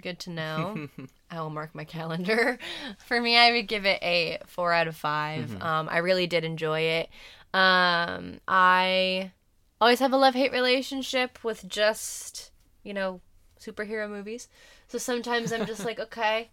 Good 0.00 0.18
to 0.20 0.30
know. 0.30 0.88
I 1.30 1.40
will 1.40 1.50
mark 1.50 1.74
my 1.74 1.84
calendar. 1.84 2.58
For 3.06 3.20
me, 3.20 3.36
I 3.36 3.52
would 3.52 3.68
give 3.68 3.84
it 3.86 4.02
a 4.02 4.38
four 4.46 4.72
out 4.72 4.88
of 4.88 4.96
5 4.96 5.50
Mm-hmm. 5.50 5.62
Um, 5.62 5.88
I 5.90 5.98
really 5.98 6.26
did 6.26 6.44
enjoy 6.44 6.80
it. 6.80 7.08
Um, 7.52 8.40
I 8.48 9.32
always 9.80 10.00
have 10.00 10.12
a 10.12 10.16
love 10.16 10.34
hate 10.34 10.52
relationship 10.52 11.42
with 11.44 11.68
just 11.68 12.50
you 12.82 12.94
know 12.94 13.20
superhero 13.60 14.08
movies. 14.08 14.48
So 14.88 14.98
sometimes 14.98 15.52
I'm 15.52 15.66
just 15.66 15.84
like, 15.84 15.98
okay, 16.00 16.50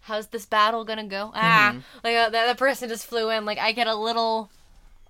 how's 0.00 0.28
this 0.28 0.46
battle 0.46 0.84
gonna 0.84 1.06
go? 1.06 1.30
Ah, 1.34 1.76
like 2.04 2.16
uh, 2.16 2.30
that, 2.30 2.46
that 2.46 2.58
person 2.58 2.88
just 2.88 3.06
flew 3.06 3.30
in. 3.30 3.44
Like 3.44 3.58
I 3.58 3.72
get 3.72 3.86
a 3.86 3.94
little, 3.94 4.50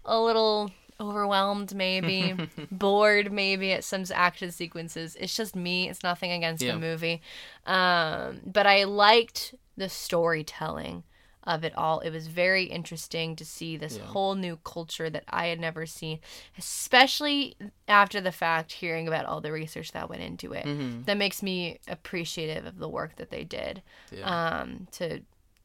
a 0.05 0.21
little 0.21 0.71
overwhelmed, 1.03 1.75
maybe 1.75 2.35
bored, 2.71 3.33
maybe 3.33 3.73
at 3.73 3.85
some 3.85 4.05
action 4.15 4.51
sequences. 4.53 5.17
It's 5.19 5.37
just 5.37 5.57
me. 5.57 5.89
It's 5.89 6.03
nothing 6.03 6.31
against 6.33 6.63
Yeah. 6.63 6.73
the 6.75 6.79
movie, 6.79 7.21
um, 7.67 8.41
but 8.47 8.67
I 8.67 8.85
liked 8.85 9.55
the 9.77 9.89
storytelling 9.89 11.03
of 11.45 11.65
it 11.65 11.77
all. 11.77 11.99
It 12.01 12.11
was 12.11 12.29
very 12.29 12.65
interesting 12.65 13.35
to 13.35 13.45
see 13.45 13.77
this 13.77 13.97
Yeah. 13.99 14.05
whole 14.05 14.37
new 14.37 14.59
culture 14.59 15.11
that 15.11 15.25
I 15.29 15.47
had 15.47 15.59
never 15.59 15.87
seen, 15.87 16.21
especially 16.57 17.57
after 17.89 18.21
the 18.21 18.31
fact 18.31 18.73
hearing 18.73 19.09
about 19.09 19.25
all 19.27 19.41
the 19.41 19.51
research 19.51 19.91
that 19.93 20.09
went 20.09 20.23
into 20.23 20.53
it. 20.53 20.65
Mm-hmm. 20.65 21.03
That 21.03 21.17
makes 21.17 21.43
me 21.43 21.81
appreciative 21.89 22.65
of 22.65 22.79
the 22.79 22.89
work 22.89 23.17
that 23.17 23.31
they 23.31 23.43
did 23.45 23.83
Yeah. 24.13 24.61
um, 24.61 24.87
to 24.93 25.23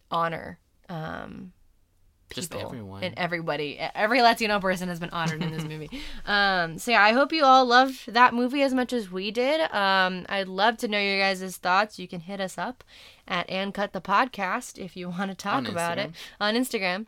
honor 0.09 0.57
um, 0.89 1.51
people 2.29 2.61
everyone. 2.61 3.03
and 3.03 3.13
everybody. 3.17 3.77
Every 3.77 4.21
Latino 4.21 4.59
person 4.59 4.89
has 4.89 4.99
been 4.99 5.09
honored 5.11 5.41
in 5.41 5.51
this 5.51 5.63
movie. 5.71 5.89
Um, 6.25 6.77
so 6.77 6.91
yeah, 6.91 7.03
I 7.03 7.13
hope 7.13 7.31
you 7.31 7.43
all 7.43 7.65
loved 7.65 8.13
that 8.13 8.33
movie 8.33 8.61
as 8.61 8.73
much 8.73 8.93
as 8.93 9.11
we 9.11 9.31
did. 9.31 9.61
Um, 9.71 10.25
I'd 10.29 10.47
love 10.47 10.77
to 10.77 10.87
know 10.87 10.99
your 10.99 11.19
guys' 11.19 11.57
thoughts. 11.57 11.99
You 11.99 12.07
can 12.07 12.21
hit 12.21 12.39
us 12.39 12.57
up 12.57 12.83
at 13.27 13.49
and 13.49 13.73
cut 13.73 13.93
the 13.93 14.01
podcast 14.01 14.77
if 14.77 14.95
you 14.95 15.09
want 15.09 15.31
to 15.31 15.35
talk 15.35 15.67
about 15.67 15.97
it 15.97 16.11
on 16.39 16.55
Instagram. 16.55 17.07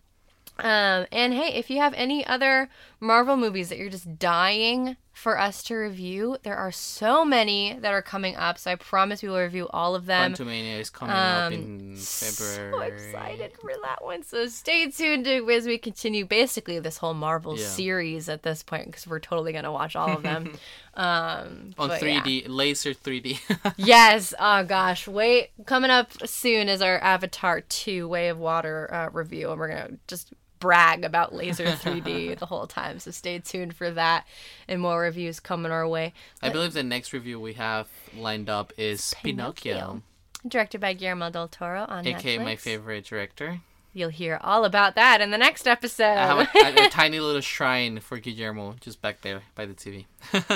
Um, 0.60 1.06
and 1.12 1.34
hey, 1.34 1.54
if 1.54 1.70
you 1.70 1.78
have 1.78 1.94
any 1.94 2.26
other 2.26 2.70
Marvel 3.00 3.38
movies 3.38 3.70
that 3.70 3.78
you're 3.78 3.90
just 3.90 4.20
dying 4.20 4.98
for 5.12 5.38
us 5.38 5.64
to 5.64 5.76
review, 5.76 6.38
there 6.44 6.56
are 6.56 6.72
so 6.72 7.26
many 7.26 7.78
that 7.82 7.92
are 7.92 8.02
coming 8.02 8.38
up. 8.38 8.58
So 8.58 8.72
I 8.72 8.76
promise 8.76 9.22
we 9.22 9.28
will 9.28 9.40
review 9.42 9.68
all 9.72 9.94
of 9.94 10.06
them. 10.06 10.34
Quantumania 10.34 10.80
is 10.80 10.90
coming 10.90 11.14
up 11.14 11.48
Um, 11.48 11.54
in 11.54 11.96
So 11.98 12.80
excited 12.80 13.52
for 13.60 13.72
that 13.84 14.02
one. 14.04 14.24
So 14.24 14.48
stay 14.48 14.90
tuned 14.90 15.26
to, 15.26 15.50
as 15.52 15.66
we 15.66 15.78
continue 15.78 16.26
basically 16.26 16.80
this 16.80 16.98
whole 17.00 17.14
Marvel 17.14 17.58
Yeah. 17.58 17.66
series 17.66 18.30
at 18.30 18.44
this 18.44 18.64
point 18.64 18.86
because 18.86 19.08
we're 19.08 19.20
totally 19.20 19.52
going 19.52 19.66
to 19.66 19.72
watch 19.74 19.96
all 19.98 20.14
of 20.16 20.24
them. 20.24 20.54
um, 20.94 21.72
on 21.78 21.90
3D, 21.90 22.46
laser 22.48 22.94
3D. 22.94 23.40
Yes. 23.78 24.34
Oh 24.40 24.64
gosh. 24.64 25.08
Wait. 25.08 25.50
Coming 25.66 25.92
up 25.92 26.12
soon 26.28 26.70
is 26.70 26.82
our 26.82 26.98
Avatar 27.00 27.60
2 27.62 28.08
Way 28.08 28.30
of 28.30 28.38
Water 28.38 28.90
uh, 28.94 29.10
review, 29.12 29.52
and 29.52 29.60
we're 29.60 29.68
gonna 29.70 29.98
just 30.08 30.32
brag 30.60 31.04
about 31.04 31.34
laser 31.34 31.66
3D 31.68 32.38
the 32.38 32.46
whole 32.46 32.68
time. 32.68 33.00
So 33.00 33.12
stay 33.12 33.40
tuned 33.40 33.76
for 33.76 33.92
that 33.92 34.26
and 34.68 34.82
more 34.82 35.02
reviews 35.02 35.40
coming 35.40 35.72
our 35.72 35.88
way. 35.88 36.14
I 36.42 36.50
believe 36.50 36.74
the 36.74 36.84
next 36.84 37.14
review 37.14 37.40
we 37.40 37.54
have 37.54 37.88
lined 38.16 38.50
up 38.50 38.74
is 38.78 39.14
Pinocchio, 39.24 39.74
Pinocchio. 39.74 40.02
Directed 40.48 40.82
by 40.82 40.94
Guillermo 40.94 41.30
del 41.30 41.48
Toro 41.48 41.86
on 41.88 42.08
aka 42.08 42.38
my 42.38 42.56
favorite 42.56 43.06
director. 43.06 43.62
You'll 43.92 44.10
hear 44.10 44.40
all 44.44 44.66
about 44.66 44.94
that 44.96 45.20
in 45.20 45.32
the 45.32 45.38
next 45.38 45.68
episode. 45.68 46.04
I 46.04 46.28
have 46.28 46.38
a, 46.38 46.64
have 46.64 46.78
a 46.78 46.90
tiny 46.92 47.20
little 47.20 47.42
shrine 47.42 48.00
for 48.00 48.20
Guillermo 48.20 48.76
just 48.80 49.02
back 49.02 49.22
there 49.22 49.42
by 49.56 49.66
the 49.66 49.74
TV. 49.74 50.06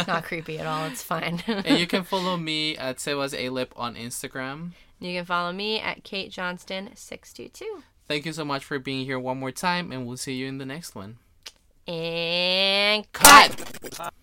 Not 0.07 0.23
creepy 0.25 0.59
at 0.59 0.67
all. 0.67 0.85
It's 0.85 1.01
fine. 1.01 1.41
and 1.47 1.79
you 1.79 1.87
can 1.87 2.03
follow 2.03 2.37
me 2.37 2.77
at 2.77 2.97
Sebas 2.97 3.33
Alip 3.33 3.73
on 3.75 3.95
Instagram. 3.95 4.71
You 4.99 5.17
can 5.17 5.25
follow 5.25 5.51
me 5.51 5.79
at 5.79 6.03
Kate 6.03 6.31
Johnston 6.31 6.91
six 6.95 7.33
two 7.33 7.49
two. 7.49 7.83
Thank 8.13 8.27
you 8.27 8.33
so 8.33 8.45
much 8.45 8.63
for 8.63 8.77
being 8.77 9.05
here 9.05 9.17
one 9.17 9.39
more 9.39 9.49
time, 9.49 9.91
and 9.91 10.05
we'll 10.05 10.17
see 10.17 10.33
you 10.35 10.45
in 10.45 10.59
the 10.59 10.67
next 10.67 10.93
one. 10.93 11.17
And 11.87 13.11
cut. 13.11 13.57
Cut. 13.89 14.13